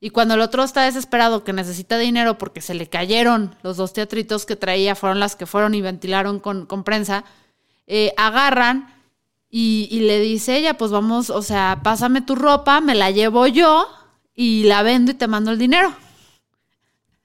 Y 0.00 0.10
cuando 0.10 0.34
el 0.34 0.40
otro 0.40 0.62
está 0.62 0.82
desesperado 0.82 1.42
que 1.42 1.52
necesita 1.52 1.98
dinero 1.98 2.38
porque 2.38 2.60
se 2.60 2.72
le 2.74 2.88
cayeron 2.88 3.56
los 3.62 3.76
dos 3.76 3.92
teatritos 3.92 4.46
que 4.46 4.54
traía, 4.54 4.94
fueron 4.94 5.18
las 5.18 5.34
que 5.34 5.46
fueron 5.46 5.74
y 5.74 5.80
ventilaron 5.80 6.38
con, 6.38 6.66
con 6.66 6.84
prensa, 6.84 7.24
eh, 7.86 8.12
agarran 8.16 8.97
y, 9.50 10.00
le 10.00 10.20
dice 10.20 10.56
ella, 10.56 10.74
pues 10.74 10.90
vamos, 10.90 11.30
o 11.30 11.42
sea, 11.42 11.80
pásame 11.82 12.20
tu 12.20 12.34
ropa, 12.34 12.80
me 12.80 12.94
la 12.94 13.10
llevo 13.10 13.46
yo 13.46 13.86
y 14.34 14.64
la 14.64 14.82
vendo 14.82 15.12
y 15.12 15.14
te 15.14 15.26
mando 15.26 15.50
el 15.50 15.58
dinero. 15.58 15.94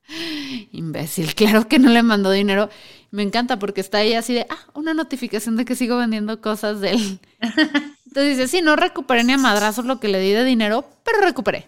Imbécil, 0.71 1.35
claro 1.35 1.67
que 1.67 1.79
no 1.79 1.89
le 1.89 2.03
mandó 2.03 2.31
dinero. 2.31 2.69
Me 3.11 3.23
encanta 3.23 3.59
porque 3.59 3.81
está 3.81 3.99
ahí 3.99 4.13
así 4.13 4.33
de, 4.33 4.47
ah, 4.49 4.67
una 4.73 4.93
notificación 4.93 5.55
de 5.55 5.65
que 5.65 5.75
sigo 5.75 5.97
vendiendo 5.97 6.41
cosas 6.41 6.79
de 6.79 6.91
él. 6.91 7.19
Entonces 8.05 8.37
dice, 8.37 8.47
sí, 8.47 8.61
no 8.61 8.75
recuperé 8.75 9.23
ni 9.23 9.33
a 9.33 9.37
madrazos 9.37 9.85
lo 9.85 9.99
que 9.99 10.07
le 10.07 10.19
di 10.19 10.31
de 10.31 10.43
dinero, 10.43 10.87
pero 11.03 11.21
recuperé. 11.21 11.67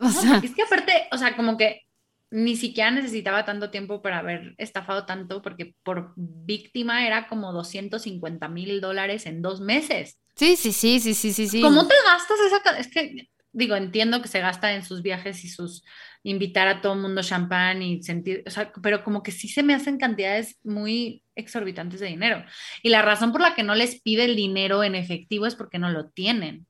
O 0.00 0.10
sea, 0.10 0.40
es 0.42 0.54
que 0.54 0.62
aparte, 0.62 0.92
o 1.10 1.18
sea, 1.18 1.36
como 1.36 1.56
que 1.56 1.87
ni 2.30 2.56
siquiera 2.56 2.90
necesitaba 2.90 3.44
tanto 3.44 3.70
tiempo 3.70 4.02
para 4.02 4.18
haber 4.18 4.54
estafado 4.58 5.06
tanto, 5.06 5.40
porque 5.42 5.74
por 5.82 6.12
víctima 6.16 7.06
era 7.06 7.26
como 7.26 7.52
250 7.52 8.48
mil 8.48 8.80
dólares 8.80 9.26
en 9.26 9.42
dos 9.42 9.60
meses. 9.60 10.18
Sí, 10.34 10.56
sí, 10.56 10.72
sí, 10.72 11.00
sí, 11.00 11.14
sí, 11.14 11.32
sí, 11.32 11.48
sí. 11.48 11.60
¿Cómo 11.62 11.86
te 11.86 11.94
gastas 12.04 12.38
esa? 12.46 12.78
Es 12.78 12.88
que, 12.88 13.28
digo, 13.52 13.76
entiendo 13.76 14.22
que 14.22 14.28
se 14.28 14.40
gasta 14.40 14.74
en 14.74 14.84
sus 14.84 15.02
viajes 15.02 15.44
y 15.44 15.48
sus 15.48 15.82
invitar 16.22 16.68
a 16.68 16.80
todo 16.80 16.92
el 16.94 17.00
mundo 17.00 17.22
champán 17.22 17.82
y 17.82 18.02
sentir, 18.02 18.42
o 18.46 18.50
sea, 18.50 18.72
pero 18.82 19.02
como 19.04 19.22
que 19.22 19.32
sí 19.32 19.48
se 19.48 19.62
me 19.62 19.74
hacen 19.74 19.98
cantidades 19.98 20.58
muy 20.62 21.22
exorbitantes 21.34 22.00
de 22.00 22.06
dinero. 22.06 22.44
Y 22.82 22.90
la 22.90 23.02
razón 23.02 23.32
por 23.32 23.40
la 23.40 23.54
que 23.54 23.62
no 23.62 23.74
les 23.74 24.00
pide 24.00 24.24
el 24.24 24.36
dinero 24.36 24.84
en 24.84 24.94
efectivo 24.94 25.46
es 25.46 25.54
porque 25.54 25.78
no 25.78 25.90
lo 25.90 26.10
tienen. 26.10 26.66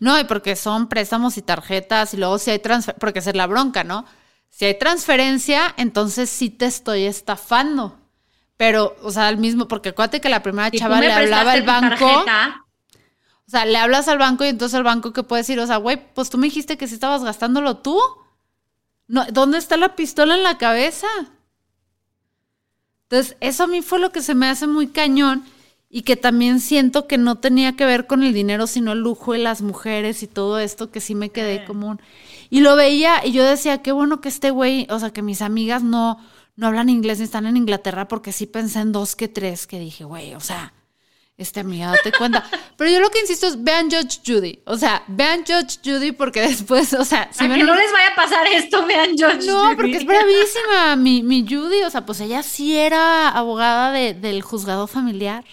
No, 0.00 0.18
y 0.18 0.24
porque 0.24 0.56
son 0.56 0.88
préstamos 0.88 1.36
y 1.36 1.42
tarjetas 1.42 2.14
y 2.14 2.16
luego 2.16 2.38
si 2.38 2.50
hay 2.50 2.58
transfer, 2.58 2.96
porque 2.98 3.18
es 3.18 3.34
la 3.34 3.46
bronca, 3.46 3.84
¿no? 3.84 4.06
Si 4.56 4.64
hay 4.64 4.78
transferencia, 4.78 5.74
entonces 5.76 6.30
sí 6.30 6.48
te 6.48 6.64
estoy 6.64 7.02
estafando. 7.02 7.98
Pero, 8.56 8.96
o 9.02 9.10
sea, 9.10 9.28
al 9.28 9.36
mismo, 9.36 9.68
porque 9.68 9.90
acuérdate 9.90 10.22
que 10.22 10.30
la 10.30 10.42
primera 10.42 10.70
chava 10.70 10.98
le 10.98 11.12
hablaba 11.12 11.52
al 11.52 11.62
banco. 11.62 12.24
O 13.46 13.50
sea, 13.50 13.66
le 13.66 13.76
hablas 13.76 14.08
al 14.08 14.16
banco 14.16 14.46
y 14.46 14.48
entonces 14.48 14.78
el 14.78 14.82
banco 14.82 15.12
que 15.12 15.22
puede 15.22 15.42
decir, 15.42 15.60
o 15.60 15.66
sea, 15.66 15.76
güey, 15.76 16.00
pues 16.14 16.30
tú 16.30 16.38
me 16.38 16.46
dijiste 16.46 16.78
que 16.78 16.88
sí 16.88 16.94
estabas 16.94 17.22
gastándolo 17.22 17.76
tú. 17.76 18.00
No, 19.08 19.26
¿Dónde 19.30 19.58
está 19.58 19.76
la 19.76 19.94
pistola 19.94 20.36
en 20.36 20.42
la 20.42 20.56
cabeza? 20.56 21.06
Entonces, 23.10 23.36
eso 23.40 23.64
a 23.64 23.66
mí 23.66 23.82
fue 23.82 23.98
lo 23.98 24.10
que 24.10 24.22
se 24.22 24.34
me 24.34 24.48
hace 24.48 24.66
muy 24.66 24.86
cañón 24.86 25.44
y 25.90 26.00
que 26.00 26.16
también 26.16 26.60
siento 26.60 27.06
que 27.06 27.18
no 27.18 27.40
tenía 27.40 27.76
que 27.76 27.84
ver 27.84 28.06
con 28.06 28.22
el 28.22 28.32
dinero, 28.32 28.66
sino 28.66 28.92
el 28.92 29.00
lujo 29.00 29.34
de 29.34 29.38
las 29.38 29.60
mujeres 29.60 30.22
y 30.22 30.26
todo 30.26 30.58
esto 30.58 30.90
que 30.90 31.02
sí 31.02 31.14
me 31.14 31.28
quedé 31.28 31.66
como 31.66 31.98
Y 32.50 32.60
lo 32.60 32.76
veía 32.76 33.24
y 33.24 33.32
yo 33.32 33.44
decía, 33.44 33.82
qué 33.82 33.92
bueno 33.92 34.20
que 34.20 34.28
este 34.28 34.50
güey, 34.50 34.86
o 34.90 34.98
sea, 34.98 35.10
que 35.10 35.22
mis 35.22 35.42
amigas 35.42 35.82
no, 35.82 36.18
no 36.56 36.66
hablan 36.66 36.88
inglés 36.88 37.18
ni 37.18 37.24
están 37.24 37.46
en 37.46 37.56
Inglaterra, 37.56 38.08
porque 38.08 38.32
sí 38.32 38.46
pensé 38.46 38.80
en 38.80 38.92
dos 38.92 39.16
que 39.16 39.28
tres, 39.28 39.66
que 39.66 39.78
dije, 39.78 40.04
güey, 40.04 40.34
o 40.34 40.40
sea, 40.40 40.72
este 41.38 41.60
amiga, 41.60 41.88
date 41.88 42.12
cuenta. 42.12 42.44
Pero 42.76 42.90
yo 42.90 43.00
lo 43.00 43.10
que 43.10 43.20
insisto 43.20 43.46
es, 43.46 43.62
vean 43.62 43.90
Judge 43.90 44.20
Judy. 44.24 44.62
O 44.64 44.78
sea, 44.78 45.04
vean 45.06 45.44
Judge 45.46 45.80
Judy 45.84 46.12
porque 46.12 46.40
después, 46.48 46.92
o 46.94 47.04
sea... 47.04 47.28
Si 47.30 47.46
que 47.46 47.62
no 47.62 47.74
les 47.74 47.92
vaya 47.92 48.08
a 48.12 48.14
pasar 48.14 48.46
esto, 48.46 48.86
vean 48.86 49.10
Judge 49.10 49.40
Judy. 49.40 49.46
No, 49.46 49.76
porque 49.76 49.96
es 49.96 50.06
bravísima 50.06 50.96
mi, 50.96 51.22
mi 51.22 51.46
Judy. 51.46 51.82
O 51.82 51.90
sea, 51.90 52.06
pues 52.06 52.20
ella 52.20 52.42
sí 52.42 52.76
era 52.76 53.28
abogada 53.28 53.92
de, 53.92 54.14
del 54.14 54.40
juzgado 54.40 54.86
familiar. 54.86 55.44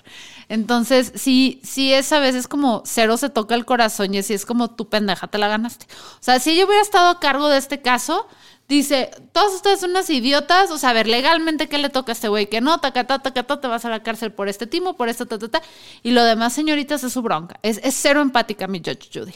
Entonces, 0.50 1.12
sí, 1.16 1.62
sí 1.64 1.94
es 1.94 2.12
a 2.12 2.20
veces 2.20 2.48
como 2.48 2.84
cero 2.86 3.18
se 3.18 3.30
toca 3.30 3.56
el 3.56 3.66
corazón 3.66 4.14
y 4.14 4.20
así 4.20 4.34
es 4.34 4.46
como 4.46 4.72
tu 4.76 4.90
pendeja, 4.90 5.28
te 5.28 5.38
la 5.38 5.48
ganaste. 5.48 5.88
O 5.90 6.24
sea, 6.24 6.40
si 6.40 6.56
yo 6.58 6.66
hubiera 6.66 6.82
estado 6.82 7.10
a 7.10 7.20
cargo 7.20 7.50
de 7.50 7.58
este 7.58 7.82
caso, 7.82 8.28
dice, 8.68 9.12
todos 9.32 9.54
ustedes 9.56 9.80
son 9.80 9.92
unas 9.92 10.10
idiotas, 10.10 10.72
o 10.72 10.78
sea, 10.78 10.90
a 10.90 10.94
ver, 10.94 11.08
legalmente, 11.08 11.68
¿qué 11.70 11.78
le 11.78 11.90
toca 11.90 12.12
a 12.12 12.14
este 12.14 12.28
güey? 12.28 12.48
Que 12.48 12.62
no, 12.62 12.80
taca, 12.80 13.06
taca, 13.06 13.44
taca, 13.44 13.60
te 13.62 13.68
vas 13.68 13.86
a 13.86 13.90
la 13.90 14.04
cárcel 14.04 14.32
por 14.34 14.50
este 14.50 14.68
timo, 14.68 14.96
por 14.98 15.10
esto, 15.10 15.26
ta, 15.26 15.38
ta, 15.40 15.48
ta. 15.50 15.62
Y 16.02 16.12
lo 16.12 16.24
demás, 16.24 16.54
señoritas, 16.54 17.04
es 17.04 17.14
su 17.14 17.22
bronca. 17.22 17.60
Es, 17.64 17.80
es 17.84 17.96
cero 17.96 18.22
empática 18.22 18.68
mi 18.68 18.80
Judge 18.80 19.10
Judy. 19.14 19.34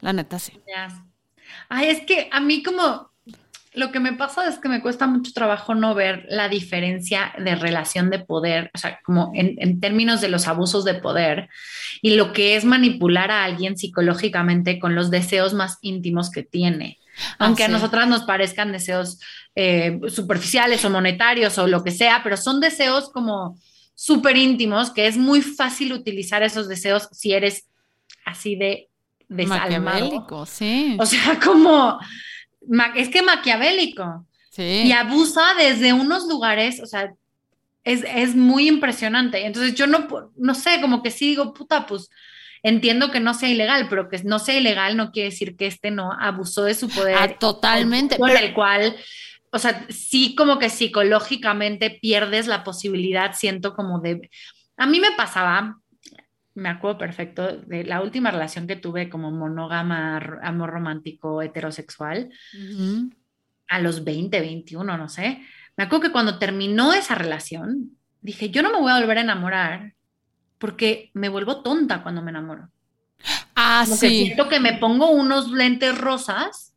La 0.00 0.12
neta, 0.12 0.38
sí. 0.38 0.52
Ay, 1.68 1.88
es 1.88 2.02
que 2.06 2.28
a 2.30 2.40
mí 2.40 2.62
como 2.62 3.13
lo 3.74 3.90
que 3.90 3.98
me 3.98 4.12
pasa 4.12 4.48
es 4.48 4.58
que 4.58 4.68
me 4.68 4.80
cuesta 4.80 5.06
mucho 5.06 5.32
trabajo 5.32 5.74
no 5.74 5.94
ver 5.94 6.26
la 6.28 6.48
diferencia 6.48 7.34
de 7.38 7.56
relación 7.56 8.08
de 8.08 8.20
poder, 8.20 8.70
o 8.72 8.78
sea, 8.78 9.00
como 9.04 9.32
en, 9.34 9.80
términos 9.80 10.20
de 10.20 10.28
los 10.28 10.46
abusos 10.46 10.84
de 10.84 10.94
poder 10.94 11.48
y 12.00 12.14
lo 12.14 12.32
que 12.32 12.54
es 12.54 12.64
manipular 12.64 13.32
a 13.32 13.44
alguien 13.44 13.76
psicológicamente 13.76 14.78
con 14.78 14.94
los 14.94 15.10
deseos 15.10 15.54
más 15.54 15.78
íntimos 15.82 16.30
que 16.30 16.44
tiene. 16.44 16.98
Aunque 17.38 17.64
a 17.64 17.68
nosotras 17.68 18.08
nos 18.08 18.22
parezcan 18.22 18.72
deseos 18.72 19.20
eh, 19.54 20.00
superficiales 20.08 20.84
o 20.84 20.90
monetarios 20.90 21.58
o 21.58 21.66
lo 21.66 21.82
que 21.82 21.90
sea, 21.90 22.20
pero 22.22 22.36
son 22.36 22.60
deseos 22.60 23.10
como 23.10 23.58
súper 23.96 24.36
íntimos 24.36 24.90
que 24.90 25.06
es 25.06 25.16
muy 25.16 25.42
fácil 25.42 25.92
utilizar 25.92 26.42
esos 26.42 26.68
deseos 26.68 27.08
si 27.12 27.32
eres 27.32 27.68
así 28.24 28.56
de 28.56 28.88
desalmado. 29.28 30.46
sí. 30.46 30.96
O 31.00 31.06
sea, 31.06 31.40
como 31.42 31.98
es 32.94 33.08
que 33.08 33.22
maquiavélico. 33.22 34.26
Sí. 34.50 34.82
Y 34.84 34.92
abusa 34.92 35.54
desde 35.58 35.92
unos 35.92 36.26
lugares, 36.26 36.80
o 36.80 36.86
sea, 36.86 37.12
es, 37.84 38.34
muy 38.34 38.68
impresionante. 38.68 39.44
Entonces 39.46 39.74
yo 39.74 39.86
no, 39.86 40.08
no 40.36 40.54
sé, 40.54 40.80
como 40.80 41.02
que 41.02 41.10
sí 41.10 41.28
digo, 41.28 41.52
puta, 41.52 41.86
pues 41.86 42.10
entiendo 42.62 43.10
que 43.10 43.20
no 43.20 43.34
sea 43.34 43.50
ilegal, 43.50 43.88
pero 43.88 44.08
que 44.08 44.22
no 44.24 44.38
sea 44.38 44.56
ilegal 44.56 44.96
no 44.96 45.12
quiere 45.12 45.30
decir 45.30 45.56
que 45.56 45.66
este 45.66 45.90
no 45.90 46.10
abusó 46.18 46.64
de 46.64 46.74
su 46.74 46.88
poder. 46.88 47.16
Ah, 47.18 47.38
totalmente. 47.38 48.16
Con 48.16 48.30
el 48.30 48.54
cual, 48.54 48.96
o 49.50 49.58
sea, 49.58 49.86
sí 49.90 50.34
como 50.34 50.58
que 50.58 50.70
psicológicamente 50.70 51.90
pierdes 51.90 52.46
la 52.46 52.64
posibilidad, 52.64 53.34
siento 53.34 53.74
como 53.74 54.00
de... 54.00 54.30
A 54.76 54.86
mí 54.86 54.98
me 54.98 55.12
pasaba, 55.12 55.78
me 56.54 56.68
acuerdo 56.68 56.98
perfecto, 56.98 57.58
de 57.58 57.84
la 57.84 58.00
última 58.00 58.30
relación 58.30 58.66
que 58.66 58.76
tuve 58.76 59.08
como 59.08 59.30
monógama, 59.30 60.18
amor 60.42 60.70
romántico, 60.70 61.42
heterosexual, 61.42 62.30
a 63.68 63.80
los 63.80 64.04
20, 64.04 64.40
21, 64.40 64.96
no 64.96 65.08
sé 65.08 65.40
me 65.76 65.84
acuerdo 65.84 66.02
que 66.02 66.12
cuando 66.12 66.38
terminó 66.38 66.92
esa 66.92 67.14
relación, 67.14 67.96
dije, 68.20 68.50
yo 68.50 68.62
no 68.62 68.72
me 68.72 68.80
voy 68.80 68.92
a 68.92 69.00
volver 69.00 69.18
a 69.18 69.22
enamorar 69.22 69.94
porque 70.58 71.10
me 71.14 71.28
vuelvo 71.28 71.62
tonta 71.62 72.02
cuando 72.02 72.22
me 72.22 72.30
enamoro. 72.30 72.68
Ah, 73.56 73.84
sí. 73.86 74.26
siento 74.26 74.48
que 74.48 74.60
me 74.60 74.74
pongo 74.74 75.10
unos 75.10 75.50
lentes 75.50 75.96
rosas 75.98 76.74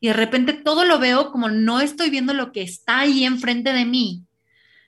y 0.00 0.08
de 0.08 0.12
repente 0.12 0.52
todo 0.52 0.84
lo 0.84 0.98
veo 0.98 1.30
como 1.30 1.48
no 1.48 1.80
estoy 1.80 2.10
viendo 2.10 2.34
lo 2.34 2.52
que 2.52 2.62
está 2.62 3.00
ahí 3.00 3.24
enfrente 3.24 3.72
de 3.72 3.84
mí, 3.84 4.24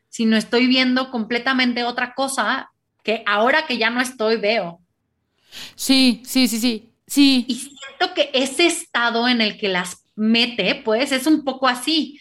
sino 0.09 0.37
estoy 0.37 0.66
viendo 0.66 1.11
completamente 1.11 1.84
otra 1.84 2.14
cosa 2.14 2.70
que 3.07 3.22
ahora 3.24 3.66
que 3.66 3.78
ya 3.78 3.88
no 3.88 4.00
estoy 4.00 4.36
veo. 4.36 4.80
Sí, 5.76 6.24
sí, 6.26 6.48
sí, 6.48 6.59
sí. 6.59 6.92
Sí. 7.07 7.44
Y 7.46 7.54
siento 7.54 8.14
que 8.16 8.30
ese 8.34 8.66
estado 8.66 9.28
en 9.28 9.40
el 9.40 9.59
que 9.59 9.68
las 9.68 10.02
mete, 10.16 10.82
pues 10.84 11.12
es 11.12 11.28
un 11.28 11.44
poco 11.44 11.68
así. 11.68 12.20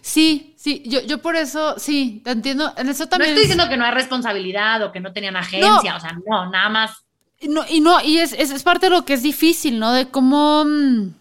Sí, 0.00 0.54
sí, 0.56 0.82
yo, 0.86 1.02
yo 1.02 1.20
por 1.20 1.36
eso, 1.36 1.78
sí, 1.78 2.22
te 2.24 2.30
entiendo. 2.30 2.72
En 2.78 2.88
eso 2.88 3.06
también. 3.06 3.32
No 3.32 3.34
estoy 3.34 3.42
diciendo 3.42 3.68
que 3.68 3.76
no 3.76 3.84
hay 3.84 3.90
responsabilidad 3.90 4.82
o 4.82 4.90
que 4.90 5.00
no 5.00 5.12
tenían 5.12 5.36
agencia, 5.36 5.96
o 5.96 6.00
sea, 6.00 6.18
no, 6.26 6.48
nada 6.48 6.70
más. 6.70 7.04
No, 7.42 7.66
y 7.68 7.80
no, 7.82 8.00
y 8.00 8.16
es, 8.16 8.32
es, 8.32 8.62
parte 8.62 8.86
de 8.86 8.90
lo 8.96 9.04
que 9.04 9.12
es 9.12 9.22
difícil, 9.22 9.78
¿no? 9.78 9.92
De 9.92 10.08
cómo, 10.08 10.64
mm, 10.64 11.14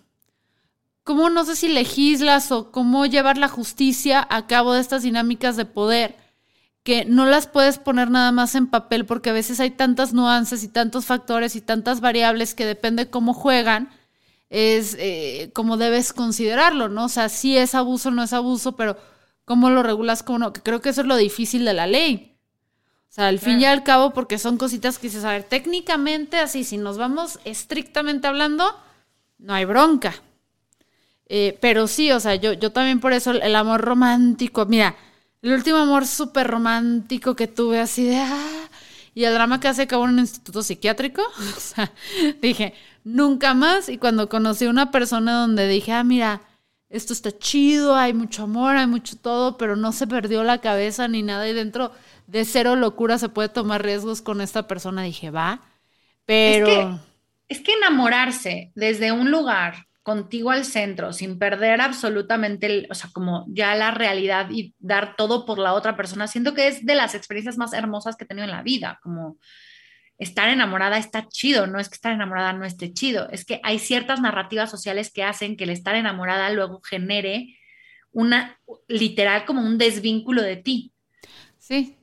cómo 1.03 1.29
no 1.29 1.43
sé 1.43 1.57
si 1.57 1.67
legislas 1.67 2.53
o 2.53 2.71
cómo 2.71 3.05
llevar 3.07 3.37
la 3.37 3.49
justicia 3.49 4.25
a 4.29 4.47
cabo 4.47 4.71
de 4.71 4.79
estas 4.79 5.03
dinámicas 5.03 5.57
de 5.57 5.65
poder, 5.65 6.22
que 6.83 7.05
no 7.05 7.25
las 7.25 7.47
puedes 7.47 7.77
poner 7.77 8.11
nada 8.11 8.31
más 8.31 8.55
en 8.55 8.67
papel 8.67 9.05
porque 9.05 9.29
a 9.29 9.33
veces 9.33 9.59
hay 9.59 9.71
tantas 9.71 10.13
nuances 10.13 10.63
y 10.63 10.67
tantos 10.67 11.05
factores 11.05 11.55
y 11.55 11.61
tantas 11.61 12.01
variables 12.01 12.53
que 12.53 12.65
depende 12.65 13.09
cómo 13.09 13.33
juegan 13.33 13.89
es 14.49 14.95
eh, 14.99 15.49
como 15.53 15.77
debes 15.77 16.13
considerarlo, 16.13 16.87
¿no? 16.87 17.05
O 17.05 17.09
sea, 17.09 17.27
si 17.29 17.57
es 17.57 17.73
abuso, 17.73 18.11
no 18.11 18.21
es 18.21 18.33
abuso, 18.33 18.75
pero 18.75 18.97
¿cómo 19.45 19.71
lo 19.71 19.81
regulas? 19.81 20.21
¿Cómo 20.21 20.37
no? 20.37 20.53
Que 20.53 20.61
creo 20.61 20.79
que 20.79 20.89
eso 20.89 21.01
es 21.01 21.07
lo 21.07 21.17
difícil 21.17 21.65
de 21.65 21.73
la 21.73 21.87
ley. 21.87 22.37
O 23.09 23.13
sea, 23.15 23.27
al 23.27 23.39
fin 23.39 23.61
y 23.61 23.65
al 23.65 23.83
cabo, 23.83 24.11
porque 24.11 24.37
son 24.37 24.57
cositas 24.57 24.97
que 24.97 25.07
dices, 25.07 25.23
a 25.23 25.31
ver, 25.31 25.43
técnicamente 25.43 26.37
así, 26.37 26.63
si 26.63 26.77
nos 26.77 26.97
vamos 26.97 27.39
estrictamente 27.45 28.27
hablando, 28.27 28.75
no 29.37 29.53
hay 29.53 29.65
bronca. 29.65 30.15
Eh, 31.27 31.57
pero 31.61 31.87
sí, 31.87 32.11
o 32.11 32.19
sea, 32.19 32.35
yo, 32.35 32.53
yo 32.53 32.71
también 32.71 32.99
por 32.99 33.13
eso 33.13 33.31
el, 33.31 33.55
amor 33.55 33.81
romántico, 33.81 34.65
mira, 34.65 34.95
el 35.43 35.51
último 35.51 35.77
amor 35.77 36.07
súper 36.07 36.47
romántico 36.47 37.35
que 37.35 37.47
tuve 37.47 37.79
así 37.79 38.05
de, 38.05 38.17
ah, 38.17 38.69
y 39.13 39.25
el 39.25 39.33
drama 39.33 39.59
que 39.59 39.67
hace 39.67 39.85
cabo 39.85 40.05
en 40.05 40.11
un 40.11 40.19
instituto 40.19 40.63
psiquiátrico, 40.63 41.21
o 41.57 41.59
sea, 41.59 41.91
dije, 42.41 42.73
nunca 43.03 43.53
más. 43.53 43.89
Y 43.89 43.97
cuando 43.97 44.29
conocí 44.29 44.65
a 44.65 44.69
una 44.69 44.89
persona 44.89 45.33
donde 45.33 45.67
dije, 45.67 45.91
ah, 45.91 46.03
mira, 46.03 46.41
esto 46.89 47.11
está 47.11 47.37
chido, 47.37 47.95
hay 47.95 48.13
mucho 48.13 48.43
amor, 48.43 48.77
hay 48.77 48.87
mucho 48.87 49.17
todo, 49.17 49.57
pero 49.57 49.75
no 49.75 49.91
se 49.91 50.07
perdió 50.07 50.43
la 50.43 50.61
cabeza 50.61 51.07
ni 51.07 51.21
nada. 51.23 51.47
Y 51.47 51.53
dentro 51.53 51.91
de 52.27 52.45
cero 52.45 52.75
locura 52.75 53.17
se 53.17 53.29
puede 53.29 53.49
tomar 53.49 53.83
riesgos 53.83 54.21
con 54.21 54.41
esta 54.41 54.67
persona. 54.67 55.03
Dije, 55.03 55.29
va, 55.29 55.61
pero... 56.25 56.67
Es 56.67 56.73
que, 56.73 56.97
es 57.49 57.61
que 57.61 57.73
enamorarse 57.73 58.71
desde 58.75 59.11
un 59.11 59.29
lugar 59.29 59.87
contigo 60.03 60.51
al 60.51 60.65
centro, 60.65 61.13
sin 61.13 61.39
perder 61.39 61.79
absolutamente, 61.79 62.87
o 62.89 62.93
sea, 62.93 63.09
como 63.13 63.45
ya 63.47 63.73
la 63.75 63.91
realidad 63.91 64.49
y 64.51 64.75
dar 64.79 65.15
todo 65.15 65.45
por 65.45 65.57
la 65.57 65.73
otra 65.73 65.95
persona, 65.95 66.27
siento 66.27 66.53
que 66.53 66.67
es 66.67 66.85
de 66.85 66.95
las 66.95 67.15
experiencias 67.15 67.57
más 67.57 67.73
hermosas 67.73 68.17
que 68.17 68.25
he 68.25 68.27
tenido 68.27 68.45
en 68.45 68.51
la 68.51 68.63
vida, 68.63 68.99
como 69.01 69.37
estar 70.17 70.49
enamorada 70.49 70.97
está 70.97 71.27
chido, 71.29 71.67
no 71.67 71.79
es 71.79 71.89
que 71.89 71.95
estar 71.95 72.11
enamorada 72.11 72.53
no 72.53 72.65
esté 72.65 72.93
chido, 72.93 73.29
es 73.31 73.45
que 73.45 73.61
hay 73.63 73.79
ciertas 73.79 74.21
narrativas 74.21 74.69
sociales 74.69 75.11
que 75.11 75.23
hacen 75.23 75.55
que 75.55 75.63
el 75.63 75.69
estar 75.69 75.95
enamorada 75.95 76.49
luego 76.49 76.81
genere 76.81 77.57
una, 78.11 78.59
literal, 78.87 79.45
como 79.45 79.61
un 79.61 79.77
desvínculo 79.77 80.41
de 80.41 80.57
ti. 80.57 80.93
Sí. 81.57 81.97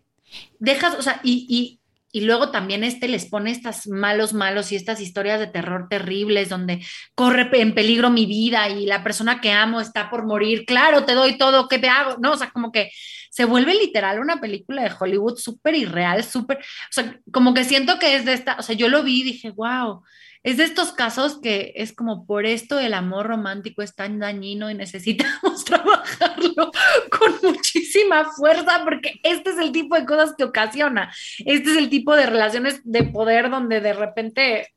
Dejas, 0.58 0.94
o 0.94 1.02
sea, 1.02 1.20
y, 1.22 1.46
y 1.48 1.79
luego 2.12 2.50
también 2.50 2.82
este 2.82 3.06
les 3.06 3.26
pone 3.26 3.52
estas 3.52 3.86
malos, 3.86 4.32
malos 4.34 4.72
y 4.72 4.76
estas 4.76 5.00
historias 5.00 5.38
de 5.38 5.46
terror 5.46 5.86
terribles 5.88 6.48
donde 6.48 6.84
corre 7.14 7.48
en 7.60 7.74
peligro 7.74 8.10
mi 8.10 8.26
vida 8.26 8.68
y 8.68 8.86
la 8.86 9.04
persona 9.04 9.40
que 9.40 9.52
amo 9.52 9.80
está 9.80 10.10
por 10.10 10.26
morir. 10.26 10.64
Claro, 10.66 11.04
te 11.04 11.14
doy 11.14 11.38
todo, 11.38 11.68
¿qué 11.68 11.78
te 11.78 11.88
hago? 11.88 12.16
No, 12.20 12.32
o 12.32 12.36
sea, 12.36 12.50
como 12.50 12.72
que 12.72 12.90
se 13.30 13.44
vuelve 13.44 13.74
literal 13.74 14.18
una 14.18 14.40
película 14.40 14.82
de 14.82 14.92
Hollywood 14.98 15.36
súper 15.36 15.76
irreal, 15.76 16.24
súper, 16.24 16.58
o 16.58 16.92
sea, 16.92 17.18
como 17.32 17.54
que 17.54 17.64
siento 17.64 17.98
que 17.98 18.16
es 18.16 18.24
de 18.24 18.32
esta, 18.32 18.56
o 18.58 18.62
sea, 18.62 18.74
yo 18.74 18.88
lo 18.88 19.04
vi 19.04 19.20
y 19.20 19.24
dije, 19.24 19.50
wow, 19.50 20.02
es 20.42 20.56
de 20.56 20.64
estos 20.64 20.92
casos 20.92 21.38
que 21.38 21.72
es 21.76 21.92
como 21.92 22.24
por 22.24 22.46
esto 22.46 22.78
el 22.78 22.94
amor 22.94 23.26
romántico 23.26 23.82
es 23.82 23.94
tan 23.94 24.18
dañino 24.18 24.70
y 24.70 24.74
necesitamos 24.74 25.64
trabajarlo 25.66 26.70
con 27.10 27.34
muchísima 27.42 28.30
fuerza 28.32 28.82
porque 28.84 29.20
este 29.22 29.50
es 29.50 29.58
el 29.58 29.70
tipo 29.70 29.96
de 29.96 30.06
cosas 30.06 30.34
que 30.36 30.44
ocasiona. 30.44 31.12
Este 31.44 31.72
es 31.72 31.76
el 31.76 31.90
tipo 31.90 32.14
de 32.16 32.26
relaciones 32.26 32.80
de 32.84 33.02
poder 33.04 33.50
donde 33.50 33.80
de 33.80 33.92
repente... 33.92 34.68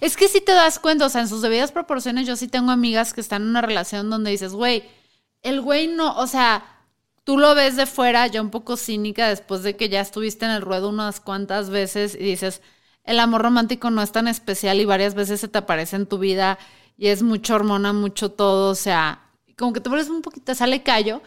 Es 0.00 0.16
que 0.16 0.28
si 0.28 0.40
te 0.40 0.52
das 0.52 0.78
cuenta, 0.78 1.06
o 1.06 1.08
sea, 1.08 1.22
en 1.22 1.28
sus 1.28 1.42
debidas 1.42 1.72
proporciones 1.72 2.26
yo 2.26 2.36
sí 2.36 2.46
tengo 2.46 2.70
amigas 2.70 3.12
que 3.12 3.20
están 3.20 3.42
en 3.42 3.48
una 3.48 3.62
relación 3.62 4.10
donde 4.10 4.30
dices, 4.30 4.52
güey, 4.52 4.84
el 5.42 5.60
güey 5.60 5.88
no, 5.88 6.16
o 6.18 6.26
sea, 6.26 6.64
tú 7.24 7.38
lo 7.38 7.54
ves 7.54 7.76
de 7.76 7.86
fuera 7.86 8.26
ya 8.26 8.42
un 8.42 8.50
poco 8.50 8.76
cínica 8.76 9.28
después 9.28 9.62
de 9.62 9.76
que 9.76 9.88
ya 9.88 10.02
estuviste 10.02 10.44
en 10.44 10.52
el 10.52 10.62
ruedo 10.62 10.90
unas 10.90 11.18
cuantas 11.18 11.70
veces 11.70 12.14
y 12.14 12.24
dices, 12.24 12.60
el 13.04 13.18
amor 13.20 13.42
romántico 13.42 13.90
no 13.90 14.02
es 14.02 14.12
tan 14.12 14.28
especial 14.28 14.80
y 14.80 14.84
varias 14.84 15.14
veces 15.14 15.40
se 15.40 15.48
te 15.48 15.58
aparece 15.58 15.96
en 15.96 16.06
tu 16.06 16.18
vida 16.18 16.58
y 16.96 17.08
es 17.08 17.22
mucho 17.22 17.54
hormona, 17.54 17.92
mucho 17.92 18.30
todo, 18.30 18.70
o 18.70 18.74
sea, 18.74 19.22
como 19.56 19.72
que 19.72 19.80
te 19.80 19.90
pones 19.90 20.08
un 20.08 20.22
poquito, 20.22 20.54
sale 20.54 20.82
callo 20.82 21.22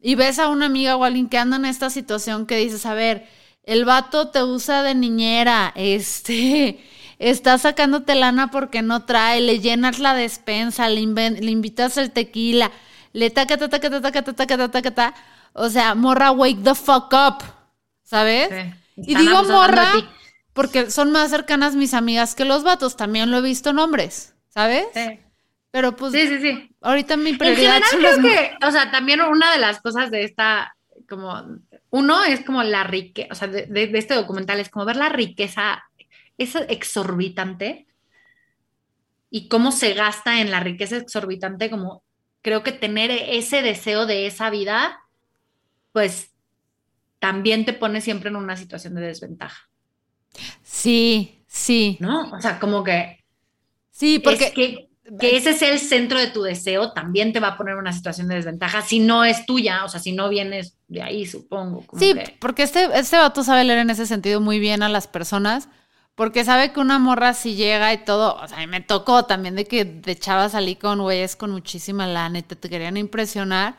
y 0.00 0.14
ves 0.14 0.38
a 0.38 0.48
una 0.48 0.66
amiga 0.66 0.96
o 0.96 1.04
alguien 1.04 1.28
que 1.28 1.38
anda 1.38 1.56
en 1.56 1.66
esta 1.66 1.90
situación 1.90 2.46
que 2.46 2.56
dices, 2.56 2.86
a 2.86 2.94
ver, 2.94 3.28
el 3.64 3.84
vato 3.84 4.28
te 4.28 4.42
usa 4.42 4.82
de 4.82 4.94
niñera, 4.94 5.72
este, 5.76 6.80
está 7.18 7.58
sacándote 7.58 8.14
lana 8.14 8.50
porque 8.50 8.82
no 8.82 9.04
trae, 9.04 9.40
le 9.40 9.60
llenas 9.60 9.98
la 9.98 10.14
despensa, 10.14 10.88
le, 10.88 11.02
le 11.02 11.50
invitas 11.50 11.96
el 11.98 12.10
tequila, 12.12 12.70
le 13.12 13.30
taca, 13.30 13.58
taca, 13.58 13.78
taca, 13.78 14.00
taca, 14.00 14.22
taca, 14.22 14.34
taca, 14.34 14.68
taca, 14.70 14.90
taca, 14.90 15.14
o 15.52 15.68
sea, 15.68 15.94
morra, 15.94 16.30
wake 16.30 16.62
the 16.62 16.74
fuck 16.74 17.12
up, 17.12 17.44
¿sabes? 18.04 18.48
Y 18.96 19.14
digo 19.14 19.42
morra 19.44 19.92
porque 20.60 20.90
son 20.90 21.10
más 21.10 21.30
cercanas 21.30 21.74
mis 21.74 21.94
amigas 21.94 22.34
que 22.34 22.44
los 22.44 22.64
vatos, 22.64 22.94
también 22.94 23.30
lo 23.30 23.38
he 23.38 23.40
visto 23.40 23.70
en 23.70 23.78
hombres, 23.78 24.34
¿sabes? 24.50 24.84
Sí. 24.92 25.18
Pero 25.70 25.96
pues 25.96 26.12
sí, 26.12 26.26
sí, 26.28 26.38
sí. 26.38 26.76
ahorita 26.82 27.16
mi 27.16 27.32
prioridad 27.32 27.78
en 27.78 27.82
general, 27.84 28.20
creo 28.20 28.30
que, 28.30 28.66
o 28.66 28.70
sea, 28.70 28.90
también 28.90 29.22
una 29.22 29.52
de 29.52 29.58
las 29.58 29.80
cosas 29.80 30.10
de 30.10 30.24
esta, 30.24 30.76
como, 31.08 31.60
uno 31.88 32.22
es 32.24 32.44
como 32.44 32.62
la 32.62 32.84
riqueza, 32.84 33.28
o 33.32 33.34
sea, 33.34 33.48
de, 33.48 33.90
este 33.94 34.12
documental 34.12 34.60
es 34.60 34.68
como 34.68 34.84
ver 34.84 34.96
la 34.96 35.08
riqueza, 35.08 35.82
es 36.36 36.54
exorbitante 36.56 37.86
y 39.30 39.48
cómo 39.48 39.72
se 39.72 39.94
gasta 39.94 40.42
en 40.42 40.50
la 40.50 40.60
riqueza 40.60 40.98
exorbitante, 40.98 41.70
como 41.70 42.02
creo 42.42 42.62
que 42.62 42.72
tener 42.72 43.10
ese 43.10 43.62
deseo 43.62 44.04
de 44.04 44.26
esa 44.26 44.50
vida, 44.50 45.00
pues 45.92 46.34
también 47.18 47.64
te 47.64 47.72
pone 47.72 48.02
siempre 48.02 48.28
en 48.28 48.36
una 48.36 48.58
situación 48.58 48.94
de 48.94 49.00
desventaja. 49.00 49.69
Sí, 50.62 51.42
sí. 51.46 51.96
¿No? 52.00 52.30
O 52.30 52.40
sea, 52.40 52.58
como 52.58 52.84
que. 52.84 53.24
Sí, 53.90 54.18
porque. 54.18 54.52
que, 54.52 54.88
ese 55.20 55.54
sea 55.54 55.72
el 55.72 55.80
centro 55.80 56.18
de 56.18 56.28
tu 56.28 56.42
deseo 56.42 56.92
también 56.92 57.32
te 57.32 57.40
va 57.40 57.48
a 57.48 57.56
poner 57.56 57.74
en 57.74 57.80
una 57.80 57.92
situación 57.92 58.28
de 58.28 58.36
desventaja 58.36 58.80
si 58.80 59.00
no 59.00 59.24
es 59.24 59.44
tuya, 59.44 59.84
o 59.84 59.88
sea, 59.88 59.98
si 59.98 60.12
no 60.12 60.28
vienes 60.28 60.76
de 60.86 61.02
ahí, 61.02 61.26
supongo. 61.26 61.84
sí, 61.98 62.14
porque 62.38 62.62
este, 62.62 62.88
este 62.94 63.16
vato 63.16 63.42
sabe 63.42 63.64
leer 63.64 63.80
en 63.80 63.90
ese 63.90 64.06
sentido 64.06 64.40
muy 64.40 64.60
bien 64.60 64.84
a 64.84 64.88
las 64.88 65.08
personas, 65.08 65.68
porque 66.14 66.44
sabe 66.44 66.72
que 66.72 66.78
una 66.78 67.00
morra 67.00 67.34
si 67.34 67.56
llega 67.56 67.92
y 67.92 68.04
todo, 68.04 68.36
o 68.36 68.46
sea, 68.46 68.64
me 68.68 68.80
tocó 68.80 69.24
también 69.24 69.56
de 69.56 69.64
que 69.64 69.84
de 69.84 70.16
chavas 70.16 70.52
salí 70.52 70.76
con 70.76 71.00
güeyes 71.00 71.34
con 71.34 71.50
muchísima 71.50 72.06
lana 72.06 72.38
y 72.38 72.42
te, 72.42 72.54
te 72.54 72.68
querían 72.68 72.96
impresionar, 72.96 73.76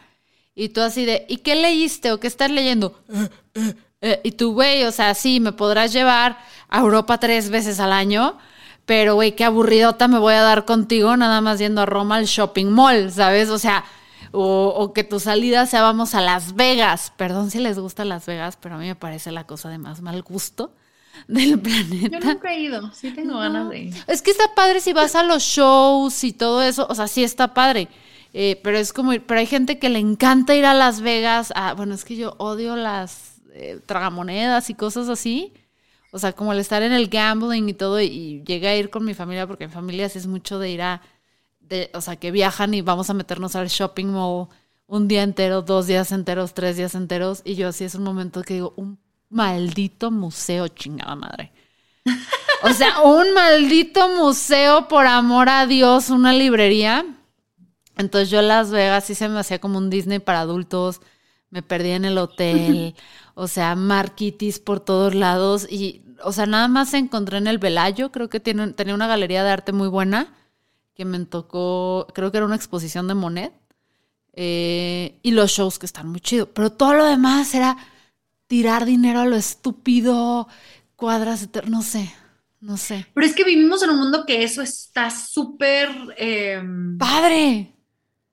y 0.53 0.69
tú 0.69 0.81
así 0.81 1.05
de, 1.05 1.25
¿y 1.29 1.37
qué 1.37 1.55
leíste 1.55 2.11
o 2.11 2.19
qué 2.19 2.27
estás 2.27 2.51
leyendo? 2.51 3.01
Eh, 4.01 4.19
y 4.23 4.31
tú, 4.31 4.53
güey, 4.53 4.83
o 4.83 4.91
sea, 4.91 5.13
sí, 5.13 5.39
me 5.39 5.51
podrás 5.51 5.93
llevar 5.93 6.37
a 6.69 6.79
Europa 6.79 7.19
tres 7.19 7.49
veces 7.49 7.79
al 7.79 7.93
año, 7.93 8.37
pero, 8.85 9.13
güey, 9.15 9.35
qué 9.35 9.43
aburridota 9.45 10.07
me 10.07 10.17
voy 10.17 10.33
a 10.33 10.41
dar 10.41 10.65
contigo 10.65 11.15
nada 11.15 11.39
más 11.41 11.59
yendo 11.59 11.81
a 11.81 11.85
Roma 11.85 12.15
al 12.15 12.25
shopping 12.25 12.65
mall, 12.67 13.11
¿sabes? 13.11 13.49
O 13.49 13.59
sea, 13.59 13.83
O, 14.33 14.93
que 14.93 15.03
tu 15.03 15.19
salida 15.19 15.65
sea 15.65 15.81
vamos 15.81 16.15
a 16.15 16.21
Las 16.21 16.55
Vegas. 16.55 17.11
Perdón 17.17 17.51
si 17.51 17.59
les 17.59 17.77
gusta 17.77 18.05
Las 18.05 18.25
Vegas, 18.25 18.57
pero 18.59 18.75
a 18.75 18.77
mí 18.77 18.87
me 18.87 18.95
parece 18.95 19.31
la 19.31 19.45
cosa 19.45 19.69
de 19.69 19.77
más 19.77 20.01
mal 20.01 20.21
gusto 20.23 20.73
del 21.27 21.59
planeta. 21.59 22.19
Yo 22.19 22.33
nunca 22.33 22.53
he 22.53 22.59
ido, 22.61 22.91
sí 22.93 23.11
tengo 23.11 23.37
ganas 23.39 23.69
de 23.69 23.79
ir. 23.79 23.93
Es 24.07 24.21
que 24.21 24.31
está 24.31 24.55
padre 24.55 24.79
si 24.79 24.93
vas 24.93 25.15
a 25.15 25.23
los 25.23 25.43
shows 25.43 26.23
y 26.23 26.31
todo 26.33 26.63
eso, 26.63 26.87
o 26.89 26.95
sea, 26.95 27.07
sí 27.07 27.23
está 27.23 27.53
padre. 27.53 27.89
Eh, 28.33 28.59
pero 28.63 28.77
es 28.77 28.93
como, 28.93 29.11
pero 29.27 29.41
hay 29.41 29.45
gente 29.45 29.77
que 29.77 29.89
le 29.89 29.99
encanta 29.99 30.55
ir 30.55 30.65
a 30.65 30.73
Las 30.73 31.01
Vegas. 31.01 31.51
bueno, 31.75 31.93
es 31.93 32.05
que 32.05 32.15
yo 32.15 32.35
odio 32.37 32.77
las 32.77 33.30
eh, 33.53 33.79
tragamonedas 33.85 34.69
y 34.69 34.75
cosas 34.75 35.09
así. 35.09 35.53
O 36.11 36.19
sea, 36.19 36.33
como 36.33 36.53
el 36.53 36.59
estar 36.59 36.83
en 36.83 36.91
el 36.91 37.07
gambling 37.07 37.69
y 37.69 37.73
todo, 37.73 38.01
y, 38.01 38.43
llegué 38.45 38.67
a 38.67 38.77
ir 38.77 38.89
con 38.89 39.05
mi 39.05 39.13
familia, 39.13 39.47
porque 39.47 39.67
mi 39.67 39.73
familia 39.73 40.09
sí 40.09 40.19
es 40.19 40.27
mucho 40.27 40.59
de 40.59 40.69
ir 40.69 40.81
a, 40.81 41.01
de, 41.61 41.89
o 41.93 42.01
sea, 42.01 42.17
que 42.17 42.31
viajan 42.31 42.73
y 42.73 42.81
vamos 42.81 43.09
a 43.09 43.13
meternos 43.13 43.55
al 43.55 43.67
shopping 43.67 44.07
mall 44.07 44.47
un 44.87 45.07
día 45.07 45.23
entero, 45.23 45.61
dos 45.61 45.87
días 45.87 46.11
enteros, 46.11 46.53
tres 46.53 46.75
días 46.75 46.95
enteros, 46.95 47.41
y 47.45 47.55
yo 47.55 47.69
así 47.69 47.85
es 47.85 47.95
un 47.95 48.03
momento 48.03 48.41
que 48.41 48.55
digo, 48.55 48.73
un 48.75 48.99
maldito 49.29 50.11
museo, 50.11 50.67
chingada 50.67 51.15
madre. 51.15 51.53
O 52.63 52.73
sea, 52.73 53.01
un 53.01 53.33
maldito 53.33 54.09
museo, 54.09 54.87
por 54.87 55.07
amor 55.07 55.49
a 55.49 55.65
Dios, 55.65 56.09
una 56.09 56.33
librería. 56.33 57.05
Entonces 57.97 58.29
yo 58.29 58.41
Las 58.41 58.69
Vegas 58.71 59.05
sí 59.05 59.15
se 59.15 59.29
me 59.29 59.39
hacía 59.39 59.59
como 59.59 59.77
un 59.77 59.89
Disney 59.89 60.19
para 60.19 60.41
adultos, 60.41 61.01
me 61.51 61.61
perdí 61.61 61.91
en 61.91 62.05
el 62.05 62.17
hotel, 62.17 62.95
o 63.35 63.47
sea, 63.47 63.75
marquitis 63.75 64.59
por 64.59 64.79
todos 64.79 65.13
lados 65.13 65.67
y, 65.69 66.01
o 66.23 66.31
sea, 66.31 66.47
nada 66.47 66.67
más 66.67 66.93
encontré 66.95 67.37
en 67.37 67.47
el 67.47 67.59
Velayo, 67.59 68.11
creo 68.11 68.29
que 68.29 68.39
tiene, 68.39 68.73
tenía 68.73 68.95
una 68.95 69.07
galería 69.07 69.43
de 69.43 69.51
arte 69.51 69.71
muy 69.71 69.87
buena 69.87 70.33
que 70.95 71.05
me 71.05 71.23
tocó, 71.25 72.07
creo 72.15 72.31
que 72.31 72.37
era 72.37 72.45
una 72.45 72.55
exposición 72.55 73.07
de 73.07 73.13
Monet 73.13 73.53
eh, 74.33 75.19
y 75.21 75.31
los 75.31 75.51
shows 75.51 75.77
que 75.77 75.85
están 75.85 76.07
muy 76.07 76.21
chidos, 76.21 76.49
pero 76.53 76.71
todo 76.71 76.93
lo 76.93 77.05
demás 77.05 77.53
era 77.53 77.77
tirar 78.47 78.85
dinero 78.85 79.19
a 79.19 79.25
lo 79.25 79.35
estúpido, 79.35 80.47
cuadras, 80.95 81.49
no 81.67 81.81
sé, 81.81 82.13
no 82.61 82.77
sé. 82.77 83.07
Pero 83.13 83.27
es 83.27 83.35
que 83.35 83.43
vivimos 83.43 83.83
en 83.83 83.89
un 83.91 83.99
mundo 83.99 84.25
que 84.25 84.43
eso 84.43 84.61
está 84.61 85.09
súper... 85.09 85.89
Em, 86.17 86.97
Padre. 86.97 87.73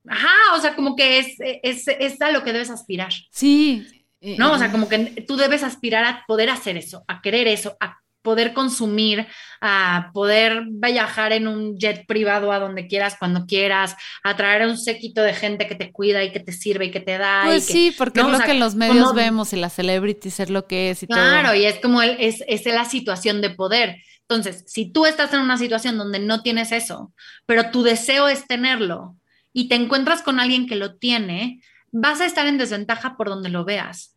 Ajá, 0.09 0.48
o 0.59 0.61
sea, 0.61 0.77
como 0.77 0.95
que 0.97 1.19
es, 1.19 1.37
es, 1.39 1.89
es 1.89 2.21
a 2.21 2.31
lo 2.31 2.45
que 2.45 2.53
debes 2.53 2.71
aspirar. 2.71 3.13
Sí, 3.31 3.87
¿no? 4.21 4.53
O 4.53 4.59
sea, 4.59 4.71
como 4.71 4.89
que 4.89 5.25
tú 5.27 5.37
debes 5.37 5.63
aspirar 5.63 6.05
a 6.05 6.25
poder 6.27 6.51
hacer 6.51 6.77
eso, 6.77 7.05
a 7.09 7.21
querer 7.23 7.47
eso, 7.49 7.77
a 7.81 7.99
poder 8.23 8.53
consumir, 8.53 9.27
a 9.61 10.11
poder 10.13 10.65
viajar 10.67 11.33
en 11.33 11.47
un 11.47 11.79
jet 11.79 12.05
privado 12.07 12.53
a 12.53 12.59
donde 12.59 12.87
quieras, 12.89 13.17
cuando 13.19 13.47
quieras, 13.47 13.97
a 14.23 14.37
traer 14.37 14.63
a 14.63 14.67
un 14.67 14.77
séquito 14.77 15.23
de 15.23 15.35
gente 15.35 15.67
que 15.67 15.77
te 15.77 15.93
cuida 15.93 16.25
y 16.25 16.33
que 16.33 16.41
te 16.41 16.53
sirve 16.53 16.87
y 16.87 16.91
que 16.91 17.01
te 17.01 17.17
da. 17.17 17.43
Pues 17.47 17.65
sí, 17.65 17.95
porque 17.97 18.21
es 18.21 18.27
lo 18.27 18.39
que 18.41 18.51
en 18.51 18.61
los 18.61 18.75
medios 18.75 19.15
vemos 19.15 19.53
y 19.53 19.57
las 19.57 19.73
celebrities 19.73 20.41
es 20.41 20.51
lo 20.51 20.67
que 20.67 20.91
es 20.91 21.05
y 21.05 21.07
claro, 21.07 21.55
y 21.55 21.65
es 21.65 21.79
como 21.81 22.03
el, 22.03 22.17
es, 22.19 22.43
es 22.47 22.67
la 22.67 22.85
situación 22.85 23.41
de 23.41 23.51
poder. 23.51 23.97
Entonces, 24.29 24.65
si 24.67 24.93
tú 24.93 25.07
estás 25.07 25.33
en 25.33 25.41
una 25.41 25.57
situación 25.57 25.97
donde 25.97 26.19
no 26.19 26.43
tienes 26.43 26.73
eso, 26.73 27.15
pero 27.47 27.71
tu 27.71 27.83
deseo 27.83 28.29
es 28.29 28.47
tenerlo 28.47 29.17
y 29.59 29.67
te 29.67 29.75
encuentras 29.75 30.23
con 30.23 30.39
alguien 30.39 30.69
que 30.69 30.77
lo 30.77 30.95
tiene, 30.99 31.61
vas 31.91 32.21
a 32.21 32.27
estar 32.27 32.47
en 32.47 32.59
desventaja 32.59 33.17
por 33.17 33.29
donde 33.29 33.49
lo 33.49 33.65
veas. 33.65 34.17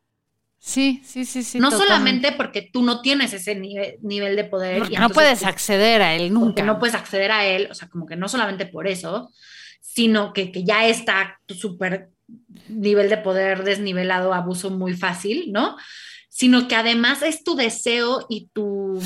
Sí, 0.60 1.02
sí, 1.04 1.26
sí, 1.26 1.42
sí. 1.42 1.60
No 1.60 1.72
solamente 1.72 2.32
porque 2.32 2.70
tú 2.72 2.84
no 2.84 3.02
tienes 3.02 3.34
ese 3.34 3.56
nivel, 3.56 4.36
de 4.36 4.44
poder. 4.44 4.84
y 4.92 4.98
no 4.98 5.10
puedes 5.10 5.44
acceder 5.44 6.04
a 6.04 6.14
él 6.14 6.32
nunca. 6.32 6.62
no 6.62 6.78
puedes 6.78 6.94
acceder 6.94 7.32
a 7.32 7.44
él, 7.44 7.70
o 7.72 7.74
sea, 7.74 7.90
como 7.90 8.06
que 8.06 8.16
no 8.16 8.30
solamente 8.30 8.68
por 8.68 8.86
eso, 8.86 9.32
sino 9.82 10.32
que, 10.32 10.52
que 10.52 10.64
ya 10.64 10.86
está 10.86 11.40
tu 11.48 11.56
súper 11.56 12.12
nivel 12.70 13.10
de 13.10 13.18
poder 13.18 13.64
desnivelado, 13.64 14.36
abuso 14.36 14.70
muy 14.70 14.94
fácil, 14.94 15.52
¿no? 15.52 15.76
Sino 16.30 16.68
que 16.68 16.76
además 16.76 17.24
es 17.24 17.44
tu 17.44 17.56
deseo 17.56 18.28
y 18.30 18.50
tu, 18.54 19.02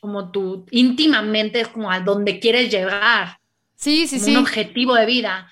como 0.00 0.32
tu, 0.32 0.66
íntimamente 0.72 1.60
es 1.60 1.68
como 1.68 1.92
a 1.92 2.00
donde 2.00 2.40
quieres 2.40 2.72
llegar. 2.72 3.38
Sí, 3.76 4.08
sí, 4.08 4.18
sí. 4.18 4.32
Un 4.32 4.38
objetivo 4.38 4.96
de 4.96 5.06
vida. 5.06 5.48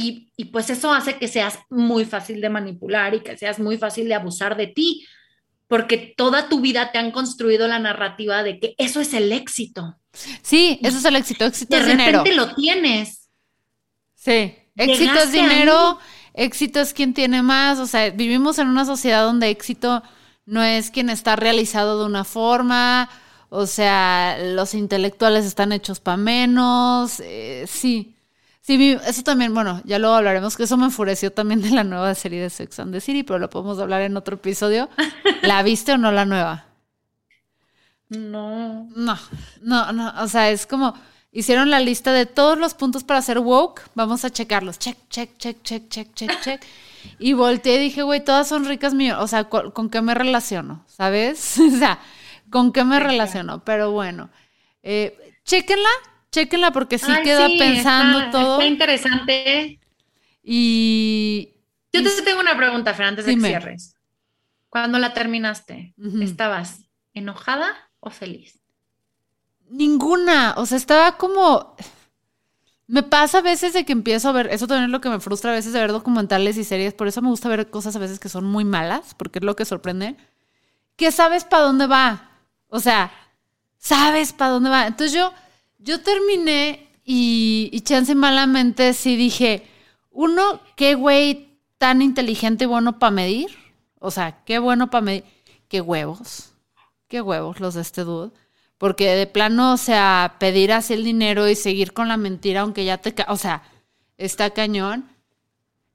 Y, 0.00 0.44
pues 0.52 0.70
eso 0.70 0.92
hace 0.92 1.18
que 1.18 1.26
seas 1.26 1.58
muy 1.70 2.04
fácil 2.04 2.40
de 2.40 2.48
manipular 2.48 3.16
y 3.16 3.20
que 3.20 3.36
seas 3.36 3.58
muy 3.58 3.78
fácil 3.78 4.06
de 4.06 4.14
abusar 4.14 4.56
de 4.56 4.68
ti, 4.68 5.04
porque 5.66 6.14
toda 6.16 6.48
tu 6.48 6.60
vida 6.60 6.92
te 6.92 6.98
han 6.98 7.10
construido 7.10 7.66
la 7.66 7.80
narrativa 7.80 8.44
de 8.44 8.60
que 8.60 8.76
eso 8.78 9.00
es 9.00 9.12
el 9.12 9.32
éxito. 9.32 9.98
Sí, 10.42 10.78
eso 10.84 10.98
es 10.98 11.04
el 11.04 11.16
éxito, 11.16 11.44
éxito 11.46 11.76
es 11.76 11.86
dinero. 11.88 12.22
De 12.22 12.30
repente 12.30 12.36
lo 12.36 12.54
tienes. 12.54 13.28
Sí, 14.14 14.54
éxito 14.76 15.18
es 15.18 15.32
dinero, 15.32 15.98
éxito 16.32 16.78
es 16.78 16.94
quien 16.94 17.12
tiene 17.12 17.42
más, 17.42 17.80
o 17.80 17.86
sea, 17.88 18.10
vivimos 18.10 18.60
en 18.60 18.68
una 18.68 18.84
sociedad 18.84 19.24
donde 19.24 19.50
éxito 19.50 20.04
no 20.46 20.62
es 20.62 20.92
quien 20.92 21.10
está 21.10 21.34
realizado 21.34 21.98
de 21.98 22.06
una 22.06 22.22
forma, 22.22 23.10
o 23.48 23.66
sea, 23.66 24.38
los 24.40 24.74
intelectuales 24.74 25.44
están 25.44 25.72
hechos 25.72 25.98
para 25.98 26.18
menos, 26.18 27.18
eh, 27.18 27.64
sí. 27.66 28.14
Sí, 28.68 28.98
eso 29.06 29.22
también, 29.22 29.54
bueno, 29.54 29.80
ya 29.86 29.98
luego 29.98 30.16
hablaremos, 30.16 30.54
que 30.54 30.64
eso 30.64 30.76
me 30.76 30.84
enfureció 30.84 31.32
también 31.32 31.62
de 31.62 31.70
la 31.70 31.84
nueva 31.84 32.14
serie 32.14 32.42
de 32.42 32.50
Sex 32.50 32.78
and 32.80 32.92
the 32.92 33.00
City, 33.00 33.22
pero 33.22 33.38
lo 33.38 33.48
podemos 33.48 33.78
hablar 33.78 34.02
en 34.02 34.14
otro 34.14 34.34
episodio. 34.34 34.90
¿La 35.40 35.62
viste 35.62 35.92
o 35.92 35.96
no 35.96 36.12
la 36.12 36.26
nueva? 36.26 36.66
No. 38.10 38.86
No, 38.94 39.18
no, 39.62 39.92
no, 39.92 40.12
o 40.22 40.28
sea, 40.28 40.50
es 40.50 40.66
como, 40.66 40.92
hicieron 41.32 41.70
la 41.70 41.80
lista 41.80 42.12
de 42.12 42.26
todos 42.26 42.58
los 42.58 42.74
puntos 42.74 43.04
para 43.04 43.20
hacer 43.20 43.38
woke, 43.38 43.88
vamos 43.94 44.26
a 44.26 44.30
checarlos, 44.30 44.78
check, 44.78 44.98
check, 45.08 45.38
check, 45.38 45.62
check, 45.62 45.88
check, 45.88 46.12
check, 46.12 46.40
check. 46.42 46.62
Y 47.18 47.32
volteé 47.32 47.76
y 47.76 47.84
dije, 47.84 48.02
güey, 48.02 48.22
todas 48.22 48.48
son 48.48 48.66
ricas 48.66 48.92
mío, 48.92 49.16
o 49.22 49.26
sea, 49.28 49.44
¿con, 49.44 49.88
qué 49.88 50.02
me 50.02 50.14
relaciono? 50.14 50.84
¿Sabes? 50.88 51.58
o 51.58 51.70
sea, 51.70 52.00
¿con 52.50 52.74
qué 52.74 52.84
me 52.84 53.00
relaciono? 53.00 53.64
Pero 53.64 53.92
bueno, 53.92 54.28
eh, 54.82 55.16
chéquenla, 55.46 55.88
Chéquenla 56.30 56.72
porque 56.72 56.98
sí 56.98 57.10
queda 57.22 57.48
pensando 57.58 58.30
todo. 58.30 58.54
Está 58.54 58.66
interesante. 58.66 59.80
Y. 60.42 61.54
Yo 61.92 62.02
te 62.02 62.22
tengo 62.22 62.40
una 62.40 62.56
pregunta, 62.56 62.94
Fer, 62.94 63.06
antes 63.06 63.26
de 63.26 63.34
que 63.34 63.40
cierres. 63.40 63.94
Cuando 64.68 64.98
la 64.98 65.14
terminaste, 65.14 65.94
¿estabas 66.20 66.84
enojada 67.14 67.90
o 68.00 68.10
feliz? 68.10 68.60
Ninguna. 69.70 70.54
O 70.56 70.66
sea, 70.66 70.76
estaba 70.76 71.16
como. 71.16 71.76
Me 72.86 73.02
pasa 73.02 73.38
a 73.38 73.42
veces 73.42 73.74
de 73.74 73.84
que 73.84 73.92
empiezo 73.92 74.30
a 74.30 74.32
ver, 74.32 74.48
eso 74.50 74.66
también 74.66 74.86
es 74.86 74.90
lo 74.90 75.02
que 75.02 75.10
me 75.10 75.20
frustra 75.20 75.50
a 75.50 75.54
veces 75.54 75.74
de 75.74 75.80
ver 75.80 75.92
documentales 75.92 76.56
y 76.56 76.64
series, 76.64 76.94
por 76.94 77.06
eso 77.06 77.20
me 77.20 77.28
gusta 77.28 77.50
ver 77.50 77.68
cosas 77.68 77.94
a 77.94 77.98
veces 77.98 78.18
que 78.18 78.30
son 78.30 78.46
muy 78.46 78.64
malas, 78.64 79.14
porque 79.14 79.40
es 79.40 79.44
lo 79.44 79.56
que 79.56 79.66
sorprende, 79.66 80.16
que 80.96 81.12
sabes 81.12 81.44
para 81.44 81.64
dónde 81.64 81.86
va. 81.86 82.30
O 82.68 82.80
sea, 82.80 83.12
sabes 83.76 84.32
para 84.32 84.52
dónde 84.52 84.70
va. 84.70 84.86
Entonces 84.86 85.12
yo 85.12 85.34
yo 85.78 86.00
terminé 86.00 86.88
y, 87.04 87.70
y 87.72 87.80
chance 87.80 88.14
malamente 88.14 88.92
sí 88.92 89.16
dije, 89.16 89.66
uno, 90.10 90.60
qué 90.76 90.94
güey 90.94 91.48
tan 91.78 92.02
inteligente 92.02 92.64
y 92.64 92.66
bueno 92.66 92.98
para 92.98 93.10
medir. 93.10 93.50
O 94.00 94.10
sea, 94.10 94.44
qué 94.44 94.58
bueno 94.58 94.90
para 94.90 95.02
medir. 95.02 95.24
Qué 95.68 95.80
huevos. 95.80 96.52
Qué 97.08 97.20
huevos 97.20 97.60
los 97.60 97.74
de 97.74 97.82
este 97.82 98.02
dude. 98.02 98.32
Porque 98.76 99.08
de 99.14 99.26
plano, 99.26 99.72
o 99.72 99.76
sea, 99.76 100.36
pedir 100.38 100.72
así 100.72 100.94
el 100.94 101.04
dinero 101.04 101.48
y 101.48 101.54
seguir 101.54 101.92
con 101.92 102.08
la 102.08 102.16
mentira, 102.16 102.60
aunque 102.60 102.84
ya 102.84 102.98
te... 102.98 103.14
O 103.28 103.36
sea, 103.36 103.62
está 104.16 104.50
cañón. 104.50 105.08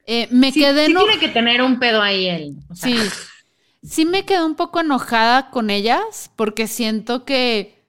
Eh, 0.05 0.27
me 0.31 0.51
quedé... 0.51 0.87
Sí 0.87 0.93
tiene 0.93 1.19
que 1.19 1.29
tener 1.29 1.61
un 1.61 1.79
pedo 1.79 2.01
ahí 2.01 2.27
él. 2.27 2.55
Sí. 2.73 2.97
Sí 3.83 4.05
me 4.05 4.25
quedé 4.25 4.43
un 4.43 4.55
poco 4.55 4.79
enojada 4.79 5.49
con 5.49 5.69
ellas 5.69 6.31
porque 6.35 6.67
siento 6.67 7.25
que 7.25 7.82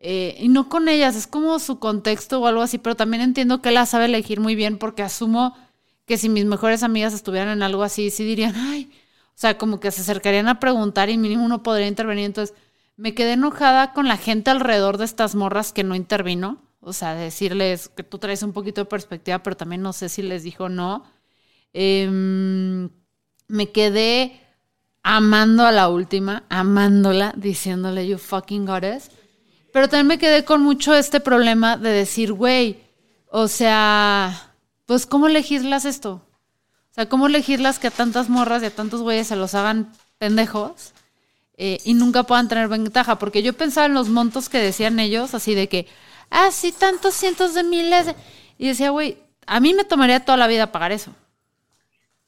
eh, 0.00 0.36
y 0.38 0.48
no 0.48 0.68
con 0.68 0.88
ellas, 0.88 1.16
es 1.16 1.26
como 1.26 1.58
su 1.58 1.78
contexto 1.78 2.40
o 2.40 2.46
algo 2.46 2.62
así, 2.62 2.78
pero 2.78 2.96
también 2.96 3.22
entiendo 3.22 3.62
que 3.62 3.70
la 3.70 3.86
sabe 3.86 4.06
elegir 4.06 4.40
muy 4.40 4.54
bien 4.54 4.78
porque 4.78 5.02
asumo 5.02 5.56
que 6.06 6.18
si 6.18 6.28
mis 6.28 6.44
mejores 6.44 6.82
amigas 6.82 7.12
estuvieran 7.14 7.48
en 7.48 7.62
algo 7.62 7.82
así, 7.82 8.10
sí 8.10 8.24
dirían, 8.24 8.54
ay, 8.56 8.90
o 9.36 9.38
sea, 9.38 9.58
como 9.58 9.80
que 9.80 9.90
se 9.90 10.00
acercarían 10.00 10.48
a 10.48 10.60
preguntar 10.60 11.10
y 11.10 11.18
mínimo 11.18 11.44
uno 11.44 11.62
podría 11.62 11.88
intervenir. 11.88 12.24
Entonces, 12.24 12.56
me 12.96 13.14
quedé 13.14 13.32
enojada 13.32 13.92
con 13.92 14.08
la 14.08 14.16
gente 14.16 14.50
alrededor 14.50 14.96
de 14.96 15.04
estas 15.04 15.34
morras 15.34 15.72
que 15.74 15.84
no 15.84 15.94
intervino. 15.94 16.62
O 16.80 16.92
sea, 16.94 17.14
decirles 17.14 17.88
que 17.88 18.02
tú 18.02 18.18
traes 18.18 18.42
un 18.42 18.52
poquito 18.52 18.80
de 18.80 18.86
perspectiva, 18.86 19.42
pero 19.42 19.56
también 19.56 19.82
no 19.82 19.92
sé 19.92 20.08
si 20.08 20.22
les 20.22 20.42
dijo 20.42 20.68
no. 20.68 21.04
Em, 21.74 22.88
me 23.48 23.70
quedé 23.72 24.40
amando 25.02 25.66
a 25.66 25.72
la 25.72 25.88
última, 25.88 26.44
amándola, 26.48 27.34
diciéndole, 27.36 28.08
you 28.08 28.18
fucking 28.18 28.64
goddess. 28.64 29.10
Pero 29.76 29.90
también 29.90 30.06
me 30.06 30.18
quedé 30.18 30.42
con 30.42 30.62
mucho 30.62 30.94
este 30.94 31.20
problema 31.20 31.76
de 31.76 31.90
decir, 31.90 32.32
güey, 32.32 32.78
o 33.26 33.46
sea, 33.46 34.54
pues 34.86 35.04
¿cómo 35.04 35.28
legislas 35.28 35.84
esto? 35.84 36.12
O 36.12 36.94
sea, 36.94 37.10
¿cómo 37.10 37.28
legislas 37.28 37.78
que 37.78 37.88
a 37.88 37.90
tantas 37.90 38.30
morras 38.30 38.62
y 38.62 38.66
a 38.66 38.74
tantos 38.74 39.02
güeyes 39.02 39.26
se 39.26 39.36
los 39.36 39.54
hagan 39.54 39.92
pendejos 40.16 40.94
eh, 41.58 41.76
y 41.84 41.92
nunca 41.92 42.22
puedan 42.22 42.48
tener 42.48 42.68
ventaja? 42.68 43.18
Porque 43.18 43.42
yo 43.42 43.52
pensaba 43.52 43.84
en 43.84 43.92
los 43.92 44.08
montos 44.08 44.48
que 44.48 44.56
decían 44.56 44.98
ellos, 44.98 45.34
así 45.34 45.54
de 45.54 45.68
que, 45.68 45.86
ah, 46.30 46.50
sí, 46.52 46.72
tantos 46.72 47.12
cientos 47.12 47.52
de 47.52 47.62
miles. 47.62 48.14
Y 48.56 48.68
decía, 48.68 48.88
güey, 48.88 49.18
a 49.46 49.60
mí 49.60 49.74
me 49.74 49.84
tomaría 49.84 50.24
toda 50.24 50.38
la 50.38 50.46
vida 50.46 50.72
pagar 50.72 50.92
eso. 50.92 51.12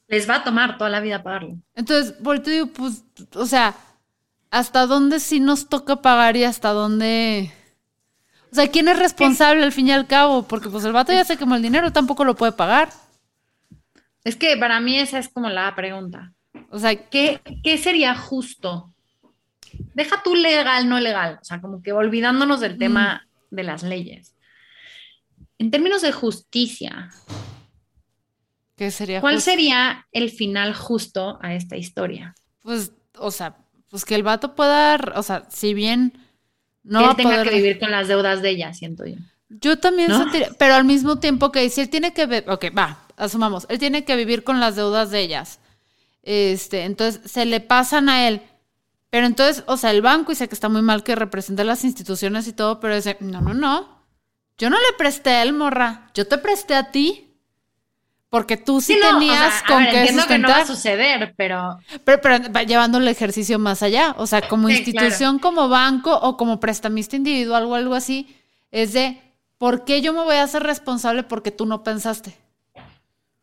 Les 0.07 0.28
va 0.28 0.34
a 0.34 0.44
tomar 0.44 0.76
toda 0.76 0.90
la 0.90 1.01
vida 1.01 1.22
pagarlo. 1.22 1.57
Entonces, 1.74 2.20
volteo 2.20 2.53
y 2.53 2.57
digo, 2.57 2.66
pues, 2.74 3.05
o 3.34 3.46
sea, 3.46 3.74
¿hasta 4.51 4.86
dónde 4.86 5.20
sí 5.20 5.40
nos 5.40 5.68
toca 5.68 6.03
pagar 6.03 6.36
y 6.36 6.44
hasta 6.44 6.70
dónde... 6.70 7.53
O 8.51 8.55
sea, 8.55 8.68
¿quién 8.68 8.88
es 8.88 8.99
responsable 8.99 9.62
al 9.62 9.72
fin 9.72 9.88
y 9.88 9.92
al 9.92 10.07
cabo? 10.07 10.44
Porque 10.44 10.70
pues 10.70 10.84
el 10.84 10.92
vato 10.92 11.12
ya 11.12 11.24
se 11.24 11.36
quemó 11.36 11.55
el 11.55 11.62
dinero, 11.62 11.92
tampoco 11.92 12.24
lo 12.24 12.34
puede 12.34 12.53
pagar. 12.53 12.90
Es 14.24 14.36
que 14.36 14.57
para 14.57 14.80
mí 14.80 14.99
esa 14.99 15.18
es 15.18 15.28
como 15.28 15.49
la 15.51 15.74
pregunta. 15.74 16.32
O 16.70 16.78
sea, 16.78 16.96
¿qué, 16.96 17.40
qué 17.62 17.76
sería 17.78 18.14
justo? 18.14 18.94
Deja 19.94 20.22
tú 20.22 20.34
legal, 20.34 20.88
no 20.88 20.99
legal. 20.99 21.38
O 21.40 21.44
sea, 21.44 21.61
como 21.61 21.82
que 21.82 21.92
olvidándonos 21.92 22.61
del 22.61 22.78
tema 22.78 23.26
de 23.51 23.62
las 23.64 23.82
leyes. 23.82 24.34
En 25.59 25.70
términos 25.70 26.03
de 26.03 26.12
justicia, 26.12 27.11
¿qué 28.76 28.90
sería 28.90 29.20
¿cuál 29.20 29.36
justo? 29.36 29.51
sería 29.51 30.07
el 30.12 30.30
final 30.30 30.74
justo 30.74 31.38
a 31.42 31.55
esta 31.55 31.76
historia? 31.76 32.34
Pues, 32.62 32.92
o 33.16 33.30
sea, 33.30 33.57
pues 33.91 34.05
que 34.05 34.14
el 34.14 34.22
vato 34.22 34.55
pueda, 34.55 34.97
o 35.16 35.22
sea, 35.22 35.47
si 35.51 35.74
bien 35.74 36.18
no 36.82 37.01
que 37.01 37.07
él 37.07 37.16
tenga 37.16 37.30
poder... 37.30 37.49
que 37.49 37.55
vivir 37.57 37.78
con 37.78 37.91
las 37.91 38.09
deudas 38.09 38.43
de 38.43 38.51
ella, 38.51 38.72
siento 38.74 39.07
yo. 39.07 39.16
Yo 39.49 39.78
también 39.78 40.11
¿No? 40.11 40.18
sentiría, 40.18 40.51
pero 40.59 40.74
al 40.74 40.84
mismo 40.84 41.18
tiempo 41.18 41.51
que 41.53 41.68
si 41.70 41.80
él 41.80 41.89
tiene 41.89 42.12
que 42.12 42.26
ver, 42.26 42.49
ok, 42.51 42.66
va, 42.76 43.07
asumamos, 43.16 43.66
él 43.68 43.78
tiene 43.78 44.05
que 44.05 44.16
vivir 44.16 44.45
con 44.45 44.61
las 44.61 44.76
deudas 44.76 45.11
de 45.11 45.20
ellas. 45.20 45.61
Este, 46.22 46.84
entonces 46.84 47.30
se 47.30 47.47
le 47.47 47.61
pasan 47.61 48.09
a 48.09 48.28
él. 48.28 48.43
Pero 49.11 49.26
entonces, 49.26 49.64
o 49.66 49.78
sea, 49.78 49.91
el 49.91 50.03
banco 50.03 50.32
dice 50.32 50.49
que 50.49 50.55
está 50.55 50.68
muy 50.68 50.82
mal 50.82 51.03
que 51.03 51.14
represente 51.14 51.62
a 51.62 51.64
las 51.64 51.84
instituciones 51.84 52.47
y 52.47 52.53
todo, 52.53 52.80
pero 52.80 52.95
dice, 52.95 53.16
no, 53.20 53.41
no, 53.41 53.55
no. 53.55 54.05
Yo 54.59 54.68
no 54.68 54.76
le 54.76 54.99
presté 54.99 55.30
a 55.30 55.43
él, 55.43 55.55
morra. 55.55 56.11
Yo 56.14 56.26
te 56.26 56.36
presté 56.36 56.74
a 56.74 56.91
ti. 56.91 57.28
Porque 58.31 58.57
tú 58.59 58.81
sí, 58.81 58.97
no, 58.97 59.09
o 59.09 59.11
tenías 59.12 59.39
sea, 59.39 59.64
con 59.66 59.79
ver, 59.85 59.91
qué 59.91 59.97
entiendo 59.99 60.26
que 60.26 60.39
no 60.39 60.51
va 60.51 60.59
a 60.59 60.64
sustentar. 60.64 60.66
suceder, 60.66 61.35
pero 61.37 61.85
Pero, 62.05 62.20
pero 62.20 62.53
va 62.53 62.62
llevando 62.62 62.99
el 62.99 63.09
ejercicio 63.09 63.59
más 63.59 63.83
allá. 63.83 64.14
O 64.18 64.26
sea, 64.26 64.47
como 64.49 64.68
Sí, 64.68 64.74
institución, 64.74 65.39
como 65.39 65.68
banco 65.68 66.14
o 66.14 66.37
como 66.37 66.61
prestamista 66.61 67.16
individual 67.16 67.64
o 67.66 67.74
algo 67.74 67.95
así, 67.95 68.37
es 68.70 68.93
de 68.93 69.20
¿por 69.59 69.85
qué 69.85 70.03
yo 70.03 70.12
me 70.12 70.22
voy 70.24 70.37
a 70.37 70.43
hacer 70.43 70.62
responsable 70.62 71.22
porque 71.22 71.51
tú 71.51 71.66
no 71.66 71.83
pensaste? 71.83 72.37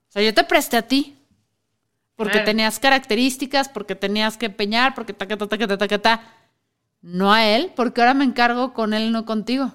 O 0.09 0.11
sea, 0.11 0.21
yo 0.21 0.33
te 0.33 0.43
presté 0.43 0.77
a 0.77 0.87
ti. 0.87 1.15
Porque 2.15 2.33
Claro. 2.33 2.45
tenías 2.45 2.79
características, 2.79 3.67
porque 3.67 3.95
tenías 3.95 4.37
que 4.37 4.45
empeñar, 4.45 4.95
porque 4.95 5.11
ta, 5.13 5.27
ta, 5.27 5.35
ta, 5.37 5.47
ta, 5.47 5.77
ta, 5.77 5.87
ta, 5.87 5.99
ta. 6.01 6.23
No 7.01 7.33
a 7.33 7.45
él, 7.45 7.73
porque 7.75 8.01
ahora 8.01 8.13
me 8.13 8.23
encargo 8.23 8.73
con 8.73 8.93
él, 8.93 9.11
no 9.11 9.25
contigo. 9.25 9.73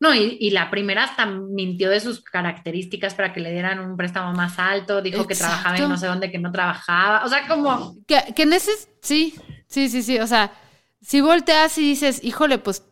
No, 0.00 0.14
y, 0.14 0.36
y 0.40 0.50
la 0.50 0.70
primera 0.70 1.04
hasta 1.04 1.26
mintió 1.26 1.90
de 1.90 2.00
sus 2.00 2.22
características 2.22 3.14
para 3.14 3.32
que 3.32 3.40
le 3.40 3.50
dieran 3.52 3.80
un 3.80 3.96
préstamo 3.96 4.32
más 4.32 4.58
alto, 4.58 5.02
dijo 5.02 5.26
que 5.26 5.34
trabajaba 5.34 5.76
en 5.76 5.88
no 5.88 5.96
sé 5.96 6.06
dónde, 6.06 6.30
que 6.30 6.38
no 6.38 6.52
trabajaba, 6.52 7.24
o 7.24 7.28
sea, 7.28 7.48
como, 7.48 7.96
Que, 8.06 8.32
que 8.34 8.42
en 8.42 8.52
ese, 8.52 8.70
sí, 9.02 9.34
sí, 9.66 9.88
sí, 9.88 10.02
sí. 10.02 10.18
O 10.20 10.26
sea, 10.26 10.52
si 11.00 11.20
volteas 11.20 11.76
y 11.78 11.82
dices, 11.82 12.20
híjole, 12.22 12.58
pues, 12.58 12.84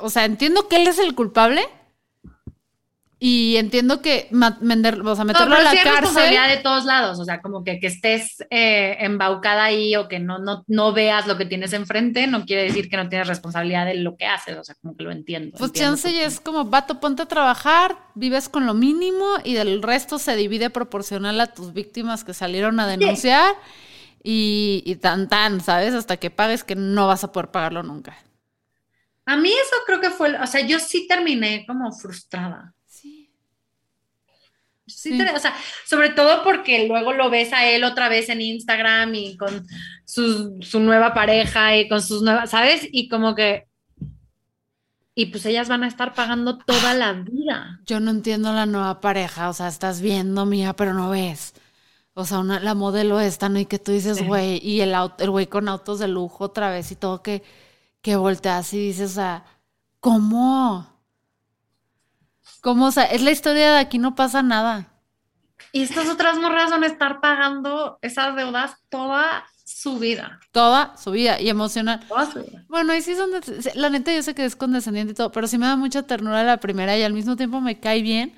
o 0.00 0.08
sea, 0.08 0.24
entiendo 0.24 0.68
que 0.68 0.76
él 0.76 0.86
es 0.88 0.98
el 0.98 1.14
culpable 1.14 1.66
y 3.18 3.56
entiendo 3.56 4.02
que 4.02 4.28
o 4.30 4.38
sea, 4.38 4.50
no, 4.50 4.56
meterlo 4.60 5.14
pero 5.14 5.56
a 5.56 5.62
la 5.62 5.70
sí 5.70 5.76
cárcel. 5.78 5.92
responsabilidad 5.92 6.48
de 6.48 6.56
todos 6.58 6.84
lados, 6.84 7.18
o 7.18 7.24
sea, 7.24 7.40
como 7.40 7.64
que, 7.64 7.80
que 7.80 7.86
estés 7.86 8.44
eh, 8.50 8.96
embaucada 9.00 9.64
ahí 9.64 9.96
o 9.96 10.06
que 10.06 10.18
no, 10.18 10.38
no, 10.38 10.64
no 10.66 10.92
veas 10.92 11.26
lo 11.26 11.38
que 11.38 11.46
tienes 11.46 11.72
enfrente, 11.72 12.26
no 12.26 12.44
quiere 12.44 12.64
decir 12.64 12.90
que 12.90 12.98
no 12.98 13.08
tienes 13.08 13.26
responsabilidad 13.26 13.86
de 13.86 13.94
lo 13.94 14.16
que 14.18 14.26
haces, 14.26 14.58
o 14.58 14.64
sea, 14.64 14.74
como 14.82 14.94
que 14.96 15.04
lo 15.04 15.12
entiendo. 15.12 15.56
Pues 15.56 15.70
entiendo 15.70 15.96
chance 15.96 16.10
y 16.10 16.20
es 16.20 16.40
como, 16.40 16.66
vato, 16.66 17.00
ponte 17.00 17.22
a 17.22 17.26
trabajar, 17.26 17.96
vives 18.14 18.50
con 18.50 18.66
lo 18.66 18.74
mínimo 18.74 19.26
y 19.44 19.54
del 19.54 19.82
resto 19.82 20.18
se 20.18 20.36
divide 20.36 20.68
proporcional 20.68 21.40
a 21.40 21.46
tus 21.46 21.72
víctimas 21.72 22.22
que 22.22 22.34
salieron 22.34 22.78
a 22.80 22.86
denunciar 22.86 23.54
y, 24.22 24.82
y 24.84 24.96
tan 24.96 25.30
tan, 25.30 25.62
¿sabes? 25.62 25.94
Hasta 25.94 26.18
que 26.18 26.30
pagues 26.30 26.64
que 26.64 26.76
no 26.76 27.06
vas 27.06 27.24
a 27.24 27.32
poder 27.32 27.50
pagarlo 27.50 27.82
nunca. 27.82 28.14
A 29.24 29.38
mí 29.38 29.48
eso 29.48 29.76
creo 29.86 30.00
que 30.02 30.10
fue, 30.10 30.38
o 30.38 30.46
sea, 30.46 30.66
yo 30.66 30.78
sí 30.78 31.06
terminé 31.08 31.64
como 31.66 31.90
frustrada. 31.92 32.74
Sí. 34.86 35.20
O 35.34 35.38
sea, 35.38 35.54
sobre 35.84 36.10
todo 36.10 36.42
porque 36.44 36.86
luego 36.86 37.12
lo 37.12 37.28
ves 37.30 37.52
a 37.52 37.66
él 37.68 37.82
otra 37.84 38.08
vez 38.08 38.28
en 38.28 38.40
Instagram 38.40 39.14
y 39.14 39.36
con 39.36 39.66
su, 40.04 40.58
su 40.60 40.80
nueva 40.80 41.12
pareja 41.12 41.76
y 41.76 41.88
con 41.88 42.00
sus 42.02 42.22
nuevas, 42.22 42.50
¿sabes? 42.50 42.86
Y 42.92 43.08
como 43.08 43.34
que, 43.34 43.66
y 45.14 45.26
pues 45.26 45.46
ellas 45.46 45.68
van 45.68 45.82
a 45.82 45.88
estar 45.88 46.14
pagando 46.14 46.58
toda 46.58 46.94
la 46.94 47.12
vida. 47.14 47.80
Yo 47.86 48.00
no 48.00 48.10
entiendo 48.10 48.52
la 48.52 48.66
nueva 48.66 49.00
pareja, 49.00 49.48
o 49.48 49.52
sea, 49.54 49.68
estás 49.68 50.00
viendo 50.00 50.44
mía, 50.46 50.74
pero 50.74 50.92
no 50.94 51.10
ves. 51.10 51.54
O 52.14 52.24
sea, 52.24 52.38
una, 52.38 52.60
la 52.60 52.74
modelo 52.74 53.18
esta, 53.20 53.48
¿no? 53.48 53.58
Y 53.58 53.66
que 53.66 53.78
tú 53.78 53.92
dices, 53.92 54.18
Sí. 54.18 54.24
güey, 54.24 54.58
y 54.62 54.80
el 54.82 54.94
el 55.18 55.30
güey 55.30 55.46
con 55.48 55.68
autos 55.68 55.98
de 55.98 56.08
lujo 56.08 56.44
otra 56.44 56.70
vez 56.70 56.90
y 56.92 56.96
todo 56.96 57.22
que, 57.22 57.42
que 58.02 58.16
volteas 58.16 58.72
y 58.72 58.78
dices, 58.78 59.12
o 59.12 59.14
sea, 59.14 59.44
¿cómo? 60.00 60.95
¿Cómo? 62.62 62.86
O 62.86 62.90
sea, 62.92 63.04
es 63.04 63.22
la 63.22 63.30
historia 63.30 63.72
de 63.72 63.78
aquí 63.78 63.98
no 63.98 64.14
pasa 64.14 64.42
nada. 64.42 64.88
Y 65.72 65.82
estas 65.82 66.08
otras 66.08 66.38
morras 66.38 66.70
van 66.70 66.84
a 66.84 66.86
estar 66.86 67.20
pagando 67.20 67.98
esas 68.02 68.34
deudas 68.36 68.76
toda 68.88 69.44
su 69.64 69.98
vida. 69.98 70.40
Toda 70.52 70.96
su 70.96 71.10
vida 71.10 71.40
y 71.40 71.48
emocional. 71.48 72.00
Toda 72.08 72.30
su 72.30 72.40
vida. 72.42 72.64
Bueno, 72.68 72.92
ahí 72.92 73.02
sí 73.02 73.14
son, 73.14 73.30
de- 73.30 73.72
la 73.74 73.90
neta 73.90 74.12
yo 74.14 74.22
sé 74.22 74.34
que 74.34 74.44
es 74.44 74.56
condescendiente 74.56 75.12
y 75.12 75.14
todo, 75.16 75.32
pero 75.32 75.46
sí 75.46 75.58
me 75.58 75.66
da 75.66 75.76
mucha 75.76 76.02
ternura 76.02 76.42
la 76.44 76.58
primera 76.58 76.96
y 76.96 77.02
al 77.02 77.12
mismo 77.12 77.36
tiempo 77.36 77.60
me 77.60 77.78
cae 77.80 78.02
bien 78.02 78.34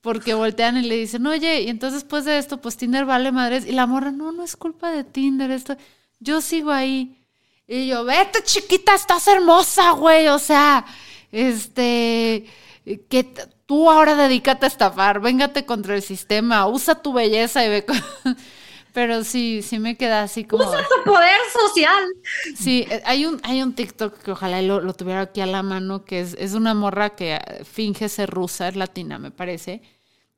porque 0.00 0.34
voltean 0.34 0.76
y 0.76 0.82
le 0.82 0.96
dicen, 0.96 1.26
oye, 1.26 1.62
y 1.62 1.68
entonces 1.68 2.02
después 2.02 2.24
de 2.24 2.38
esto, 2.38 2.60
pues 2.60 2.76
Tinder 2.76 3.04
vale 3.04 3.32
madres. 3.32 3.66
Y 3.66 3.72
la 3.72 3.86
morra, 3.86 4.12
no, 4.12 4.30
no 4.32 4.44
es 4.44 4.56
culpa 4.56 4.90
de 4.92 5.02
Tinder, 5.04 5.50
esto, 5.50 5.76
yo 6.20 6.40
sigo 6.40 6.70
ahí. 6.70 7.26
Y 7.66 7.88
yo, 7.88 8.04
vete 8.04 8.42
chiquita, 8.44 8.94
estás 8.94 9.26
hermosa, 9.26 9.90
güey, 9.92 10.28
o 10.28 10.38
sea, 10.38 10.86
este, 11.32 12.46
que 13.08 13.34
tú 13.66 13.90
ahora 13.90 14.14
dedícate 14.16 14.66
a 14.66 14.68
estafar, 14.68 15.20
véngate 15.20 15.66
contra 15.66 15.94
el 15.94 16.02
sistema, 16.02 16.66
usa 16.66 17.02
tu 17.02 17.12
belleza 17.12 17.64
y 17.64 17.68
ve... 17.68 17.84
con-". 17.84 17.96
Pero 18.92 19.24
sí, 19.24 19.60
sí 19.62 19.78
me 19.78 19.96
queda 19.98 20.22
así 20.22 20.44
como... 20.44 20.64
Usa 20.64 20.82
su 20.82 21.04
poder 21.04 21.38
social. 21.52 22.04
Sí, 22.56 22.86
eh, 22.90 23.02
hay 23.04 23.26
un, 23.26 23.40
hay 23.44 23.62
un 23.62 23.74
TikTok 23.74 24.22
que 24.22 24.30
ojalá 24.32 24.62
lo, 24.62 24.80
lo 24.80 24.94
tuviera 24.94 25.20
aquí 25.22 25.40
a 25.42 25.46
la 25.46 25.62
mano, 25.62 26.04
que 26.04 26.20
es, 26.20 26.34
es 26.38 26.54
una 26.54 26.74
morra 26.74 27.10
que 27.10 27.34
eh, 27.34 27.64
finge 27.64 28.08
ser 28.08 28.30
rusa, 28.30 28.68
es 28.68 28.76
latina, 28.76 29.18
me 29.18 29.30
parece, 29.30 29.82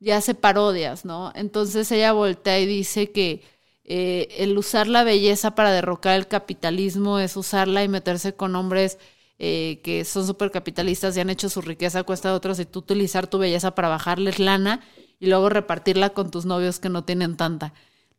y 0.00 0.10
hace 0.10 0.34
parodias, 0.34 1.04
¿no? 1.04 1.32
Entonces 1.34 1.90
ella 1.92 2.12
voltea 2.12 2.58
y 2.60 2.66
dice 2.66 3.10
que 3.12 3.42
eh, 3.84 4.28
el 4.38 4.56
usar 4.58 4.86
la 4.88 5.04
belleza 5.04 5.54
para 5.54 5.72
derrocar 5.72 6.16
el 6.16 6.28
capitalismo 6.28 7.18
es 7.18 7.36
usarla 7.36 7.84
y 7.84 7.88
meterse 7.88 8.34
con 8.34 8.54
hombres 8.56 8.98
eh, 9.38 9.80
que 9.84 10.04
son 10.04 10.26
súper 10.26 10.50
capitalistas 10.50 11.16
y 11.16 11.20
han 11.20 11.30
hecho 11.30 11.48
su 11.48 11.60
riqueza 11.60 12.00
a 12.00 12.04
cuesta 12.04 12.28
de 12.30 12.34
otros 12.34 12.58
y 12.60 12.64
tú 12.64 12.80
utilizar 12.80 13.26
tu 13.26 13.38
belleza 13.38 13.74
para 13.74 13.88
bajarles 13.88 14.38
lana 14.38 14.80
y 15.20 15.26
luego 15.28 15.48
repartirla 15.48 16.10
con 16.10 16.30
tus 16.30 16.44
novios 16.44 16.78
que 16.80 16.88
no 16.88 17.04
tienen 17.04 17.36
tanta. 17.36 17.72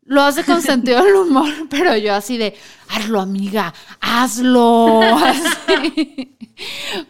Lo 0.04 0.22
hace 0.22 0.44
con 0.44 0.62
sentido 0.64 1.04
del 1.04 1.16
humor, 1.16 1.52
pero 1.70 1.96
yo 1.98 2.14
así 2.14 2.38
de, 2.38 2.56
hazlo 2.88 3.20
amiga, 3.22 3.74
hazlo. 4.02 5.02
Así. 5.14 6.36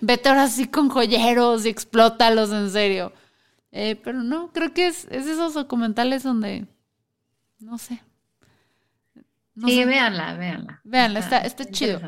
Vete 0.01 0.29
ahora 0.29 0.47
sí 0.47 0.67
con 0.67 0.89
joyeros 0.89 1.65
y 1.65 1.69
explótalos 1.69 2.51
en 2.51 2.69
serio. 2.69 3.13
Eh, 3.71 3.95
pero 4.03 4.23
no, 4.23 4.51
creo 4.51 4.73
que 4.73 4.87
es, 4.87 5.05
es 5.11 5.27
esos 5.27 5.53
documentales 5.53 6.23
donde, 6.23 6.65
no 7.59 7.77
sé. 7.77 8.01
No 9.55 9.67
sí, 9.67 9.75
sé. 9.77 9.85
véanla, 9.85 10.33
véanla. 10.35 10.81
Véanla, 10.83 11.19
está- 11.19 11.39
está 11.41 11.65
chido. 11.69 11.99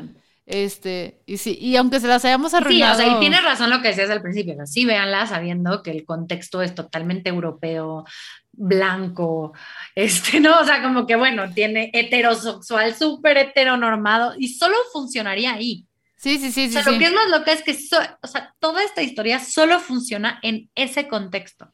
Este, 0.44 1.22
y 1.24 1.36
sí, 1.36 1.56
y 1.60 1.76
aunque 1.76 2.00
se 2.00 2.08
las 2.08 2.24
hayamos 2.24 2.50
Sí, 2.50 2.56
arruinado. 2.56 2.94
o 2.94 2.96
sea, 2.96 3.16
y 3.16 3.20
tienes 3.20 3.44
razón 3.44 3.70
lo 3.70 3.80
que 3.80 3.88
decías 3.88 4.10
al 4.10 4.22
principio. 4.22 4.54
o 4.54 4.56
sea, 4.56 4.66
sí, 4.66 4.84
véanla 4.84 5.26
sabiendo 5.26 5.82
que 5.82 5.92
el 5.92 6.04
contexto 6.04 6.60
es 6.62 6.74
totalmente 6.74 7.28
europeo, 7.30 8.04
blanco, 8.50 9.52
este, 9.94 10.40
¿no? 10.40 10.58
O 10.60 10.64
sea, 10.64 10.82
como 10.82 11.06
que 11.06 11.16
bueno, 11.16 11.52
tiene 11.52 11.90
heterosexual, 11.92 12.94
súper 12.94 13.38
heteronormado 13.38 14.34
y 14.38 14.48
solo 14.48 14.74
funcionaría 14.92 15.52
ahí. 15.54 15.86
Sí, 16.16 16.38
sí, 16.38 16.52
sí, 16.52 16.64
O 16.64 16.68
sí. 16.68 16.72
sea, 16.72 16.82
sí. 16.84 16.90
lo 16.92 16.98
que 16.98 17.06
es 17.06 17.12
más 17.12 17.28
loca 17.30 17.52
es 17.52 17.62
que, 17.62 17.74
so- 17.74 17.96
o 18.22 18.26
sea, 18.26 18.54
toda 18.60 18.82
esta 18.84 19.02
historia 19.02 19.40
solo 19.40 19.80
funciona 19.80 20.38
en 20.42 20.70
ese 20.74 21.08
contexto. 21.08 21.72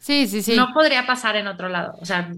Sí, 0.00 0.26
sí, 0.28 0.42
sí. 0.42 0.56
No 0.56 0.72
podría 0.72 1.06
pasar 1.06 1.36
en 1.36 1.46
otro 1.46 1.68
lado. 1.68 1.94
O 2.00 2.04
sea, 2.06 2.32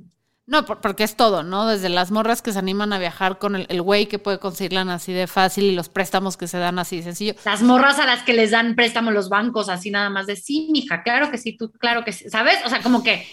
No, 0.49 0.65
por- 0.65 0.81
porque 0.81 1.03
es 1.03 1.17
todo, 1.17 1.43
¿no? 1.43 1.67
Desde 1.67 1.89
las 1.89 2.13
morras 2.13 2.41
que 2.41 2.53
se 2.53 2.59
animan 2.61 2.93
a 2.93 2.99
viajar 3.01 3.39
con 3.39 3.57
el 3.57 3.67
el 3.69 3.83
güey 3.83 4.07
que 4.07 4.21
puede 4.21 4.39
conseguirla 4.39 4.83
así 4.95 5.13
de 5.13 5.27
fácil 5.27 5.65
y 5.65 5.75
los 5.75 5.89
préstamos 5.89 6.37
que 6.37 6.47
se 6.47 6.59
dan 6.59 6.79
así 6.79 6.99
de 6.99 7.03
sencillo. 7.03 7.35
las 7.45 7.63
morras 7.63 7.99
a 7.99 8.07
las 8.07 8.23
que 8.23 8.33
les 8.33 8.53
dan 8.53 8.77
préstamo 8.77 9.11
los 9.11 9.29
bancos, 9.29 9.69
así 9.69 9.91
nada 9.91 10.09
más 10.09 10.27
de 10.27 10.37
sí, 10.37 10.69
mija, 10.71 11.03
claro 11.03 11.31
que 11.33 11.39
sí, 11.39 11.57
tú, 11.57 11.73
claro 11.73 12.05
que 12.05 12.13
sí, 12.13 12.31
¿sabes? 12.31 12.57
O 12.65 12.69
sea, 12.69 12.81
como 12.81 13.03
que 13.03 13.27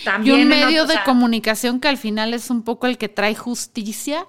Y 0.00 0.04
también. 0.04 0.36
un 0.36 0.40
en 0.42 0.48
medio 0.48 0.66
otro- 0.84 0.86
de 0.86 0.92
o 0.94 0.96
sea, 0.96 1.04
comunicación 1.04 1.80
que 1.80 1.88
al 1.88 1.98
final 1.98 2.32
es 2.34 2.48
un 2.50 2.62
poco 2.64 2.86
el 2.86 2.96
que 2.96 3.08
trae 3.10 3.34
justicia, 3.34 4.26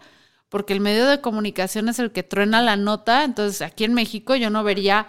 porque 0.50 0.74
el 0.74 0.80
medio 0.82 1.06
de 1.08 1.22
comunicación 1.22 1.88
es 1.90 2.00
el 2.00 2.12
que 2.12 2.24
truena 2.24 2.62
la 2.62 2.76
nota. 2.78 3.24
Entonces, 3.24 3.62
aquí 3.62 3.84
en 3.86 3.94
México 3.94 4.36
yo 4.36 4.50
no 4.50 4.64
vería 4.64 5.08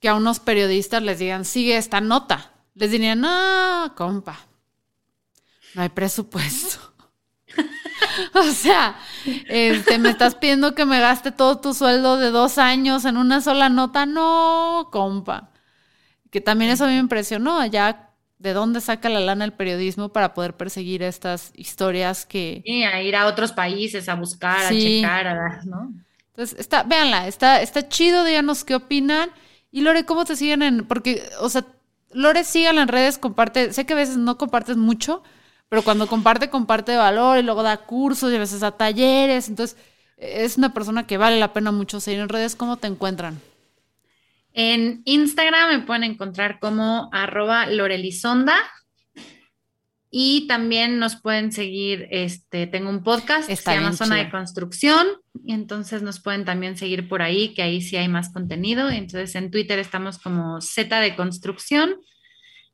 que 0.00 0.08
a 0.08 0.14
unos 0.14 0.40
periodistas 0.40 1.02
les 1.02 1.18
digan, 1.18 1.44
sigue 1.44 1.76
esta 1.76 2.00
nota. 2.00 2.52
Les 2.74 2.90
dirían, 2.90 3.20
no, 3.20 3.92
compa, 3.96 4.38
no 5.74 5.82
hay 5.82 5.88
presupuesto. 5.88 6.78
O 8.34 8.42
sea, 8.44 8.96
este, 9.48 9.98
me 9.98 10.10
estás 10.10 10.34
pidiendo 10.34 10.74
que 10.74 10.84
me 10.84 11.00
gaste 11.00 11.32
todo 11.32 11.58
tu 11.60 11.74
sueldo 11.74 12.16
de 12.16 12.30
dos 12.30 12.58
años 12.58 13.04
en 13.04 13.16
una 13.16 13.40
sola 13.40 13.68
nota. 13.68 14.04
No, 14.06 14.88
compa. 14.90 15.50
Que 16.30 16.40
también 16.40 16.70
eso 16.70 16.84
a 16.84 16.88
mí 16.88 16.94
me 16.94 17.00
impresionó. 17.00 17.64
Ya, 17.66 18.10
¿de 18.38 18.52
dónde 18.52 18.80
saca 18.80 19.08
la 19.08 19.20
lana 19.20 19.44
el 19.44 19.52
periodismo 19.52 20.08
para 20.10 20.34
poder 20.34 20.56
perseguir 20.56 21.02
estas 21.02 21.52
historias 21.54 22.26
que. 22.26 22.62
Sí, 22.64 22.82
a 22.82 23.02
ir 23.02 23.14
a 23.14 23.26
otros 23.26 23.52
países 23.52 24.08
a 24.08 24.14
buscar, 24.14 24.66
a 24.66 24.70
checar, 24.70 25.26
a, 25.26 25.62
¿no? 25.64 25.92
Entonces, 26.28 26.58
está, 26.58 26.82
véanla, 26.82 27.28
está, 27.28 27.60
está 27.60 27.88
chido, 27.88 28.24
díganos 28.24 28.64
qué 28.64 28.74
opinan. 28.74 29.30
Y 29.70 29.82
Lore, 29.82 30.04
¿cómo 30.04 30.24
te 30.24 30.36
siguen 30.36 30.62
en.? 30.62 30.86
Porque, 30.86 31.22
o 31.40 31.48
sea, 31.48 31.66
Lore, 32.12 32.44
síganla 32.44 32.82
en 32.82 32.88
redes, 32.88 33.18
comparte. 33.18 33.72
Sé 33.72 33.86
que 33.86 33.92
a 33.92 33.96
veces 33.96 34.16
no 34.16 34.38
compartes 34.38 34.76
mucho, 34.76 35.22
pero 35.70 35.82
cuando 35.82 36.08
comparte, 36.08 36.50
comparte 36.50 36.96
valor 36.96 37.38
y 37.38 37.42
luego 37.42 37.62
da 37.62 37.76
cursos 37.76 38.32
y 38.32 38.36
a 38.36 38.40
veces 38.40 38.64
a 38.64 38.72
talleres. 38.72 39.48
Entonces, 39.48 39.78
es 40.16 40.58
una 40.58 40.74
persona 40.74 41.06
que 41.06 41.16
vale 41.16 41.38
la 41.38 41.52
pena 41.52 41.70
mucho 41.70 42.00
seguir 42.00 42.18
en 42.20 42.28
redes. 42.28 42.56
¿Cómo 42.56 42.76
te 42.76 42.88
encuentran? 42.88 43.40
En 44.52 45.02
Instagram 45.04 45.70
me 45.70 45.86
pueden 45.86 46.02
encontrar 46.02 46.58
como 46.58 47.08
arroba 47.12 47.66
lorelizonda. 47.66 48.56
Y 50.10 50.48
también 50.48 50.98
nos 50.98 51.14
pueden 51.14 51.52
seguir, 51.52 52.08
este, 52.10 52.66
tengo 52.66 52.90
un 52.90 53.04
podcast 53.04 53.48
que 53.48 53.54
se 53.54 53.72
llama 53.72 53.92
Zona 53.92 54.16
de 54.16 54.28
Construcción, 54.28 55.06
y 55.44 55.52
entonces 55.52 56.02
nos 56.02 56.18
pueden 56.18 56.44
también 56.44 56.76
seguir 56.76 57.08
por 57.08 57.22
ahí, 57.22 57.54
que 57.54 57.62
ahí 57.62 57.80
sí 57.80 57.96
hay 57.96 58.08
más 58.08 58.32
contenido. 58.32 58.90
Entonces 58.90 59.36
en 59.36 59.52
Twitter 59.52 59.78
estamos 59.78 60.18
como 60.18 60.60
Z 60.60 60.98
de 60.98 61.14
Construcción 61.14 61.94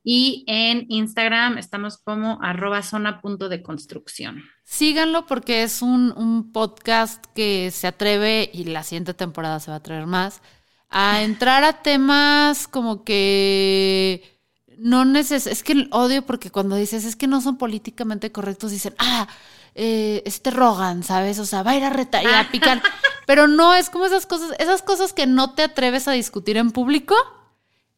y 0.09 0.45
en 0.47 0.87
Instagram 0.89 1.59
estamos 1.59 1.99
como 1.99 2.39
arroba 2.41 2.85
zona 2.85 3.21
punto 3.21 3.49
de 3.49 3.61
construcción. 3.65 4.45
Síganlo 4.63 5.27
porque 5.27 5.65
es 5.65 5.83
un, 5.83 6.13
un 6.17 6.53
podcast 6.53 7.25
que 7.35 7.73
se 7.73 7.89
atreve, 7.89 8.49
y 8.55 8.67
la 8.67 8.85
siguiente 8.85 9.15
temporada 9.15 9.59
se 9.59 9.73
va 9.73 9.75
a 9.75 9.79
atrever 9.79 10.07
más, 10.07 10.43
a 10.91 11.23
entrar 11.25 11.65
a 11.65 11.83
temas 11.83 12.69
como 12.69 13.03
que 13.03 14.41
no 14.79 15.05
neces 15.05 15.49
es 15.49 15.65
que 15.65 15.89
odio 15.91 16.25
porque 16.25 16.53
cuando 16.53 16.77
dices 16.77 17.05
es 17.05 17.17
que 17.17 17.27
no 17.27 17.41
son 17.41 17.59
políticamente 17.59 18.31
correctos, 18.31 18.71
dicen, 18.71 18.95
ah, 18.99 19.27
eh, 19.75 20.23
este 20.25 20.53
Rogan, 20.53 21.03
¿sabes? 21.03 21.41
O 21.41 21.47
sea, 21.47 21.65
va 21.65 21.73
a 21.73 21.77
ir 21.77 21.83
a 21.83 21.91
retar 21.91 22.23
y 22.23 22.29
a 22.29 22.49
picar. 22.53 22.81
Pero 23.27 23.49
no, 23.49 23.75
es 23.75 23.91
como 23.91 24.07
esas 24.07 24.25
cosas, 24.25 24.55
esas 24.61 24.83
cosas 24.83 25.13
que 25.13 25.27
no 25.27 25.55
te 25.55 25.65
atreves 25.65 26.07
a 26.07 26.13
discutir 26.13 26.59
en 26.59 26.71
público. 26.71 27.17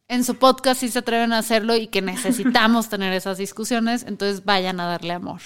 En 0.08 0.24
su 0.24 0.36
podcast 0.36 0.80
sí 0.80 0.88
se 0.88 1.00
atreven 1.00 1.32
a 1.32 1.38
hacerlo 1.38 1.76
y 1.76 1.86
que 1.86 2.02
necesitamos 2.02 2.88
tener 2.90 3.12
esas 3.12 3.38
discusiones, 3.38 4.04
entonces 4.04 4.44
vayan 4.44 4.80
a 4.80 4.86
darle 4.86 5.12
amor. 5.12 5.40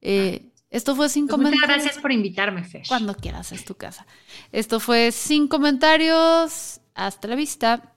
Eh, 0.00 0.50
esto 0.70 0.96
fue 0.96 1.08
sin 1.08 1.26
pues 1.26 1.36
comentarios. 1.36 1.60
Muchas 1.62 1.76
gracias 1.82 2.02
por 2.02 2.12
invitarme, 2.12 2.64
Fer. 2.64 2.82
Cuando 2.88 3.14
quieras, 3.14 3.52
es 3.52 3.64
tu 3.64 3.74
casa. 3.74 4.06
Esto 4.52 4.80
fue 4.80 5.12
sin 5.12 5.48
comentarios. 5.48 6.80
Hasta 6.94 7.28
la 7.28 7.36
vista. 7.36 7.96